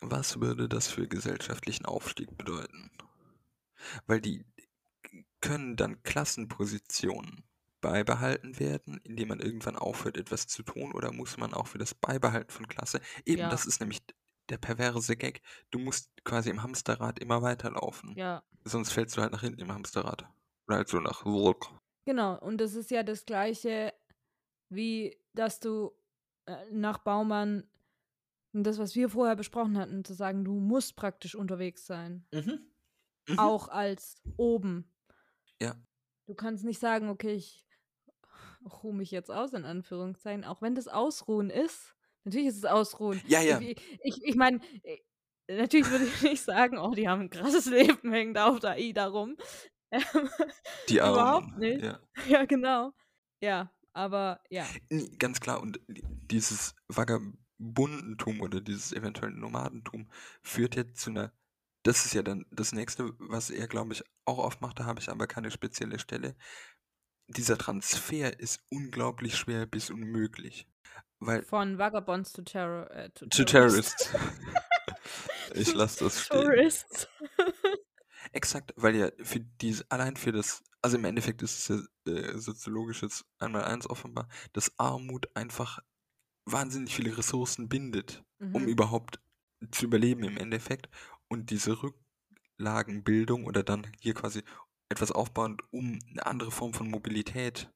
was 0.00 0.40
würde 0.40 0.68
das 0.68 0.88
für 0.88 1.08
gesellschaftlichen 1.08 1.84
Aufstieg 1.84 2.36
bedeuten? 2.36 2.90
Weil 4.06 4.20
die 4.20 4.44
können 5.40 5.76
dann 5.76 6.02
Klassenpositionen 6.02 7.44
beibehalten 7.82 8.58
werden, 8.58 8.98
indem 9.04 9.28
man 9.28 9.40
irgendwann 9.40 9.76
aufhört, 9.76 10.16
etwas 10.16 10.46
zu 10.46 10.62
tun, 10.62 10.92
oder 10.92 11.12
muss 11.12 11.36
man 11.36 11.52
auch 11.52 11.66
für 11.66 11.78
das 11.78 11.94
Beibehalten 11.94 12.50
von 12.50 12.66
Klasse, 12.66 13.00
eben 13.24 13.42
ja. 13.42 13.50
das 13.50 13.66
ist 13.66 13.80
nämlich 13.80 14.00
der 14.48 14.58
perverse 14.58 15.16
Gag, 15.16 15.42
du 15.70 15.78
musst 15.78 16.10
quasi 16.24 16.50
im 16.50 16.62
Hamsterrad 16.62 17.18
immer 17.18 17.42
weiterlaufen. 17.42 18.14
Ja. 18.16 18.42
Sonst 18.64 18.92
fällst 18.92 19.16
du 19.16 19.22
halt 19.22 19.32
nach 19.32 19.42
hinten 19.42 19.60
im 19.60 19.72
Hamsterrad. 19.72 20.28
Oder 20.66 20.76
halt 20.78 20.88
so 20.88 20.98
nach 20.98 21.22
zurück. 21.22 21.66
Genau, 22.04 22.38
und 22.38 22.58
das 22.58 22.74
ist 22.74 22.90
ja 22.90 23.02
das 23.02 23.24
gleiche, 23.24 23.92
wie 24.68 25.18
dass 25.34 25.60
du 25.60 25.92
äh, 26.46 26.70
nach 26.70 26.98
Baumann 26.98 27.68
das, 28.52 28.78
was 28.78 28.94
wir 28.94 29.08
vorher 29.08 29.36
besprochen 29.36 29.76
hatten, 29.76 30.04
zu 30.04 30.14
sagen, 30.14 30.44
du 30.44 30.54
musst 30.54 30.96
praktisch 30.96 31.34
unterwegs 31.34 31.86
sein. 31.86 32.26
Mhm. 32.32 32.70
Mhm. 33.28 33.38
Auch 33.38 33.68
als 33.68 34.22
oben. 34.36 34.90
Ja. 35.60 35.74
Du 36.26 36.34
kannst 36.34 36.64
nicht 36.64 36.78
sagen, 36.78 37.08
okay, 37.08 37.34
ich 37.34 37.66
ruhe 38.82 38.94
mich 38.94 39.10
jetzt 39.10 39.30
aus, 39.30 39.52
in 39.52 39.64
Anführungszeichen, 39.64 40.44
auch 40.44 40.62
wenn 40.62 40.74
das 40.74 40.88
Ausruhen 40.88 41.50
ist. 41.50 41.95
Natürlich 42.26 42.48
ist 42.48 42.58
es 42.58 42.64
Ausruhen. 42.64 43.22
Ja, 43.28 43.40
ja. 43.40 43.60
Ich, 43.60 43.76
ich, 44.02 44.24
ich 44.24 44.34
meine, 44.34 44.60
äh, 44.82 44.98
natürlich 45.48 45.88
würde 45.88 46.04
ich 46.04 46.22
nicht 46.22 46.42
sagen, 46.42 46.76
oh, 46.76 46.92
die 46.92 47.08
haben 47.08 47.22
ein 47.22 47.30
krasses 47.30 47.66
Leben, 47.70 48.12
hängen 48.12 48.34
da 48.34 48.48
auf 48.48 48.60
der 48.60 48.72
AIDA 48.72 49.06
rum. 49.06 49.36
Die 50.88 51.00
Armen. 51.00 51.14
Überhaupt 51.14 51.58
nicht. 51.58 51.84
Ja. 51.84 52.00
ja, 52.28 52.44
genau. 52.44 52.92
Ja, 53.40 53.72
aber 53.92 54.40
ja. 54.50 54.66
Ganz 55.18 55.40
klar, 55.40 55.62
und 55.62 55.80
dieses 55.86 56.74
Vagabundentum 56.88 58.40
oder 58.40 58.60
dieses 58.60 58.92
eventuelle 58.92 59.38
Nomadentum 59.38 60.10
führt 60.42 60.74
jetzt 60.74 61.00
zu 61.00 61.10
einer 61.10 61.32
das 61.84 62.04
ist 62.04 62.14
ja 62.14 62.22
dann 62.22 62.44
das 62.50 62.72
nächste, 62.72 63.12
was 63.20 63.48
er, 63.48 63.68
glaube 63.68 63.92
ich, 63.92 64.02
auch 64.24 64.40
aufmacht, 64.40 64.80
da 64.80 64.86
habe 64.86 64.98
ich 64.98 65.08
aber 65.08 65.28
keine 65.28 65.52
spezielle 65.52 66.00
Stelle 66.00 66.34
dieser 67.28 67.58
Transfer 67.58 68.38
ist 68.38 68.60
unglaublich 68.70 69.36
schwer 69.36 69.66
bis 69.66 69.90
unmöglich. 69.90 70.66
Weil 71.20 71.42
Von 71.42 71.78
Vagabonds 71.78 72.32
zu, 72.32 72.42
Terror, 72.42 72.90
äh, 72.90 73.10
to, 73.10 73.26
to 73.26 73.44
Terrorists. 73.44 74.10
ich 75.54 75.72
lasse 75.74 76.04
das 76.04 76.24
stehen. 76.24 76.42
Tourists. 76.42 77.08
Exakt, 78.32 78.74
weil 78.76 78.96
ja 78.96 79.10
für 79.22 79.40
diese, 79.40 79.84
allein 79.90 80.16
für 80.16 80.32
das, 80.32 80.62
also 80.82 80.98
im 80.98 81.04
Endeffekt 81.04 81.42
ist 81.42 81.70
es 81.70 81.86
ja 82.06 82.12
äh, 82.12 82.38
soziologisches 82.38 83.24
einmal 83.38 83.64
eins 83.64 83.88
offenbar, 83.88 84.28
dass 84.52 84.72
Armut 84.78 85.28
einfach 85.34 85.78
wahnsinnig 86.44 86.94
viele 86.94 87.16
Ressourcen 87.16 87.68
bindet, 87.68 88.22
mhm. 88.38 88.54
um 88.54 88.66
überhaupt 88.66 89.20
zu 89.70 89.86
überleben 89.86 90.24
im 90.24 90.36
Endeffekt. 90.36 90.88
Und 91.28 91.50
diese 91.50 91.78
Rücklagenbildung 91.82 93.46
oder 93.46 93.62
dann 93.62 93.86
hier 94.00 94.14
quasi 94.14 94.42
etwas 94.88 95.12
aufbauen, 95.12 95.56
um 95.70 95.98
eine 96.10 96.26
andere 96.26 96.50
Form 96.50 96.72
von 96.72 96.88
Mobilität 96.88 97.72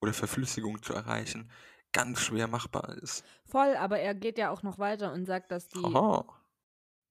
oder 0.00 0.12
Verflüssigung 0.12 0.82
zu 0.82 0.94
erreichen, 0.94 1.50
ganz 1.92 2.20
schwer 2.20 2.46
machbar 2.48 2.96
ist. 2.98 3.24
Voll, 3.44 3.74
aber 3.76 3.98
er 3.98 4.14
geht 4.14 4.38
ja 4.38 4.50
auch 4.50 4.62
noch 4.62 4.78
weiter 4.78 5.12
und 5.12 5.26
sagt, 5.26 5.50
dass 5.50 5.68
die, 5.68 5.82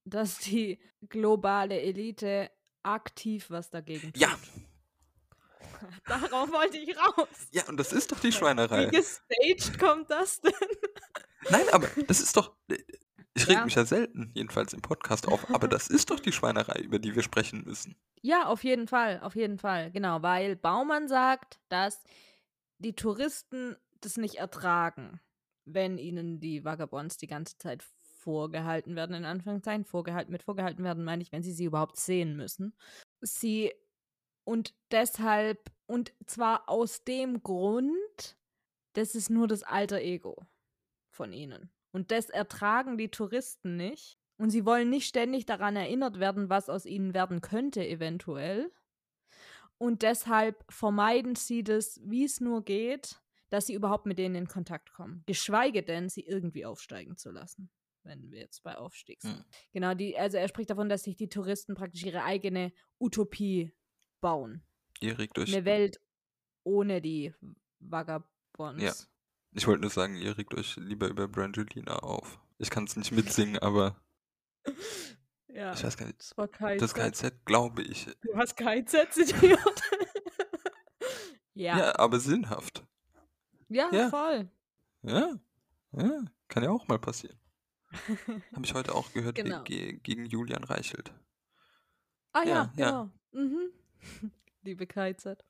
dass 0.06 0.38
die 0.40 0.80
globale 1.10 1.80
Elite 1.82 2.50
aktiv 2.84 3.50
was 3.50 3.70
dagegen 3.70 4.14
tut. 4.14 4.18
Ja. 4.22 4.30
Darauf 6.08 6.52
wollte 6.52 6.78
ich 6.78 6.96
raus. 6.98 7.28
Ja, 7.52 7.64
und 7.68 7.78
das 7.78 7.94
ist 7.94 8.12
doch 8.12 8.20
die 8.20 8.32
Schweinerei. 8.32 8.88
Wie 8.92 8.98
gestaged 8.98 9.80
kommt 9.80 10.10
das 10.10 10.42
denn? 10.42 10.52
Nein, 11.50 11.66
aber 11.72 11.88
das 12.08 12.20
ist 12.20 12.36
doch. 12.36 12.54
Ich 13.34 13.48
reg 13.48 13.56
Ja. 13.58 13.66
mich 13.66 13.76
ja 13.76 13.86
selten, 13.86 14.32
jedenfalls 14.34 14.74
im 14.74 14.82
Podcast 14.82 15.28
auf, 15.28 15.54
aber 15.54 15.68
das 15.70 15.88
ist 15.88 16.10
doch 16.10 16.20
die 16.20 16.32
Schweinerei, 16.34 16.80
über 16.82 17.00
die 17.00 17.16
wir 17.16 17.24
sprechen 17.24 17.64
müssen. 17.64 17.96
Ja, 18.22 18.48
auf 18.48 18.64
jeden 18.66 18.88
Fall, 18.88 19.22
auf 19.22 19.36
jeden 19.36 19.58
Fall. 19.58 19.92
Genau, 19.92 20.22
weil 20.22 20.58
Baumann 20.58 21.08
sagt, 21.08 21.60
dass 21.70 22.04
die 22.80 22.96
Touristen 22.96 23.78
das 24.02 24.18
nicht 24.18 24.36
ertragen, 24.36 25.20
wenn 25.66 25.98
ihnen 25.98 26.40
die 26.40 26.64
Vagabonds 26.64 27.18
die 27.18 27.28
ganze 27.28 27.58
Zeit 27.58 27.84
vorgehalten 27.84 28.96
werden, 28.96 29.16
in 29.16 29.26
Anführungszeichen. 29.26 29.86
Vorgehalten, 29.86 30.32
mit 30.32 30.44
vorgehalten 30.44 30.84
werden 30.84 31.04
meine 31.04 31.22
ich, 31.22 31.32
wenn 31.32 31.44
sie 31.44 31.54
sie 31.54 31.66
überhaupt 31.66 31.98
sehen 31.98 32.36
müssen. 32.36 32.76
Sie 33.22 33.74
und 34.50 34.74
deshalb, 34.92 35.72
und 35.86 36.14
zwar 36.26 36.68
aus 36.70 37.04
dem 37.04 37.44
Grund, 37.44 38.38
das 38.94 39.14
ist 39.14 39.30
nur 39.30 39.48
das 39.48 39.64
alter 39.64 40.02
Ego 40.02 40.44
von 41.12 41.32
ihnen. 41.34 41.72
Und 41.92 42.12
das 42.12 42.30
ertragen 42.30 42.98
die 42.98 43.10
Touristen 43.10 43.76
nicht. 43.76 44.18
Und 44.38 44.50
sie 44.50 44.66
wollen 44.66 44.90
nicht 44.90 45.08
ständig 45.08 45.46
daran 45.46 45.76
erinnert 45.76 46.20
werden, 46.20 46.50
was 46.50 46.70
aus 46.70 46.86
ihnen 46.86 47.14
werden 47.14 47.42
könnte, 47.42 47.86
eventuell. 47.86 48.72
Und 49.78 50.02
deshalb 50.02 50.66
vermeiden 50.72 51.36
sie 51.36 51.64
das, 51.64 52.00
wie 52.04 52.24
es 52.24 52.40
nur 52.40 52.64
geht, 52.64 53.22
dass 53.50 53.68
sie 53.68 53.74
überhaupt 53.74 54.06
mit 54.06 54.20
denen 54.20 54.36
in 54.36 54.48
Kontakt 54.48 54.94
kommen. 54.94 55.24
Geschweige 55.26 55.84
denn, 55.84 56.10
sie 56.10 56.22
irgendwie 56.22 56.66
aufsteigen 56.66 57.18
zu 57.18 57.32
lassen, 57.32 57.70
wenn 58.04 58.32
wir 58.32 58.40
jetzt 58.40 58.64
bei 58.64 58.78
Aufstieg 58.78 59.22
sind. 59.22 59.38
Hm. 59.38 59.46
Genau, 59.74 59.94
die, 59.94 60.18
also 60.18 60.38
er 60.38 60.48
spricht 60.48 60.70
davon, 60.70 60.90
dass 60.90 61.04
sich 61.04 61.16
die 61.16 61.30
Touristen 61.30 61.76
praktisch 61.76 62.04
ihre 62.04 62.24
eigene 62.24 62.72
Utopie 63.00 63.74
bauen. 64.22 64.64
Ihr 65.00 65.18
regt 65.18 65.38
euch. 65.40 65.54
Eine 65.54 65.66
Welt 65.66 66.00
ohne 66.64 67.02
die 67.02 67.34
Vagabonds. 67.80 68.84
Ja. 68.84 68.94
Ich 69.54 69.66
wollte 69.66 69.82
nur 69.82 69.90
sagen, 69.90 70.16
ihr 70.16 70.38
regt 70.38 70.54
euch 70.54 70.76
lieber 70.76 71.08
über 71.08 71.28
Brangelina 71.28 72.00
auf. 72.00 72.40
Ich 72.60 72.70
kann 72.70 72.84
es 72.84 72.96
nicht 72.96 73.12
mitsingen, 73.12 73.58
aber 73.60 74.00
Ja, 75.48 75.74
ich 75.74 75.84
weiß 75.84 75.98
gar 75.98 76.06
nicht. 76.06 76.20
das 76.20 76.38
war 76.38 76.48
KIZ. 76.48 76.82
Das 76.82 76.94
KZ, 76.94 77.46
glaube 77.46 77.82
ich. 77.82 78.06
Du 78.22 78.36
hast 78.36 78.56
KIZ 78.56 79.12
zitiert. 79.12 79.60
ja. 81.56 81.78
Ja, 81.78 82.00
aber 82.00 82.20
sinnhaft. 82.20 82.86
Ja, 83.70 83.90
Ja. 83.94 84.10
voll. 84.10 84.50
Ja, 85.04 85.40
ja, 85.94 86.26
kann 86.48 86.64
ja 86.64 86.72
auch 86.72 86.88
mal 86.88 87.00
passieren. 87.00 87.38
Habe 88.54 88.66
ich 88.66 88.74
heute 88.74 88.94
auch 88.94 89.12
gehört 89.14 89.36
Genau. 89.36 89.64
ge 89.64 89.94
gegen 90.04 90.26
Julian 90.26 90.64
Reichelt. 90.64 91.14
Ah 92.34 92.44
ja, 92.44 92.72
Ja, 92.76 92.92
genau. 92.92 93.10
Mhm. 93.32 93.72
Liebe 94.62 94.86
KZ. 94.86 95.44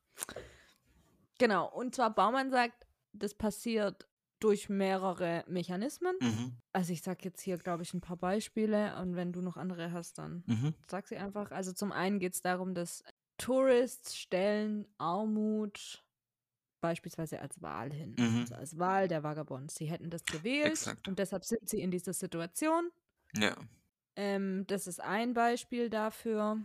Genau, 1.38 1.66
und 1.72 1.94
zwar 1.94 2.14
Baumann 2.14 2.50
sagt, 2.50 2.86
das 3.12 3.34
passiert 3.34 4.06
durch 4.40 4.68
mehrere 4.68 5.44
Mechanismen. 5.48 6.14
Mhm, 6.20 6.56
Also 6.72 6.92
ich 6.92 7.02
sag 7.02 7.24
jetzt 7.24 7.40
hier, 7.42 7.58
glaube 7.58 7.82
ich, 7.82 7.92
ein 7.92 8.00
paar 8.00 8.16
Beispiele 8.16 8.96
und 9.00 9.16
wenn 9.16 9.32
du 9.32 9.42
noch 9.42 9.56
andere 9.56 9.92
hast, 9.92 10.18
dann 10.18 10.44
mhm, 10.46 10.74
sag 10.88 11.08
sie 11.08 11.16
einfach. 11.16 11.50
Also 11.50 11.72
zum 11.72 11.92
einen 11.92 12.18
geht 12.20 12.34
es 12.34 12.40
darum, 12.42 12.74
dass 12.74 13.02
Tourists 13.36 14.16
stellen 14.16 14.86
Armut 14.98 16.04
beispielsweise 16.80 17.40
als 17.40 17.60
Wahl 17.62 17.92
hin. 17.92 18.18
Mhm. 18.18 18.40
Also 18.40 18.54
als 18.54 18.78
Wahl 18.78 19.08
der 19.08 19.22
Vagabonds. 19.22 19.74
Sie 19.76 19.86
hätten 19.86 20.10
das 20.10 20.28
gewählt 20.28 20.68
Exakt. 20.68 21.06
und 21.06 21.18
deshalb 21.18 21.44
sind 21.44 21.68
sie 21.68 21.80
in 21.80 21.90
dieser 21.90 22.12
Situation. 22.12 22.90
ja, 23.34 23.56
Ähm, 24.16 24.64
das 24.66 24.86
ist 24.86 25.00
ein 25.00 25.34
Beispiel 25.34 25.90
dafür. 25.90 26.58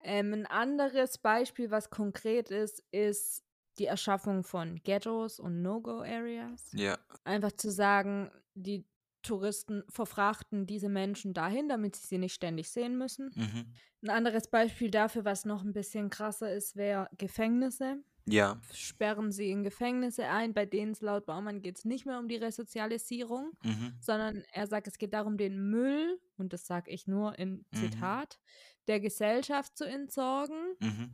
Ähm, 0.00 0.32
ein 0.32 0.46
anderes 0.46 1.18
Beispiel, 1.18 1.70
was 1.70 1.90
konkret 1.90 2.50
ist, 2.50 2.82
ist 2.90 3.44
die 3.78 3.86
Erschaffung 3.86 4.44
von 4.44 4.76
Ghettos 4.82 5.40
und 5.40 5.62
No-Go-Areas. 5.62 6.72
ja, 6.72 6.98
Einfach 7.24 7.52
zu 7.52 7.70
sagen, 7.70 8.30
die 8.54 8.86
Touristen 9.22 9.82
verfrachten 9.88 10.66
diese 10.66 10.88
Menschen 10.90 11.32
dahin, 11.34 11.68
damit 11.68 11.96
sie 11.96 12.06
sie 12.06 12.18
nicht 12.18 12.34
ständig 12.34 12.70
sehen 12.70 12.98
müssen. 12.98 13.36
mhm, 13.36 13.74
Ein 14.02 14.10
anderes 14.10 14.48
Beispiel 14.48 14.90
dafür, 14.90 15.24
was 15.24 15.44
noch 15.46 15.62
ein 15.64 15.72
bisschen 15.72 16.10
krasser 16.10 16.52
ist, 16.54 16.76
wäre 16.76 17.08
Gefängnisse. 17.18 18.04
Ja, 18.26 18.58
Sperren 18.72 19.30
sie 19.30 19.50
in 19.50 19.62
Gefängnisse 19.62 20.26
ein, 20.28 20.54
bei 20.54 20.66
denen 20.66 20.92
es 20.92 21.00
laut 21.00 21.26
Baumann 21.26 21.60
geht 21.62 21.78
es 21.78 21.84
nicht 21.84 22.06
mehr 22.06 22.18
um 22.18 22.28
die 22.28 22.36
Resozialisierung, 22.36 23.52
mhm, 23.64 23.98
sondern 24.00 24.42
er 24.52 24.66
sagt, 24.66 24.88
es 24.88 24.98
geht 24.98 25.12
darum, 25.14 25.36
den 25.36 25.70
Müll, 25.70 26.20
und 26.36 26.52
das 26.52 26.66
sage 26.66 26.90
ich 26.90 27.06
nur 27.06 27.38
in 27.38 27.66
Mhm. 27.72 27.74
Zitat, 27.74 28.40
der 28.88 29.00
Gesellschaft 29.00 29.76
zu 29.76 29.84
entsorgen, 29.84 30.76
mhm, 30.80 31.10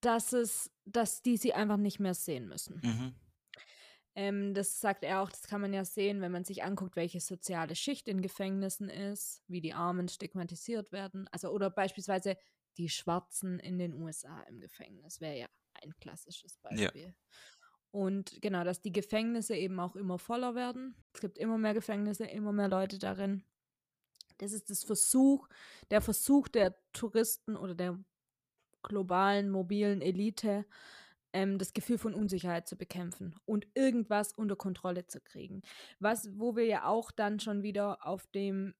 dass 0.00 0.32
es, 0.32 0.70
dass 0.86 1.20
die 1.22 1.36
sie 1.36 1.52
einfach 1.54 1.76
nicht 1.76 2.00
mehr 2.00 2.14
sehen 2.14 2.48
müssen. 2.48 2.82
mhm, 2.82 3.14
Ähm, 4.14 4.54
das 4.54 4.80
sagt 4.80 5.04
er 5.04 5.20
auch, 5.22 5.30
das 5.30 5.42
kann 5.42 5.60
man 5.60 5.72
ja 5.74 5.84
sehen, 5.84 6.20
wenn 6.20 6.32
man 6.32 6.44
sich 6.44 6.62
anguckt, 6.64 6.96
welche 6.96 7.20
soziale 7.20 7.74
Schicht 7.76 8.08
in 8.08 8.22
Gefängnissen 8.22 8.88
ist, 8.88 9.42
wie 9.46 9.60
die 9.60 9.74
Armen 9.74 10.08
stigmatisiert 10.08 10.92
werden. 10.92 11.28
Also, 11.32 11.50
oder 11.50 11.70
beispielsweise 11.70 12.36
die 12.78 12.88
Schwarzen 12.88 13.58
in 13.58 13.78
den 13.78 13.94
USA 13.94 14.40
im 14.42 14.60
Gefängnis 14.60 15.20
wäre 15.20 15.38
ja 15.38 15.46
ein 15.82 15.94
klassisches 16.00 16.58
Ja. 16.70 16.90
Beispiel. 16.90 17.14
Und 17.90 18.42
genau, 18.42 18.64
dass 18.64 18.82
die 18.82 18.92
Gefängnisse 18.92 19.56
eben 19.56 19.80
auch 19.80 19.96
immer 19.96 20.18
voller 20.18 20.54
werden. 20.54 20.96
Es 21.14 21.20
gibt 21.20 21.38
immer 21.38 21.58
mehr 21.58 21.74
Gefängnisse, 21.74 22.26
immer 22.26 22.52
mehr 22.52 22.68
Leute 22.68 22.98
darin. 22.98 23.44
Das 24.38 24.52
ist 24.52 24.68
das 24.70 24.84
Versuch, 24.84 25.48
der 25.90 26.02
Versuch 26.02 26.48
der 26.48 26.76
Touristen 26.92 27.56
oder 27.56 27.74
der 27.74 27.98
globalen 28.82 29.50
mobilen 29.50 30.02
Elite, 30.02 30.66
ähm, 31.32 31.58
das 31.58 31.72
Gefühl 31.72 31.98
von 31.98 32.14
Unsicherheit 32.14 32.68
zu 32.68 32.76
bekämpfen 32.76 33.34
und 33.44 33.66
irgendwas 33.74 34.32
unter 34.32 34.56
Kontrolle 34.56 35.06
zu 35.06 35.20
kriegen. 35.20 35.62
Was, 35.98 36.28
wo 36.38 36.56
wir 36.56 36.66
ja 36.66 36.86
auch 36.86 37.10
dann 37.10 37.40
schon 37.40 37.62
wieder 37.62 38.06
auf 38.06 38.26
dem 38.28 38.74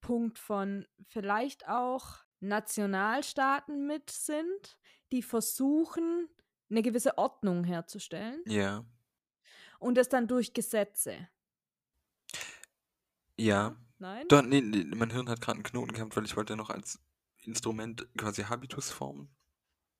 Punkt 0.00 0.38
von 0.38 0.86
vielleicht 1.06 1.68
auch 1.68 2.18
Nationalstaaten 2.40 3.86
mit 3.86 4.10
sind, 4.10 4.78
die 5.12 5.22
versuchen, 5.22 6.28
eine 6.70 6.82
gewisse 6.82 7.18
Ordnung 7.18 7.64
herzustellen 7.64 8.42
ja, 8.46 8.84
und 9.78 9.96
das 9.96 10.08
dann 10.08 10.26
durch 10.26 10.52
Gesetze. 10.54 11.28
ja. 13.36 13.76
Nein? 13.98 14.26
Doch, 14.28 14.42
nee, 14.42 14.60
nee, 14.60 14.84
mein 14.96 15.10
Hirn 15.10 15.28
hat 15.28 15.40
gerade 15.40 15.56
einen 15.58 15.62
Knoten 15.62 15.92
gehabt, 15.92 16.16
weil 16.16 16.24
ich 16.24 16.36
wollte 16.36 16.56
noch 16.56 16.70
als 16.70 16.98
Instrument 17.44 18.08
quasi 18.18 18.42
Habitusformen 18.42 19.28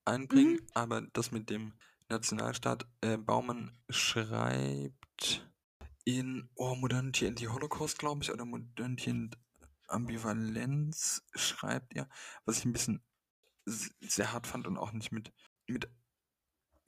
einbringen, 0.05 0.55
Mhm. 0.55 0.67
aber 0.75 1.03
das 1.13 1.31
mit 1.31 1.51
dem 1.51 1.75
Nationalstaat, 2.09 2.85
äh, 3.03 3.17
Baumann 3.17 3.79
schreibt 3.91 5.49
in 6.05 6.51
oh, 6.57 6.75
Modernity 6.75 7.29
and 7.29 7.39
the 7.39 7.49
Holocaust, 7.49 7.99
glaube 8.01 8.25
ich, 8.25 8.33
oder 8.33 8.45
Modernity 8.45 9.11
and 9.11 9.39
Ambivalenz 9.87 11.25
schreibt 11.35 11.95
er, 11.95 12.09
was 12.45 12.59
ich 12.59 12.65
ein 12.65 12.73
bisschen 12.73 13.05
sehr 13.65 14.33
hart 14.33 14.47
fand 14.47 14.67
und 14.67 14.77
auch 14.77 14.93
nicht 14.93 15.13
mit, 15.13 15.33
mit 15.67 15.89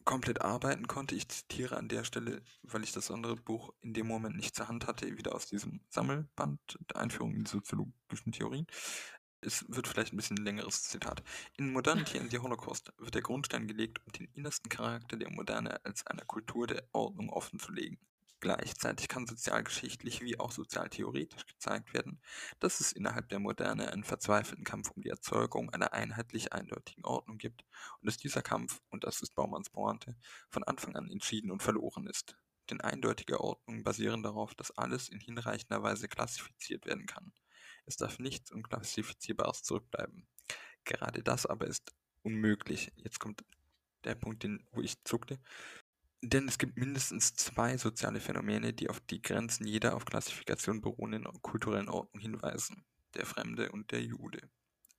komplett 0.04 0.42
arbeiten 0.42 0.86
konnte. 0.86 1.14
Ich 1.14 1.28
zitiere 1.28 1.76
an 1.76 1.88
der 1.88 2.04
Stelle, 2.04 2.42
weil 2.62 2.84
ich 2.84 2.92
das 2.92 3.10
andere 3.10 3.36
Buch 3.36 3.72
in 3.80 3.94
dem 3.94 4.06
Moment 4.06 4.36
nicht 4.36 4.54
zur 4.54 4.68
Hand 4.68 4.86
hatte, 4.86 5.16
wieder 5.16 5.34
aus 5.34 5.46
diesem 5.46 5.80
Sammelband 5.88 6.60
der 6.90 7.00
Einführung 7.00 7.34
in 7.34 7.44
die 7.44 7.50
soziologischen 7.50 8.32
Theorien. 8.32 8.66
Es 9.40 9.64
wird 9.68 9.86
vielleicht 9.86 10.12
ein 10.12 10.16
bisschen 10.16 10.38
längeres 10.38 10.84
Zitat. 10.84 11.22
In 11.58 11.72
Modernity 11.72 12.18
and 12.18 12.30
the 12.30 12.38
Holocaust 12.38 12.92
wird 12.96 13.14
der 13.14 13.22
Grundstein 13.22 13.66
gelegt, 13.66 14.00
um 14.06 14.12
den 14.12 14.28
innersten 14.32 14.70
Charakter 14.70 15.16
der 15.16 15.30
Moderne 15.30 15.84
als 15.84 16.06
einer 16.06 16.24
Kultur 16.24 16.66
der 16.66 16.82
Ordnung 16.92 17.28
offenzulegen. 17.28 17.98
Gleichzeitig 18.44 19.08
kann 19.08 19.26
sozialgeschichtlich 19.26 20.20
wie 20.20 20.38
auch 20.38 20.52
sozialtheoretisch 20.52 21.46
gezeigt 21.46 21.94
werden, 21.94 22.20
dass 22.60 22.80
es 22.80 22.92
innerhalb 22.92 23.30
der 23.30 23.38
Moderne 23.38 23.90
einen 23.90 24.04
verzweifelten 24.04 24.66
Kampf 24.66 24.90
um 24.90 25.00
die 25.00 25.08
Erzeugung 25.08 25.70
einer 25.70 25.94
einheitlich 25.94 26.52
eindeutigen 26.52 27.06
Ordnung 27.06 27.38
gibt 27.38 27.64
und 28.02 28.06
dass 28.06 28.18
dieser 28.18 28.42
Kampf, 28.42 28.82
und 28.90 29.04
das 29.04 29.22
ist 29.22 29.34
Baumanns 29.34 29.70
Pointe, 29.70 30.14
von 30.50 30.62
Anfang 30.62 30.94
an 30.94 31.10
entschieden 31.10 31.50
und 31.50 31.62
verloren 31.62 32.06
ist. 32.06 32.36
Denn 32.68 32.82
eindeutige 32.82 33.40
Ordnungen 33.40 33.82
basieren 33.82 34.22
darauf, 34.22 34.54
dass 34.54 34.76
alles 34.76 35.08
in 35.08 35.20
hinreichender 35.20 35.82
Weise 35.82 36.06
klassifiziert 36.06 36.84
werden 36.84 37.06
kann. 37.06 37.32
Es 37.86 37.96
darf 37.96 38.18
nichts 38.18 38.52
Unklassifizierbares 38.52 39.62
zurückbleiben. 39.62 40.28
Gerade 40.84 41.22
das 41.22 41.46
aber 41.46 41.66
ist 41.66 41.94
unmöglich. 42.20 42.92
Jetzt 42.96 43.20
kommt 43.20 43.42
der 44.04 44.16
Punkt, 44.16 44.42
den, 44.42 44.66
wo 44.72 44.82
ich 44.82 45.02
zuckte. 45.04 45.40
Denn 46.26 46.48
es 46.48 46.56
gibt 46.56 46.78
mindestens 46.78 47.34
zwei 47.34 47.76
soziale 47.76 48.18
Phänomene, 48.18 48.72
die 48.72 48.88
auf 48.88 48.98
die 49.00 49.20
Grenzen 49.20 49.66
jeder 49.66 49.94
auf 49.94 50.06
Klassifikation 50.06 50.80
beruhenden 50.80 51.24
kulturellen 51.42 51.90
Ordnung 51.90 52.20
hinweisen. 52.20 52.86
Der 53.14 53.26
Fremde 53.26 53.70
und 53.70 53.92
der 53.92 54.02
Jude. 54.02 54.48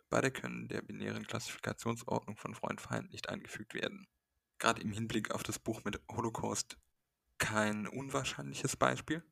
Beide 0.10 0.30
können 0.30 0.68
der 0.68 0.84
binären 0.84 1.26
Klassifikationsordnung 1.26 2.38
von 2.38 2.54
Freund-Feind 2.54 3.12
nicht 3.12 3.28
eingefügt 3.28 3.74
werden. 3.74 4.08
Gerade 4.60 4.84
im 4.84 4.92
Hinblick 4.92 5.32
auf 5.32 5.42
das 5.42 5.58
Buch 5.58 5.84
mit 5.84 6.00
Holocaust 6.12 6.78
kein 7.40 7.88
unwahrscheinliches 7.88 8.76
Beispiel. 8.76 9.24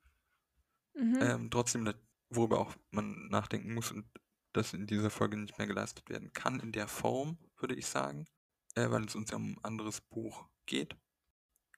Mhm. 0.96 1.20
Ähm, 1.22 1.52
trotzdem, 1.52 1.94
worüber 2.30 2.60
auch 2.60 2.76
man 2.90 3.28
nachdenken 3.28 3.76
muss 3.76 3.92
und 3.92 4.06
das 4.52 4.74
in 4.74 4.88
dieser 4.88 5.12
Folge 5.12 5.38
nicht 5.38 5.60
mehr 5.60 5.68
geleistet 5.68 6.10
werden 6.10 6.34
kann, 6.34 6.60
in 6.60 6.72
der 6.72 6.88
Form, 6.88 7.38
würde 7.58 7.76
ich 7.76 7.86
sagen, 7.86 8.26
äh, 8.74 8.90
weil 8.90 9.06
es 9.06 9.16
uns 9.16 9.30
ja 9.30 9.38
um 9.38 9.54
ein 9.54 9.64
anderes 9.64 10.02
Buch 10.02 10.50
geht. 10.66 10.98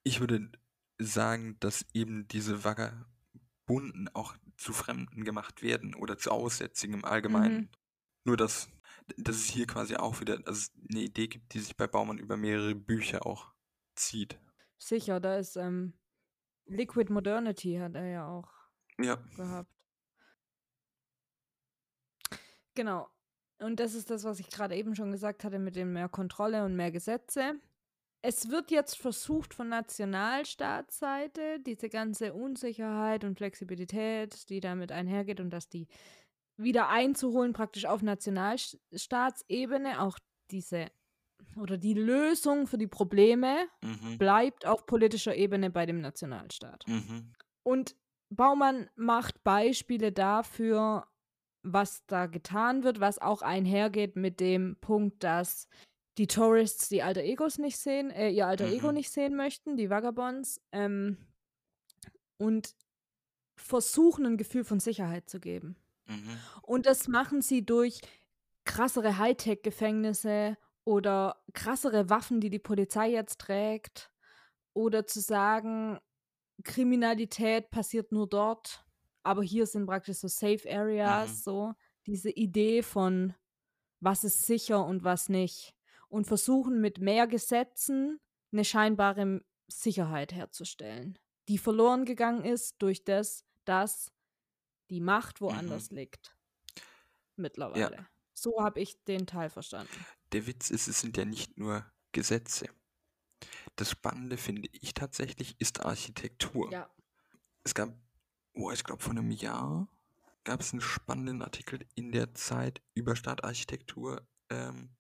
Ich 0.07 0.19
würde 0.19 0.51
sagen, 0.99 1.57
dass 1.59 1.85
eben 1.93 2.27
diese 2.27 2.63
Vagabunden 2.63 4.07
auch 4.13 4.35
zu 4.55 4.71
Fremden 4.71 5.25
gemacht 5.25 5.61
werden 5.63 5.95
oder 5.95 6.17
zu 6.17 6.31
Aussätzigen 6.31 6.93
im 6.95 7.05
Allgemeinen. 7.05 7.55
Mhm. 7.57 7.69
Nur, 8.23 8.37
dass, 8.37 8.69
dass 9.17 9.35
es 9.35 9.45
hier 9.45 9.67
quasi 9.67 9.95
auch 9.95 10.21
wieder 10.21 10.39
es 10.47 10.71
eine 10.89 11.01
Idee 11.01 11.27
gibt, 11.27 11.53
die 11.53 11.59
sich 11.59 11.75
bei 11.75 11.87
Baumann 11.87 12.19
über 12.19 12.37
mehrere 12.37 12.75
Bücher 12.75 13.25
auch 13.25 13.51
zieht. 13.95 14.39
Sicher, 14.77 15.19
da 15.19 15.37
ist 15.37 15.57
ähm, 15.57 15.93
Liquid 16.65 17.11
Modernity 17.11 17.77
hat 17.77 17.95
er 17.95 18.05
ja 18.05 18.27
auch 18.27 18.51
Ja, 18.99 19.15
gehabt. 19.35 19.71
Genau. 22.75 23.09
Und 23.59 23.79
das 23.79 23.95
ist 23.95 24.09
das, 24.09 24.23
was 24.23 24.39
ich 24.39 24.49
gerade 24.49 24.75
eben 24.75 24.95
schon 24.95 25.11
gesagt 25.11 25.43
hatte 25.43 25.59
mit 25.59 25.75
dem 25.75 25.93
mehr 25.93 26.09
Kontrolle 26.09 26.63
und 26.63 26.75
mehr 26.75 26.91
Gesetze. 26.91 27.59
Es 28.28 28.49
wird 28.49 28.71
jetzt 28.71 28.97
versucht 28.97 29.53
von 29.53 29.69
Nationalstaatsseite, 29.69 31.59
diese 31.59 31.89
ganze 31.89 32.34
Unsicherheit 32.34 33.23
und 33.23 33.38
Flexibilität, 33.38 34.49
die 34.49 34.61
damit 34.61 34.91
einhergeht 34.91 35.39
und 35.39 35.51
dass 35.51 35.69
die 35.69 35.88
wieder 36.57 36.89
einzuholen, 36.89 37.53
praktisch 37.53 37.86
auf 37.86 38.01
Nationalstaatsebene, 38.01 40.01
auch 40.01 40.17
diese 40.49 40.88
oder 41.55 41.78
die 41.78 41.93
Lösung 41.93 42.65
für 42.65 42.80
die 42.80 42.88
Probleme 42.88 43.67
mhm. 43.84 44.17
bleibt 44.17 44.65
auf 44.65 44.88
politischer 44.88 45.36
Ebene 45.36 45.69
bei 45.69 45.86
dem 45.86 46.01
Nationalstaat. 46.01 46.84
Mhm. 46.88 47.32
Und 47.61 47.95
Baumann 48.30 48.89
macht 48.95 49.43
Beispiele 49.43 50.11
dafür, 50.11 51.05
was 51.61 52.03
da 52.07 52.26
getan 52.26 52.84
wird, 52.84 52.99
was 52.99 53.19
auch 53.19 53.43
einhergeht 53.43 54.15
mit 54.15 54.39
dem 54.39 54.78
Punkt, 54.82 55.23
dass 55.23 55.67
die 56.18 56.28
Tourists 56.28 56.89
die 56.89 57.03
alter 57.03 57.22
Egos 57.24 57.57
nicht 57.57 57.78
sehen, 57.78 58.11
äh, 58.11 58.30
ihr 58.30 58.47
alter 58.47 58.66
Ego 58.66 58.91
Mhm. 58.91 58.93
nicht 58.93 59.11
sehen 59.11 59.36
möchten, 59.36 59.78
die 59.78 59.89
Vagabonds, 59.89 60.61
ähm, 60.72 61.18
und 62.38 62.76
versuchen 63.57 64.26
ein 64.26 64.38
Gefühl 64.38 64.63
von 64.63 64.80
Sicherheit 64.80 65.30
zu 65.30 65.39
geben. 65.39 65.78
Mhm. 66.07 66.45
Und 66.61 66.86
das 66.86 67.07
machen 67.07 67.41
sie 67.41 67.66
durch 67.66 68.01
krassere 68.66 69.18
Hightech-Gefängnisse 69.18 70.57
oder 70.86 71.43
krassere 71.53 72.09
Waffen, 72.09 72.41
die 72.41 72.49
die 72.49 72.59
Polizei 72.59 73.09
jetzt 73.11 73.41
trägt. 73.41 74.11
Oder 74.74 75.05
zu 75.07 75.22
sagen, 75.22 75.99
Kriminalität 76.63 77.72
passiert 77.72 78.11
nur 78.11 78.28
dort, 78.28 78.86
aber 79.24 79.43
hier 79.43 79.68
sind 79.68 79.88
praktisch 79.88 80.18
so 80.20 80.28
Safe 80.30 80.61
Areas, 80.70 81.32
Mhm. 81.39 81.43
so 81.43 81.74
diese 82.07 82.32
Idee 82.32 82.84
von, 82.84 83.36
was 84.01 84.24
ist 84.26 84.45
sicher 84.45 84.86
und 84.86 85.03
was 85.05 85.30
nicht. 85.30 85.74
Und 86.16 86.28
versuchen 86.28 86.80
mit 86.80 86.99
mehr 86.99 87.28
Gesetzen 87.28 88.22
eine 88.53 88.63
scheinbare 88.63 89.43
Sicherheit 89.68 90.32
herzustellen, 90.32 91.20
die 91.49 91.57
verloren 91.57 92.05
gegangen 92.05 92.45
ist 92.45 92.76
durch 92.80 93.03
das, 93.03 93.43
dass 93.66 94.13
die 94.89 95.01
Macht 95.01 95.41
woanders 95.41 95.91
liegt. 95.91 96.34
Mittlerweile. 97.36 98.07
So 98.34 98.63
habe 98.63 98.80
ich 98.80 99.03
den 99.03 99.28
Teil 99.28 99.49
verstanden. 99.49 99.93
Der 100.32 100.47
Witz 100.47 100.70
ist, 100.70 100.88
es 100.88 101.01
sind 101.01 101.18
ja 101.18 101.26
nicht 101.26 101.57
nur 101.57 101.86
Gesetze. 102.13 102.70
Das 103.76 103.91
Spannende 103.91 104.38
finde 104.38 104.70
ich 104.72 104.93
tatsächlich 104.93 105.59
ist 105.59 105.86
Architektur. 105.86 106.72
Ja. 106.72 106.89
Es 107.66 107.76
gab, 107.76 107.89
oh, 108.53 108.72
ich 108.72 108.86
glaube, 108.86 109.03
vor 109.03 109.11
einem 109.11 109.32
Jahr 109.32 109.89
gab 110.45 110.61
es 110.61 110.72
einen 110.72 110.80
spannenden 110.80 111.41
Artikel 111.41 111.86
in 111.93 112.13
der 112.13 112.34
Zeit 112.36 112.82
über 112.93 113.18
Stadtarchitektur, 113.18 114.26
ähm, 114.49 114.95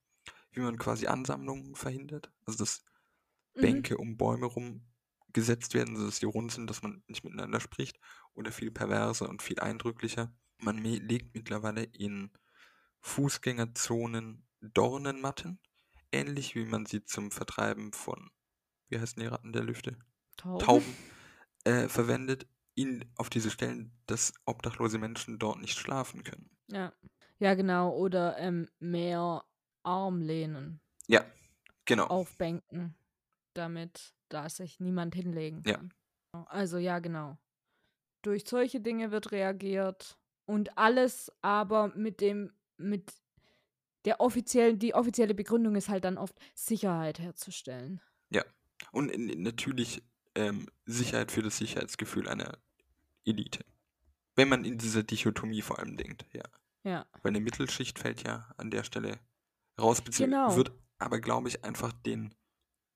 wie 0.55 0.61
man 0.61 0.77
quasi 0.77 1.07
Ansammlungen 1.07 1.75
verhindert. 1.75 2.31
Also, 2.45 2.59
dass 2.59 2.83
Mhm. 3.55 3.81
Bänke 3.83 3.97
um 3.97 4.17
Bäume 4.17 4.45
rum 4.47 4.87
gesetzt 5.33 5.73
werden, 5.73 5.95
sodass 5.97 6.19
die 6.19 6.25
rund 6.25 6.51
sind, 6.51 6.69
dass 6.69 6.81
man 6.81 7.03
nicht 7.07 7.23
miteinander 7.23 7.59
spricht. 7.59 7.99
Oder 8.33 8.51
viel 8.51 8.71
perverser 8.71 9.29
und 9.29 9.41
viel 9.41 9.59
eindrücklicher. 9.59 10.33
Man 10.59 10.77
legt 10.79 11.35
mittlerweile 11.35 11.83
in 11.83 12.31
Fußgängerzonen 13.01 14.47
Dornenmatten, 14.61 15.59
ähnlich 16.11 16.55
wie 16.55 16.65
man 16.65 16.85
sie 16.85 17.03
zum 17.05 17.31
Vertreiben 17.31 17.93
von, 17.93 18.31
wie 18.89 18.99
heißen 18.99 19.21
die 19.21 19.27
Ratten 19.27 19.53
der 19.53 19.63
Lüfte? 19.63 19.99
Tauben. 20.37 20.65
Tauben 20.65 20.97
äh, 21.65 21.89
verwendet, 21.89 22.47
in, 22.75 23.11
auf 23.17 23.29
diese 23.29 23.51
Stellen, 23.51 24.01
dass 24.07 24.33
obdachlose 24.45 24.97
Menschen 24.99 25.39
dort 25.39 25.59
nicht 25.61 25.77
schlafen 25.77 26.23
können. 26.23 26.51
Ja. 26.67 26.93
Ja, 27.39 27.53
genau. 27.53 27.91
Oder 27.95 28.37
ähm, 28.37 28.69
mehr 28.79 29.43
Armlehnen 29.85 30.79
Ja, 31.07 31.25
genau. 31.85 32.07
auf 32.07 32.37
Bänken, 32.37 32.95
damit 33.53 34.13
da 34.29 34.49
sich 34.49 34.79
niemand 34.79 35.15
hinlegen 35.15 35.63
Ja. 35.65 35.77
kann. 35.77 35.93
Also 36.47 36.77
ja, 36.77 36.99
genau. 36.99 37.37
Durch 38.21 38.43
solche 38.47 38.81
Dinge 38.81 39.11
wird 39.11 39.31
reagiert 39.31 40.17
und 40.45 40.77
alles 40.77 41.31
aber 41.41 41.89
mit 41.95 42.19
dem, 42.21 42.51
mit 42.77 43.13
der 44.05 44.19
offiziellen, 44.19 44.77
die 44.79 44.93
offizielle 44.93 45.33
Begründung 45.33 45.75
ist 45.75 45.89
halt 45.89 46.03
dann 46.05 46.17
oft 46.17 46.35
Sicherheit 46.53 47.19
herzustellen. 47.19 48.01
Und 48.91 49.09
in, 49.09 49.29
in- 49.29 49.41
natürlich 49.41 50.03
ähm, 50.35 50.67
Sicherheit 50.85 51.31
für 51.31 51.41
das 51.41 51.57
Sicherheitsgefühl 51.57 52.27
einer 52.27 52.57
Elite. 53.25 53.63
Wenn 54.35 54.49
man 54.49 54.65
in 54.65 54.77
dieser 54.77 55.03
Dichotomie 55.03 55.61
vor 55.61 55.79
allem 55.79 55.95
denkt, 55.97 56.25
ja. 56.33 56.43
Ja. 56.83 57.05
Weil 57.21 57.31
eine 57.31 57.39
Mittelschicht 57.39 57.99
fällt 57.99 58.23
ja 58.27 58.53
an 58.57 58.71
der 58.71 58.83
Stelle 58.83 59.17
raus, 59.79 60.01
beziehungsweise 60.01 60.43
Genau. 60.45 60.55
wird 60.57 60.71
aber, 60.99 61.19
glaube 61.19 61.47
ich, 61.49 61.63
einfach 61.63 61.91
den 61.93 62.33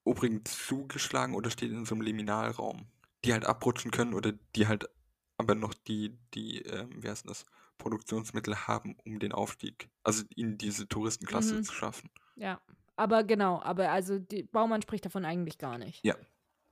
Obrigen 0.03 0.43
zugeschlagen 0.45 1.35
oder 1.35 1.49
steht 1.51 1.71
in 1.71 1.85
so 1.85 1.95
einem 1.95 2.01
Liminalraum, 2.01 2.87
die 3.25 3.33
halt 3.33 3.45
abrutschen 3.45 3.91
können 3.91 4.13
oder 4.13 4.33
die 4.55 4.67
halt 4.67 4.89
aber 5.37 5.55
noch 5.55 5.73
die, 5.73 6.17
die, 6.33 6.61
ähm, 6.63 7.01
wie 7.01 7.09
heißt 7.09 7.29
das, 7.29 7.45
Produktionsmittel 7.77 8.67
haben, 8.67 8.97
um 9.05 9.19
den 9.19 9.31
Aufstieg, 9.31 9.89
also 10.03 10.23
in 10.35 10.57
diese 10.57 10.87
Touristenklasse 10.87 11.55
Mhm. 11.55 11.63
zu 11.63 11.73
schaffen. 11.73 12.09
Ja. 12.35 12.59
Aber 12.97 13.23
genau, 13.23 13.61
aber 13.61 13.89
also 13.91 14.19
die 14.19 14.43
Baumann 14.43 14.81
spricht 14.81 15.05
davon 15.05 15.23
eigentlich 15.23 15.57
gar 15.57 15.77
nicht. 15.77 16.03
Ja, 16.03 16.15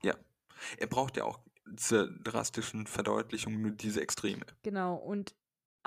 ja. 0.03 0.15
Er 0.77 0.87
braucht 0.87 1.15
ja 1.15 1.23
auch 1.23 1.39
zur 1.77 2.09
drastischen 2.19 2.87
Verdeutlichung 2.87 3.61
nur 3.61 3.71
diese 3.71 4.01
Extreme. 4.01 4.45
Genau, 4.63 4.95
und 4.95 5.35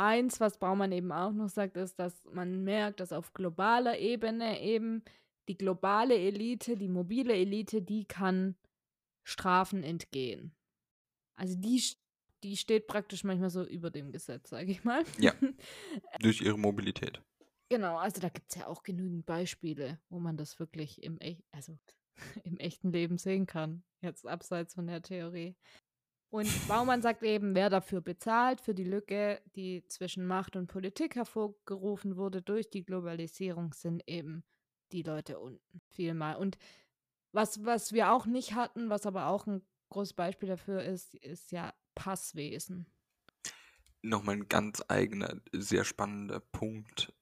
eins, 0.01 0.41
was 0.41 0.59
Baumann 0.59 0.93
eben 0.93 1.13
auch 1.13 1.33
noch 1.33 1.49
sagt, 1.49 1.77
ist, 1.77 1.99
dass 1.99 2.25
man 2.33 2.65
merkt, 2.65 3.01
dass 3.01 3.13
auf 3.13 3.33
globaler 3.33 3.99
Ebene 3.99 4.61
eben 4.61 5.03
die 5.49 5.57
globale 5.57 6.17
Elite, 6.17 6.77
die 6.77 6.89
mobile 6.89 7.35
Elite, 7.35 7.83
die 7.83 8.05
kann 8.05 8.57
Strafen 9.25 9.83
entgehen. 9.83 10.55
Also 11.37 11.57
die, 11.57 11.83
die 12.43 12.57
steht 12.57 12.87
praktisch 12.87 13.25
manchmal 13.25 13.51
so 13.51 13.65
über 13.65 13.91
dem 13.91 14.13
Gesetz, 14.13 14.51
sage 14.51 14.71
ich 14.71 14.85
mal. 14.85 15.05
Ja. 15.19 15.35
Durch 16.21 16.41
ihre 16.41 16.59
Mobilität. 16.59 17.23
Genau, 17.69 17.97
also 17.99 18.21
da 18.21 18.29
gibt 18.29 18.51
es 18.51 18.57
ja 18.57 18.67
auch 18.67 18.83
genügend 18.83 19.27
Beispiele, 19.27 20.01
wo 20.09 20.19
man 20.19 20.37
das 20.37 20.59
wirklich 20.59 21.03
im, 21.03 21.19
Ech 21.21 21.45
also 21.53 21.79
im 22.45 22.57
echten 22.59 22.91
Leben 22.91 23.19
sehen 23.19 23.47
kann. 23.47 23.85
Jetzt 24.01 24.27
abseits 24.27 24.75
von 24.75 24.87
der 24.87 25.03
Theorie. 25.03 25.57
Und 26.31 26.49
Baumann 26.69 27.03
sagt 27.03 27.25
eben, 27.25 27.57
wer 27.57 27.71
dafür 27.71 28.01
bezahlt, 28.01 28.61
für 28.61 28.73
die 28.73 28.85
Lücke, 28.85 29.43
die 29.57 29.85
zwischen 29.89 30.25
Macht 30.25 30.55
und 30.55 30.69
Politik 30.69 31.17
hervorgerufen 31.17 32.17
wurde 32.17 32.41
durch 32.41 32.71
die 32.71 32.85
Globalisierung, 32.85 33.75
sind 33.75 34.05
eben 34.07 34.45
die 34.93 35.03
Leute 35.03 35.41
unten. 35.41 35.81
Vielmal. 35.89 36.37
Und 36.37 36.57
was, 37.33 37.65
was 37.65 37.93
wir 37.93 38.13
auch 38.13 38.27
nicht 38.27 38.55
hatten, 38.55 38.91
was 38.91 39.07
aber 39.07 39.27
auch 39.27 39.47
ein 39.49 39.63
großes 39.91 40.15
Beispiel 40.15 40.49
dafür 40.49 40.85
ist, 40.85 41.15
ist 41.17 41.51
ja 41.51 41.75
Passwesen. 41.97 42.87
Nochmal 44.03 44.37
ein 44.37 44.49
ganz 44.49 44.83
eigener, 44.87 45.41
sehr 45.53 45.85
spannender 45.85 46.41
Punkt. 46.41 47.13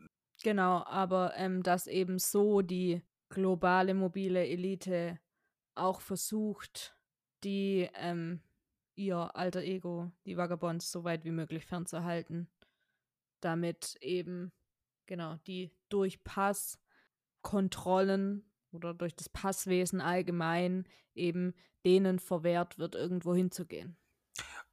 Genau, 0.42 0.84
aber 0.84 1.34
ähm, 1.36 1.62
dass 1.62 1.86
eben 1.86 2.18
so 2.18 2.60
die 2.60 3.02
globale 3.30 3.94
mobile 3.94 4.46
Elite 4.46 5.18
auch 5.74 6.00
versucht, 6.00 6.96
die 7.42 7.88
ähm, 7.94 8.40
ihr 8.98 9.34
alter 9.36 9.62
Ego, 9.62 10.10
die 10.26 10.36
Vagabonds, 10.36 10.90
so 10.92 11.04
weit 11.04 11.24
wie 11.24 11.30
möglich 11.30 11.64
fernzuhalten, 11.64 12.50
damit 13.40 13.96
eben 14.00 14.52
genau 15.06 15.36
die 15.46 15.70
durch 15.88 16.22
Passkontrollen 16.24 18.44
oder 18.72 18.94
durch 18.94 19.14
das 19.16 19.28
Passwesen 19.28 20.00
allgemein 20.00 20.86
eben 21.14 21.54
denen 21.84 22.18
verwehrt 22.18 22.78
wird, 22.78 22.94
irgendwo 22.94 23.34
hinzugehen. 23.34 23.96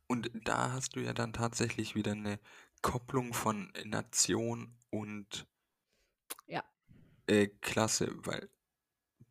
Und 0.07 0.31
da 0.33 0.71
hast 0.71 0.95
du 0.95 1.01
ja 1.01 1.13
dann 1.13 1.33
tatsächlich 1.33 1.95
wieder 1.95 2.11
eine 2.13 2.39
Kopplung 2.81 3.33
von 3.33 3.71
Nation 3.85 4.77
und 4.89 5.47
Ja. 6.47 6.63
äh, 7.27 7.47
Klasse, 7.61 8.11
weil 8.25 8.49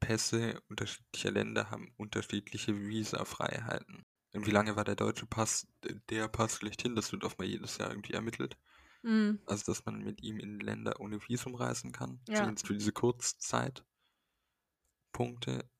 Pässe 0.00 0.60
unterschiedlicher 0.68 1.30
Länder 1.32 1.70
haben 1.70 1.92
unterschiedliche 1.96 2.76
Visafreiheiten. 2.76 4.04
Und 4.34 4.46
wie 4.46 4.50
lange 4.50 4.74
war 4.76 4.84
der 4.84 4.96
deutsche 4.96 5.26
Pass 5.26 5.66
der 6.10 6.28
Pass 6.28 6.56
schlechthin? 6.56 6.96
Das 6.96 7.12
wird 7.12 7.24
oft 7.24 7.38
mal 7.38 7.44
jedes 7.46 7.78
Jahr 7.78 7.90
irgendwie 7.90 8.14
ermittelt. 8.14 8.56
Mm, 9.02 9.34
Also, 9.46 9.70
dass 9.72 9.84
man 9.86 9.98
mit 10.02 10.22
ihm 10.22 10.38
in 10.38 10.58
Länder 10.60 10.98
ohne 11.00 11.20
Visum 11.28 11.54
reisen 11.54 11.92
kann. 11.92 12.20
Ja. 12.28 12.36
Zumindest 12.36 12.66
für 12.66 12.74
diese 12.74 12.92
Kurzzeitpunkte. 12.92 13.84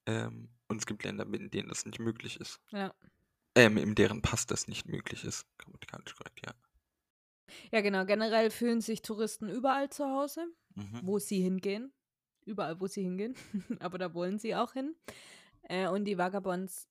Ähm, 0.07 0.51
und 0.69 0.77
es 0.79 0.87
gibt 0.87 1.03
Länder, 1.05 1.27
in 1.33 1.51
denen 1.51 1.69
das 1.69 1.85
nicht 1.87 1.99
möglich 1.99 2.39
ist. 2.41 2.61
ja. 2.71 2.95
Ähm, 3.57 3.77
in 3.77 3.95
deren 3.95 4.21
Pass 4.21 4.47
das 4.47 4.67
nicht 4.67 4.89
möglich 4.89 5.23
ist. 5.25 5.47
Grammatikalisch 5.59 6.17
korrekt, 6.17 6.41
ja. 6.45 6.53
Ja, 7.71 7.83
genau. 7.83 8.05
Generell 8.05 8.51
fühlen 8.51 8.81
sich 8.81 9.01
Touristen 9.03 9.49
überall 9.49 9.91
zu 9.91 10.05
Hause, 10.07 10.45
Mhm. 10.75 11.01
wo 11.05 11.21
sie 11.21 11.41
hingehen. 11.41 11.93
Überall, 12.47 12.81
wo 12.81 12.89
sie 12.89 13.03
hingehen. 13.03 13.37
Aber 13.81 13.97
da 13.99 14.13
wollen 14.13 14.41
sie 14.41 14.57
auch 14.57 14.73
hin. 14.73 14.97
Äh, 15.69 15.87
und 15.89 16.05
die 16.05 16.19
Vagabonds 16.19 16.89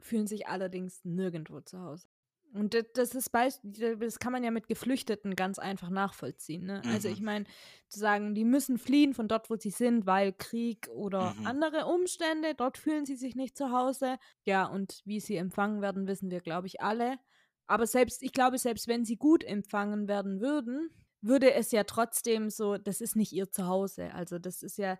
fühlen 0.00 0.26
sich 0.26 0.48
allerdings 0.48 1.04
nirgendwo 1.04 1.60
zu 1.60 1.80
Hause. 1.80 2.08
Und 2.54 2.74
das, 2.94 3.14
ist 3.14 3.30
das 3.34 4.18
kann 4.18 4.32
man 4.32 4.42
ja 4.42 4.50
mit 4.50 4.66
Geflüchteten 4.66 5.36
ganz 5.36 5.58
einfach 5.58 5.90
nachvollziehen. 5.90 6.64
Ne? 6.64 6.86
Also 6.86 7.08
Mhm. 7.08 7.08
ich 7.08 7.20
meine, 7.20 7.44
zu 7.88 7.98
sagen, 7.98 8.34
die 8.34 8.44
müssen 8.44 8.78
fliehen 8.78 9.12
von 9.12 9.28
dort, 9.28 9.50
wo 9.50 9.56
sie 9.56 9.70
sind, 9.70 10.06
weil 10.06 10.32
Krieg 10.32 10.88
oder 10.88 11.36
Mhm. 11.36 11.44
andere 11.44 11.84
Umstände, 11.86 12.54
dort 12.54 12.78
fühlen 12.78 13.04
sie 13.04 13.16
sich 13.16 13.34
nicht 13.36 13.58
zu 13.58 13.72
Hause. 13.72 14.16
Ja, 14.44 14.64
und 14.66 15.02
wie 15.04 15.20
sie 15.20 15.36
empfangen 15.36 15.82
werden, 15.82 16.06
wissen 16.06 16.30
wir, 16.30 16.40
glaube 16.40 16.66
ich, 16.68 16.80
alle. 16.80 17.18
Aber 17.66 17.86
selbst, 17.86 18.22
ich 18.22 18.32
glaube, 18.32 18.56
selbst 18.58 18.88
wenn 18.88 19.04
sie 19.04 19.16
gut 19.16 19.44
empfangen 19.44 20.08
werden 20.08 20.40
würden, 20.40 20.88
würde 21.20 21.52
es 21.52 21.72
ja 21.72 21.84
trotzdem 21.84 22.48
so, 22.48 22.78
das 22.78 23.00
ist 23.02 23.16
nicht 23.16 23.32
ihr 23.32 23.50
Zuhause. 23.50 24.14
Also 24.14 24.38
das 24.38 24.62
ist 24.62 24.78
ja 24.78 24.96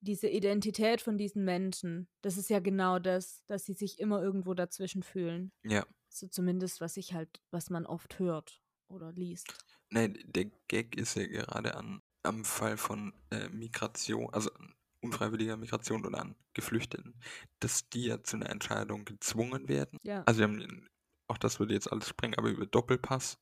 diese 0.00 0.28
Identität 0.28 1.00
von 1.00 1.18
diesen 1.18 1.44
Menschen. 1.44 2.08
Das 2.22 2.36
ist 2.36 2.50
ja 2.50 2.60
genau 2.60 2.98
das, 2.98 3.44
dass 3.46 3.64
sie 3.64 3.72
sich 3.72 3.98
immer 3.98 4.22
irgendwo 4.22 4.54
dazwischen 4.54 5.02
fühlen. 5.02 5.52
Ja. 5.64 5.86
So 6.08 6.28
zumindest, 6.28 6.80
was 6.80 6.96
ich 6.96 7.12
halt, 7.12 7.40
was 7.50 7.70
man 7.70 7.86
oft 7.86 8.18
hört 8.18 8.62
oder 8.88 9.12
liest. 9.12 9.52
Nein, 9.90 10.18
der 10.26 10.46
Gag 10.68 10.96
ist 10.96 11.16
ja 11.16 11.26
gerade 11.26 11.76
an, 11.76 12.02
am 12.22 12.44
Fall 12.44 12.76
von 12.76 13.12
äh, 13.30 13.48
Migration, 13.48 14.32
also 14.32 14.52
an 14.54 14.74
unfreiwilliger 15.00 15.56
Migration 15.56 16.04
oder 16.04 16.20
an 16.20 16.34
Geflüchteten, 16.54 17.14
dass 17.60 17.88
die 17.88 18.06
ja 18.06 18.22
zu 18.22 18.36
einer 18.36 18.50
Entscheidung 18.50 19.04
gezwungen 19.04 19.68
werden. 19.68 19.98
Ja. 20.02 20.22
Also 20.26 20.40
wir 20.40 20.48
haben, 20.48 20.88
auch 21.28 21.38
das 21.38 21.60
würde 21.60 21.74
jetzt 21.74 21.90
alles 21.90 22.08
sprengen, 22.08 22.36
aber 22.38 22.48
über 22.48 22.66
Doppelpass 22.66 23.38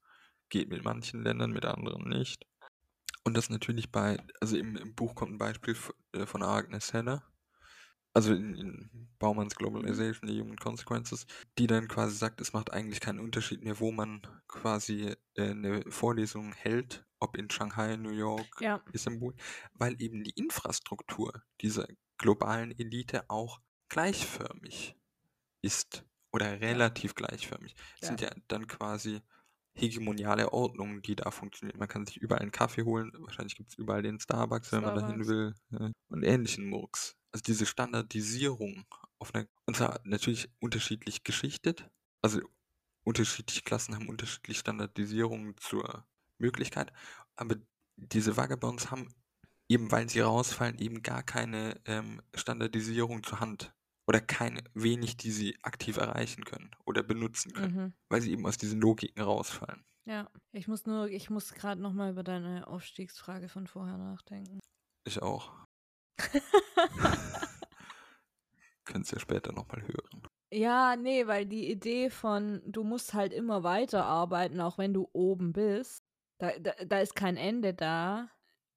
geht 0.50 0.68
mit 0.68 0.84
manchen 0.84 1.22
Ländern, 1.22 1.52
mit 1.52 1.64
anderen 1.64 2.08
nicht. 2.08 2.44
Und 3.24 3.36
das 3.36 3.50
natürlich 3.50 3.90
bei, 3.90 4.18
also 4.40 4.56
im, 4.56 4.76
im 4.76 4.94
Buch 4.94 5.14
kommt 5.14 5.32
ein 5.32 5.38
Beispiel 5.38 5.76
äh, 6.12 6.26
von 6.26 6.42
Agnes 6.42 6.92
Heller, 6.92 7.24
also 8.12 8.32
in, 8.32 8.54
in 8.54 9.08
Baumanns 9.18 9.56
Globalization, 9.56 10.28
the 10.28 10.40
Human 10.40 10.56
Consequences, 10.56 11.26
die 11.58 11.66
dann 11.66 11.88
quasi 11.88 12.16
sagt, 12.16 12.40
es 12.40 12.52
macht 12.52 12.72
eigentlich 12.72 13.00
keinen 13.00 13.20
Unterschied 13.20 13.62
mehr, 13.62 13.80
wo 13.80 13.90
man 13.92 14.22
quasi 14.48 15.14
äh, 15.34 15.50
eine 15.50 15.82
Vorlesung 15.90 16.52
hält, 16.52 17.04
ob 17.18 17.36
in 17.36 17.50
Shanghai, 17.50 17.96
New 17.96 18.10
York, 18.10 18.60
Ja. 18.60 18.82
Istanbul, 18.92 19.34
weil 19.74 20.00
eben 20.00 20.22
die 20.24 20.32
Infrastruktur 20.32 21.42
dieser 21.60 21.86
globalen 22.18 22.70
Elite 22.78 23.28
auch 23.30 23.60
gleichförmig 23.88 24.96
ist 25.62 26.04
oder 26.32 26.60
relativ 26.60 27.14
gleichförmig. 27.14 27.74
Es 28.00 28.08
Ja. 28.08 28.08
sind 28.08 28.20
ja 28.20 28.30
dann 28.48 28.66
quasi 28.66 29.22
hegemoniale 29.74 30.52
Ordnungen, 30.52 31.02
die 31.02 31.16
da 31.16 31.30
funktionieren. 31.30 31.78
Man 31.78 31.88
kann 31.88 32.06
sich 32.06 32.16
überall 32.16 32.42
einen 32.42 32.52
Kaffee 32.52 32.84
holen, 32.84 33.12
wahrscheinlich 33.18 33.56
gibt 33.56 33.70
es 33.70 33.78
überall 33.78 34.02
den 34.02 34.20
Starbucks, 34.20 34.72
wenn 34.72 34.82
man 34.82 34.94
dahin 34.94 35.24
Starbucks. 35.24 35.28
will, 35.28 35.54
ja, 35.70 35.90
und 36.08 36.22
ähnlichen 36.22 36.68
Murks. 36.68 37.16
Also 37.32 37.42
diese 37.42 37.66
Standardisierung 37.66 38.84
auf 39.18 39.34
einer, 39.34 39.46
und 39.66 39.76
zwar 39.76 40.00
natürlich 40.04 40.48
unterschiedlich 40.60 41.24
geschichtet, 41.24 41.88
also 42.22 42.40
unterschiedliche 43.04 43.62
Klassen 43.62 43.94
haben 43.94 44.08
unterschiedliche 44.08 44.60
Standardisierungen 44.60 45.56
zur 45.58 46.06
Möglichkeit, 46.38 46.92
aber 47.36 47.56
diese 47.96 48.36
Vagabonds 48.36 48.90
haben 48.90 49.12
eben 49.68 49.90
weil 49.90 50.08
sie 50.08 50.20
rausfallen, 50.20 50.78
eben 50.78 51.02
gar 51.02 51.22
keine 51.22 51.80
ähm, 51.86 52.20
Standardisierung 52.34 53.22
zur 53.22 53.40
Hand. 53.40 53.72
Oder 54.06 54.20
keine, 54.20 54.62
wenig, 54.74 55.16
die 55.16 55.30
sie 55.30 55.56
aktiv 55.62 55.96
erreichen 55.96 56.44
können 56.44 56.70
oder 56.84 57.02
benutzen 57.02 57.52
können, 57.52 57.74
Mhm. 57.74 57.92
weil 58.10 58.20
sie 58.20 58.32
eben 58.32 58.46
aus 58.46 58.58
diesen 58.58 58.80
Logiken 58.80 59.22
rausfallen. 59.22 59.82
Ja. 60.06 60.28
Ich 60.52 60.68
muss 60.68 60.84
nur, 60.84 61.08
ich 61.08 61.30
muss 61.30 61.54
gerade 61.54 61.80
nochmal 61.80 62.10
über 62.12 62.22
deine 62.22 62.66
Aufstiegsfrage 62.66 63.48
von 63.48 63.66
vorher 63.66 63.96
nachdenken. 63.96 64.60
Ich 65.06 65.22
auch. 65.22 65.52
Könnt 68.84 69.08
ihr 69.08 69.14
ja 69.14 69.20
später 69.20 69.52
nochmal 69.52 69.82
hören. 69.82 70.22
Ja, 70.52 70.94
nee, 70.96 71.26
weil 71.26 71.46
die 71.46 71.70
Idee 71.70 72.10
von, 72.10 72.60
du 72.66 72.84
musst 72.84 73.14
halt 73.14 73.32
immer 73.32 73.62
weiterarbeiten, 73.64 74.60
auch 74.60 74.78
wenn 74.78 74.92
du 74.94 75.08
oben 75.12 75.52
bist, 75.52 75.98
da, 76.38 76.56
da, 76.58 76.72
da 76.84 77.00
ist 77.00 77.16
kein 77.16 77.36
Ende 77.36 77.74
da, 77.74 78.28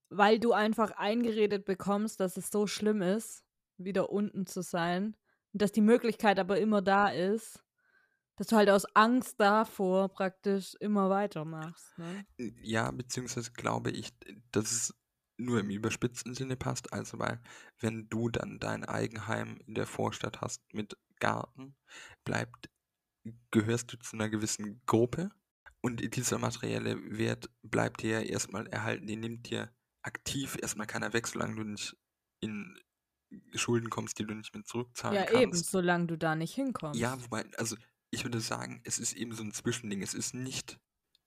weil 0.09 0.39
du 0.39 0.53
einfach 0.53 0.91
eingeredet 0.91 1.65
bekommst, 1.65 2.19
dass 2.19 2.37
es 2.37 2.49
so 2.49 2.65
schlimm 2.65 3.01
ist, 3.01 3.43
wieder 3.77 4.09
unten 4.11 4.45
zu 4.45 4.61
sein. 4.61 5.15
Und 5.53 5.61
dass 5.61 5.71
die 5.71 5.81
Möglichkeit 5.81 6.39
aber 6.39 6.59
immer 6.59 6.81
da 6.81 7.09
ist, 7.09 7.63
dass 8.37 8.47
du 8.47 8.55
halt 8.55 8.69
aus 8.69 8.85
Angst 8.95 9.39
davor 9.39 10.09
praktisch 10.09 10.75
immer 10.79 11.09
weitermachst. 11.09 11.97
Ne? 11.97 12.25
Ja, 12.61 12.91
beziehungsweise 12.91 13.51
glaube 13.51 13.89
ich, 13.91 14.13
dass 14.51 14.71
es 14.71 14.95
nur 15.37 15.59
im 15.59 15.69
überspitzten 15.69 16.33
Sinne 16.33 16.55
passt. 16.55 16.93
Also, 16.93 17.19
weil, 17.19 17.41
wenn 17.79 18.09
du 18.09 18.29
dann 18.29 18.59
dein 18.59 18.83
Eigenheim 18.83 19.59
in 19.65 19.75
der 19.75 19.87
Vorstadt 19.87 20.41
hast 20.41 20.61
mit 20.73 20.97
Garten, 21.19 21.75
bleibt, 22.23 22.69
gehörst 23.51 23.93
du 23.93 23.97
zu 23.97 24.15
einer 24.15 24.29
gewissen 24.29 24.81
Gruppe 24.85 25.31
und 25.81 26.15
dieser 26.15 26.37
materielle 26.37 26.97
Wert 27.17 27.49
bleibt 27.61 28.01
dir 28.01 28.21
ja 28.21 28.27
erstmal 28.27 28.67
erhalten. 28.67 29.07
Den 29.07 29.19
nimmt 29.19 29.49
dir 29.49 29.71
aktiv 30.01 30.57
erstmal 30.61 30.87
keiner 30.87 31.13
weg, 31.13 31.27
solange 31.27 31.55
du 31.55 31.63
nicht 31.63 31.97
in 32.39 32.79
Schulden 33.55 33.89
kommst, 33.89 34.19
die 34.19 34.25
du 34.25 34.33
nicht 34.35 34.53
mehr 34.53 34.63
zurückzahlen 34.63 35.15
Ja, 35.15 35.25
kannst. 35.25 35.41
eben, 35.43 35.53
solange 35.63 36.07
du 36.07 36.17
da 36.17 36.35
nicht 36.35 36.53
hinkommst. 36.55 36.99
Ja, 36.99 37.21
wobei, 37.23 37.45
also 37.57 37.75
ich 38.09 38.23
würde 38.23 38.39
sagen, 38.41 38.81
es 38.83 38.99
ist 38.99 39.13
eben 39.13 39.33
so 39.33 39.43
ein 39.43 39.51
Zwischending. 39.53 40.01
Es 40.01 40.13
ist 40.13 40.33
nicht, 40.33 40.79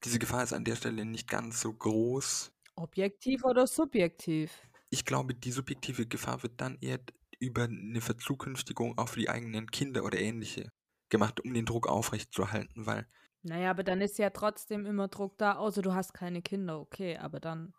diese 0.05 0.19
Gefahr 0.19 0.43
ist 0.43 0.53
an 0.53 0.65
der 0.65 0.77
Stelle 0.77 1.05
nicht 1.05 1.29
ganz 1.29 1.61
so 1.61 1.73
groß. 1.73 2.53
Objektiv 2.75 3.45
oder 3.45 3.69
subjektiv? 3.69 4.51
Ich 4.89 5.05
glaube, 5.05 5.35
die 5.35 5.51
subjektive 5.53 6.07
Gefahr 6.07 6.43
wird 6.45 6.61
dann 6.61 6.79
eher 6.81 7.01
über 7.41 7.65
eine 7.65 8.01
Verzukünftigung 8.01 8.99
auch 8.99 9.09
für 9.09 9.19
die 9.19 9.29
eigenen 9.29 9.71
Kinder 9.71 10.05
oder 10.05 10.19
ähnliche 10.21 10.71
gemacht, 11.09 11.41
um 11.45 11.53
den 11.55 11.67
Druck 11.67 11.89
aufrechtzuerhalten, 11.89 12.87
weil 12.87 13.09
Naja, 13.43 13.71
aber 13.71 13.83
dann 13.85 14.01
ist 14.01 14.19
ja 14.19 14.31
trotzdem 14.31 14.85
immer 14.87 15.09
Druck 15.09 15.39
da, 15.39 15.55
außer 15.57 15.83
du 15.83 15.95
hast 15.95 16.13
keine 16.13 16.43
Kinder, 16.43 16.79
okay, 16.81 17.17
aber 17.17 17.41
dann. 17.41 17.75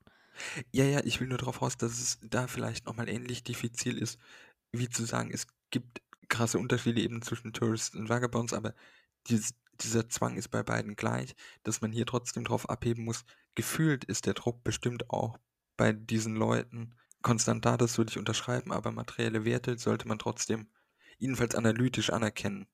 Ja, 0.72 0.86
ja, 0.86 1.02
ich 1.04 1.20
will 1.20 1.28
nur 1.28 1.38
darauf 1.38 1.62
raus, 1.62 1.78
dass 1.78 2.00
es 2.00 2.20
da 2.24 2.48
vielleicht 2.48 2.86
nochmal 2.86 3.10
ähnlich 3.10 3.44
diffizil 3.44 3.98
ist, 3.98 4.20
wie 4.72 4.90
zu 4.90 5.06
sagen, 5.06 5.32
es 5.34 5.48
gibt 5.70 6.02
krasse 6.30 6.60
Unterschiede 6.60 7.02
eben 7.02 7.22
zwischen 7.22 7.54
Tourists 7.54 7.96
und 7.96 8.10
Vagabonds, 8.10 8.54
aber 8.54 8.74
dies, 9.28 9.54
dieser 9.82 10.08
Zwang 10.10 10.38
ist 10.38 10.50
bei 10.50 10.64
beiden 10.64 10.96
gleich, 10.96 11.36
dass 11.64 11.82
man 11.82 11.92
hier 11.92 12.06
trotzdem 12.06 12.44
drauf 12.46 12.70
abheben 12.70 13.04
muss. 13.04 13.26
Gefühlt 13.56 14.06
ist 14.06 14.26
der 14.26 14.34
Druck 14.34 14.64
bestimmt 14.64 15.10
auch 15.10 15.38
bei 15.78 15.92
diesen 15.92 16.36
Leuten 16.36 16.96
konstant 17.22 17.66
da, 17.66 17.78
das 17.78 17.98
würde 17.98 18.12
ich 18.12 18.18
unterschreiben, 18.18 18.72
aber 18.72 18.92
materielle 18.92 19.46
Werte 19.46 19.78
sollte 19.78 20.08
man 20.08 20.20
trotzdem 20.20 20.68
jedenfalls 21.18 21.54
analytisch 21.56 22.10
anerkennen, 22.12 22.68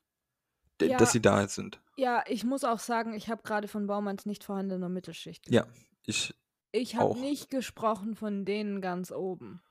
Ja. 0.82 0.98
dass 0.98 1.12
sie 1.12 1.22
da 1.22 1.48
sind. 1.48 1.82
Ja, 1.98 2.24
ich 2.28 2.44
muss 2.44 2.64
auch 2.64 2.80
sagen, 2.80 3.14
ich 3.14 3.30
habe 3.30 3.42
gerade 3.44 3.68
von 3.68 3.88
Baumanns 3.88 4.26
nicht 4.26 4.44
vorhandener 4.44 4.88
Mittelschicht. 4.90 5.50
Ja, 5.50 5.66
ich, 6.06 6.34
Ich 6.78 6.96
habe 6.96 7.12
auch. 7.12 7.18
nicht 7.18 7.50
gesprochen 7.50 8.16
von 8.16 8.46
denen 8.46 8.82
ganz 8.82 9.12
oben. 9.12 9.62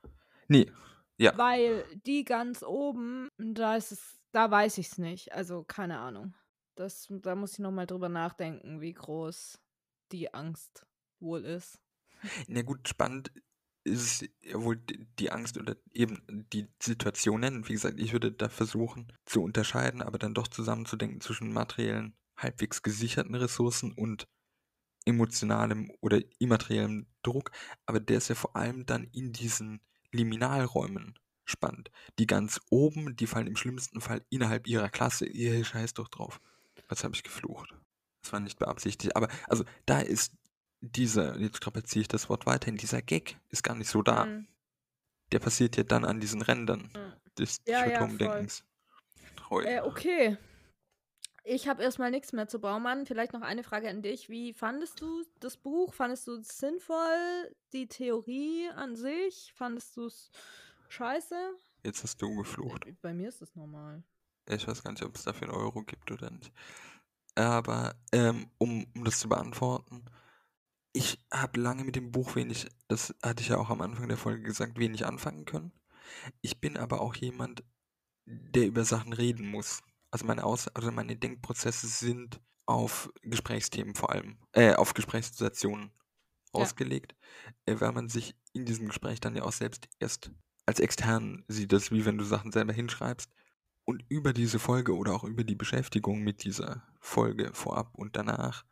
nee, 0.47 0.71
ja, 1.17 1.35
Weil 1.37 1.83
die 2.05 2.23
ganz 2.23 2.61
oben, 2.63 3.29
da 3.37 3.75
ist 3.75 3.91
es, 3.91 4.19
da 4.31 4.51
weiß 4.51 4.77
ich 4.77 4.87
es 4.87 4.97
nicht. 4.97 5.33
Also 5.33 5.63
keine 5.63 5.99
Ahnung. 5.99 6.35
Das, 6.75 7.07
da 7.09 7.35
muss 7.35 7.53
ich 7.53 7.59
nochmal 7.59 7.87
drüber 7.87 8.07
nachdenken, 8.07 8.81
wie 8.81 8.93
groß 8.93 9.59
die 10.11 10.33
Angst 10.33 10.85
wohl 11.19 11.43
ist. 11.43 11.79
Na 12.47 12.61
gut, 12.61 12.87
spannend 12.87 13.31
ist 13.83 14.29
wohl 14.53 14.77
die 15.19 15.31
Angst 15.31 15.57
oder 15.57 15.75
eben 15.93 16.45
die 16.53 16.67
Situationen. 16.81 17.67
Wie 17.67 17.73
gesagt, 17.73 17.99
ich 17.99 18.13
würde 18.13 18.31
da 18.31 18.49
versuchen 18.49 19.11
zu 19.25 19.41
unterscheiden, 19.41 20.01
aber 20.01 20.19
dann 20.19 20.33
doch 20.33 20.47
zusammenzudenken 20.47 21.21
zwischen 21.21 21.51
materiellen, 21.51 22.15
halbwegs 22.37 22.83
gesicherten 22.83 23.33
Ressourcen 23.33 23.93
und 23.93 24.27
emotionalem 25.07 25.91
oder 26.01 26.21
immateriellem 26.39 27.07
Druck. 27.23 27.51
Aber 27.85 27.99
der 27.99 28.17
ist 28.17 28.27
ja 28.27 28.35
vor 28.35 28.55
allem 28.55 28.85
dann 28.85 29.05
in 29.05 29.31
diesen 29.33 29.81
Liminalräumen 30.11 31.17
spannend. 31.45 31.91
Die 32.19 32.27
ganz 32.27 32.59
oben, 32.69 33.15
die 33.15 33.27
fallen 33.27 33.47
im 33.47 33.55
schlimmsten 33.55 34.01
Fall 34.01 34.21
innerhalb 34.29 34.67
ihrer 34.67 34.89
Klasse. 34.89 35.25
Ihr 35.25 35.63
scheiß 35.63 35.93
doch 35.93 36.09
drauf. 36.09 36.39
Was 36.89 37.03
habe 37.03 37.15
ich 37.15 37.23
geflucht? 37.23 37.73
Das 38.21 38.33
war 38.33 38.39
nicht 38.39 38.59
beabsichtigt. 38.59 39.15
Aber 39.15 39.29
also 39.47 39.63
da 39.85 39.99
ist 40.01 40.33
dieser, 40.81 41.37
jetzt 41.39 41.57
strapaziere 41.57 42.01
ich 42.01 42.07
das 42.07 42.29
Wort 42.29 42.45
weiterhin, 42.45 42.77
dieser 42.77 43.01
Gag 43.01 43.37
ist 43.49 43.63
gar 43.63 43.75
nicht 43.75 43.89
so 43.89 44.01
da. 44.01 44.25
Mhm. 44.25 44.47
Der 45.31 45.39
passiert 45.39 45.75
ja 45.77 45.83
dann 45.83 46.05
an 46.05 46.19
diesen 46.19 46.41
Rändern 46.41 46.91
Mhm. 46.93 47.13
des 47.37 47.61
Ja, 47.65 47.79
ja, 47.79 47.85
Dichotomdenkens. 47.85 48.63
Treu. 49.37 49.63
Äh, 49.63 49.81
okay. 49.81 50.37
Ich 51.49 51.69
habe 51.69 51.81
erstmal 51.81 52.11
nichts 52.11 52.33
mehr 52.33 52.49
zu 52.49 52.59
Baumann. 52.59 53.05
Vielleicht 53.05 53.31
noch 53.31 53.41
eine 53.41 53.63
Frage 53.63 53.89
an 53.89 54.01
dich. 54.01 54.27
Wie 54.27 54.51
fandest 54.51 54.99
du 54.99 55.23
das 55.39 55.55
Buch? 55.55 55.93
Fandest 55.93 56.27
du 56.27 56.35
es 56.35 56.57
sinnvoll? 56.57 57.55
Die 57.71 57.87
Theorie 57.87 58.67
an 58.75 58.97
sich? 58.97 59.53
Fandest 59.55 59.95
du 59.95 60.07
es 60.07 60.29
scheiße? 60.89 61.35
Jetzt 61.83 62.03
hast 62.03 62.21
du 62.21 62.35
geflucht. 62.35 62.85
Äh, 62.85 62.95
Bei 63.01 63.13
mir 63.13 63.29
ist 63.29 63.41
das 63.41 63.55
normal. 63.55 64.03
Ich 64.49 64.67
weiß 64.67 64.83
gar 64.83 64.91
nicht, 64.91 65.03
ob 65.05 65.15
es 65.15 65.23
dafür 65.23 65.47
einen 65.47 65.57
Euro 65.57 65.83
gibt 65.83 66.11
oder 66.11 66.29
nicht. 66.31 66.51
Aber 67.35 67.95
ähm, 68.11 68.49
um, 68.57 68.85
um 68.93 69.05
das 69.05 69.19
zu 69.19 69.29
beantworten, 69.29 70.03
ich 70.91 71.17
habe 71.31 71.61
lange 71.61 71.85
mit 71.85 71.95
dem 71.95 72.11
Buch 72.11 72.35
wenig, 72.35 72.67
das 72.89 73.15
hatte 73.23 73.41
ich 73.41 73.49
ja 73.49 73.57
auch 73.57 73.69
am 73.69 73.79
Anfang 73.79 74.09
der 74.09 74.17
Folge 74.17 74.43
gesagt, 74.43 74.77
wenig 74.79 75.05
anfangen 75.05 75.45
können. 75.45 75.71
Ich 76.41 76.59
bin 76.59 76.75
aber 76.75 76.99
auch 76.99 77.15
jemand, 77.15 77.63
der 78.25 78.67
über 78.67 78.83
Sachen 78.83 79.13
reden 79.13 79.47
muss. 79.49 79.81
Also 80.11 80.25
meine 80.25 80.43
Aus 80.43 80.67
also 80.69 80.91
meine 80.91 81.15
Denkprozesse 81.15 81.87
sind 81.87 82.41
auf 82.65 83.11
Gesprächsthemen 83.23 83.95
vor 83.95 84.11
allem, 84.11 84.39
äh, 84.53 84.73
auf 84.75 84.93
Gesprächssituationen 84.93 85.91
Ja. 86.55 86.61
ausgelegt, 86.61 87.15
äh, 87.65 87.75
weil 87.79 87.91
man 87.93 88.09
sich 88.09 88.35
in 88.53 88.65
diesem 88.65 88.87
Gespräch 88.87 89.19
dann 89.19 89.35
ja 89.35 89.43
auch 89.43 89.51
selbst 89.53 89.87
erst 89.99 90.31
als 90.65 90.79
extern 90.79 91.45
sieht, 91.47 91.71
das 91.73 91.91
wie 91.91 92.05
wenn 92.05 92.17
du 92.17 92.25
Sachen 92.25 92.51
selber 92.51 92.73
hinschreibst. 92.73 93.31
Und 93.85 94.03
über 94.09 94.33
diese 94.33 94.59
Folge 94.59 94.95
oder 94.95 95.13
auch 95.15 95.23
über 95.23 95.43
die 95.45 95.55
Beschäftigung 95.55 96.21
mit 96.21 96.43
dieser 96.43 96.87
Folge 96.99 97.51
vorab 97.53 97.95
und 97.97 98.17
danach 98.17 98.65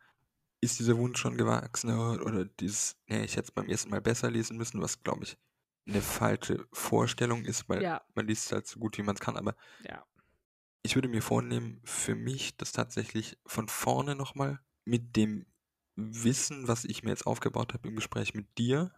ist 0.60 0.78
dieser 0.78 0.96
Wunsch 0.98 1.18
schon 1.20 1.36
gewachsen 1.38 1.90
oder 1.90 2.44
dieses, 2.46 2.96
nee, 3.06 3.24
ich 3.24 3.32
hätte 3.36 3.44
es 3.46 3.50
beim 3.52 3.68
ersten 3.68 3.90
Mal 3.90 4.00
besser 4.00 4.30
lesen 4.30 4.56
müssen, 4.56 4.80
was 4.82 5.02
glaube 5.02 5.24
ich 5.24 5.38
eine 5.88 6.02
falsche 6.02 6.66
Vorstellung 6.72 7.44
ist, 7.44 7.68
weil 7.68 7.82
Ja, 7.82 8.02
man 8.14 8.26
liest 8.26 8.46
es 8.46 8.52
halt 8.52 8.66
so 8.66 8.80
gut 8.80 8.98
wie 8.98 9.02
man 9.02 9.14
es 9.16 9.20
kann, 9.20 9.36
aber 9.36 9.54
ja. 9.78 10.04
Ich 10.86 10.94
würde 10.94 11.08
mir 11.08 11.22
vornehmen, 11.22 11.80
für 11.84 12.14
mich 12.14 12.56
das 12.56 12.72
tatsächlich 12.72 13.36
von 13.44 13.68
vorne 13.68 14.14
nochmal 14.14 14.60
mit 14.84 15.16
dem 15.16 15.46
Wissen, 15.96 16.68
was 16.68 16.84
ich 16.84 17.02
mir 17.02 17.10
jetzt 17.10 17.26
aufgebaut 17.26 17.74
habe 17.74 17.88
im 17.88 17.96
Gespräch 17.96 18.34
mit 18.34 18.58
dir, 18.58 18.92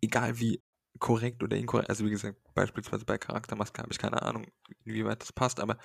egal 0.00 0.38
wie 0.38 0.62
korrekt 0.98 1.42
oder 1.42 1.56
inkorrekt, 1.56 1.90
also 1.90 2.04
wie 2.04 2.10
gesagt, 2.10 2.38
beispielsweise 2.54 3.04
bei 3.04 3.18
Charaktermaske 3.18 3.82
habe 3.82 3.92
ich 3.92 3.98
keine 3.98 4.22
Ahnung, 4.22 4.46
inwieweit 4.84 5.22
das 5.22 5.32
passt, 5.32 5.60
aber 5.60 5.78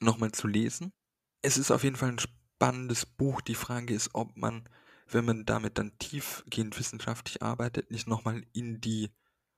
nochmal 0.00 0.32
zu 0.32 0.46
lesen. 0.46 0.92
Es 1.42 1.58
ist 1.58 1.70
auf 1.70 1.84
jeden 1.84 1.96
Fall 1.96 2.10
ein 2.10 2.18
spannendes 2.18 3.06
Buch. 3.06 3.40
Die 3.40 3.54
Frage 3.54 3.94
ist, 3.94 4.10
ob 4.14 4.36
man, 4.36 4.68
wenn 5.08 5.24
man 5.24 5.46
damit 5.46 5.78
dann 5.78 5.98
tiefgehend 5.98 6.78
wissenschaftlich 6.78 7.42
arbeitet, 7.42 7.90
nicht 7.90 8.06
nochmal 8.06 8.44
in 8.52 8.80
die 8.80 9.10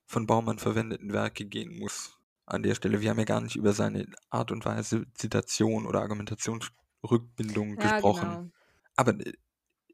von 0.07 0.27
Baumann 0.27 0.59
verwendeten 0.59 1.13
Werke 1.13 1.45
gehen 1.45 1.79
muss. 1.79 2.19
An 2.53 2.63
der 2.63 2.75
Stelle, 2.75 3.01
wir 3.01 3.09
haben 3.11 3.19
ja 3.19 3.25
gar 3.25 3.41
nicht 3.41 3.57
über 3.57 3.73
seine 3.73 4.07
Art 4.29 4.51
und 4.53 4.65
Weise 4.65 5.07
Zitation 5.15 5.87
oder 5.87 6.01
Argumentationsrückbindung 6.03 7.77
Ja, 7.77 7.93
gesprochen. 7.93 8.29
genau. 8.29 8.51
Aber 8.97 9.15
äh, 9.21 9.33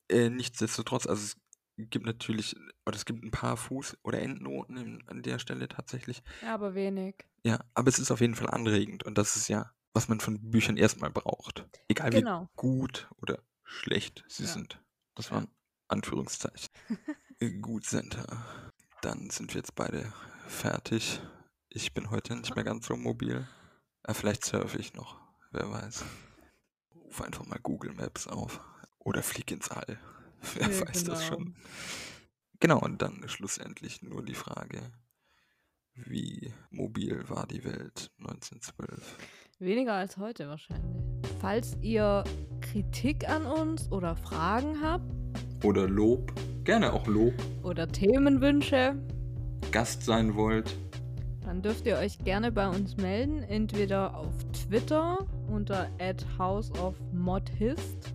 äh, 0.08 0.30
nichtsdestotrotz, 0.30 1.06
also 1.06 1.22
es 1.22 1.36
gibt 1.76 2.04
natürlich, 2.04 2.56
oder 2.84 2.96
es 2.96 3.04
gibt 3.04 3.22
ein 3.22 3.30
paar 3.30 3.56
Fuß- 3.56 3.96
oder 4.02 4.20
Endnoten 4.20 4.76
in, 4.76 5.08
an 5.08 5.22
der 5.22 5.38
Stelle 5.38 5.68
tatsächlich. 5.68 6.22
Ja, 6.42 6.54
aber 6.54 6.74
wenig. 6.74 7.14
Ja, 7.44 7.60
aber 7.74 7.88
es 7.88 8.00
ist 8.00 8.10
auf 8.10 8.20
jeden 8.20 8.34
Fall 8.34 8.50
anregend 8.50 9.04
und 9.04 9.16
das 9.16 9.36
ist 9.36 9.46
ja, 9.48 9.70
was 9.94 10.08
man 10.08 10.18
von 10.18 10.50
Büchern 10.50 10.76
erstmal 10.76 11.10
braucht. 11.10 11.64
Egal 11.86 12.12
wie 12.12 12.16
Genau. 12.16 12.50
gut 12.56 13.08
oder 13.22 13.38
schlecht 13.62 14.24
sie 14.26 14.44
Ja. 14.44 14.48
sind. 14.48 14.82
Das 15.14 15.30
waren 15.30 15.48
Anführungszeichen. 15.86 16.68
Gut, 17.62 17.86
Senta. 17.86 18.44
Dann 19.00 19.30
sind 19.30 19.54
wir 19.54 19.60
jetzt 19.60 19.76
beide 19.76 20.12
fertig. 20.48 21.20
Ich 21.70 21.92
bin 21.92 22.10
heute 22.10 22.34
nicht 22.36 22.54
mehr 22.54 22.64
ganz 22.64 22.86
so 22.86 22.96
mobil. 22.96 23.46
Äh, 24.04 24.14
vielleicht 24.14 24.44
surfe 24.44 24.78
ich 24.78 24.94
noch. 24.94 25.16
Wer 25.50 25.70
weiß. 25.70 26.04
Ruf 26.94 27.22
einfach 27.22 27.46
mal 27.46 27.58
Google 27.62 27.92
Maps 27.92 28.26
auf. 28.26 28.60
Oder 28.98 29.22
flieg 29.22 29.50
ins 29.50 29.70
All. 29.70 29.98
Wer 30.54 30.68
Ja, 30.68 30.80
weiß 30.88 31.04
das 31.04 31.20
genau. 31.20 31.30
schon. 31.30 31.56
Genau, 32.60 32.80
und 32.80 33.02
dann 33.02 33.22
schlussendlich 33.28 34.02
nur 34.02 34.24
die 34.24 34.34
Frage, 34.34 34.80
wie 35.94 36.52
mobil 36.70 37.28
war 37.28 37.46
die 37.46 37.64
Welt 37.64 38.10
1912? 38.18 39.16
Weniger 39.58 39.94
als 39.94 40.16
heute 40.16 40.48
wahrscheinlich. 40.48 41.02
Falls 41.40 41.76
ihr 41.82 42.24
Kritik 42.60 43.28
an 43.28 43.46
uns 43.46 43.90
oder 43.92 44.16
Fragen 44.16 44.80
habt 44.82 45.04
Oder 45.64 45.88
Lob, 45.88 46.32
gerne 46.64 46.92
auch 46.92 47.06
Lob, 47.06 47.34
oder 47.62 47.86
Themenwünsche, 47.88 48.96
Gast 49.70 50.02
sein 50.02 50.34
wollt, 50.34 50.76
dann 51.48 51.62
dürft 51.62 51.86
ihr 51.86 51.96
euch 51.96 52.18
gerne 52.18 52.52
bei 52.52 52.68
uns 52.68 52.98
melden. 52.98 53.42
Entweder 53.42 54.14
auf 54.14 54.34
Twitter 54.52 55.16
unter 55.50 55.88
houseofmodhist 56.38 58.12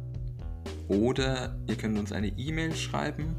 oder 0.88 1.58
ihr 1.68 1.76
könnt 1.76 1.98
uns 1.98 2.12
eine 2.12 2.28
E-Mail 2.28 2.76
schreiben. 2.76 3.36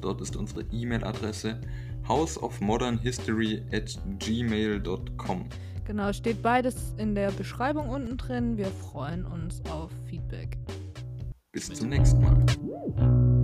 Dort 0.00 0.20
ist 0.20 0.34
unsere 0.34 0.62
E-Mail-Adresse 0.72 1.60
houseofmodernhistory 2.08 3.62
at 3.72 3.96
gmail.com. 4.18 5.48
Genau, 5.86 6.12
steht 6.12 6.42
beides 6.42 6.94
in 6.98 7.14
der 7.14 7.30
Beschreibung 7.30 7.90
unten 7.90 8.16
drin. 8.16 8.56
Wir 8.56 8.66
freuen 8.66 9.24
uns 9.24 9.62
auf 9.70 9.92
Feedback. 10.08 10.58
Bis 11.52 11.72
zum 11.72 11.90
nächsten 11.90 12.20
Mal. 12.20 13.37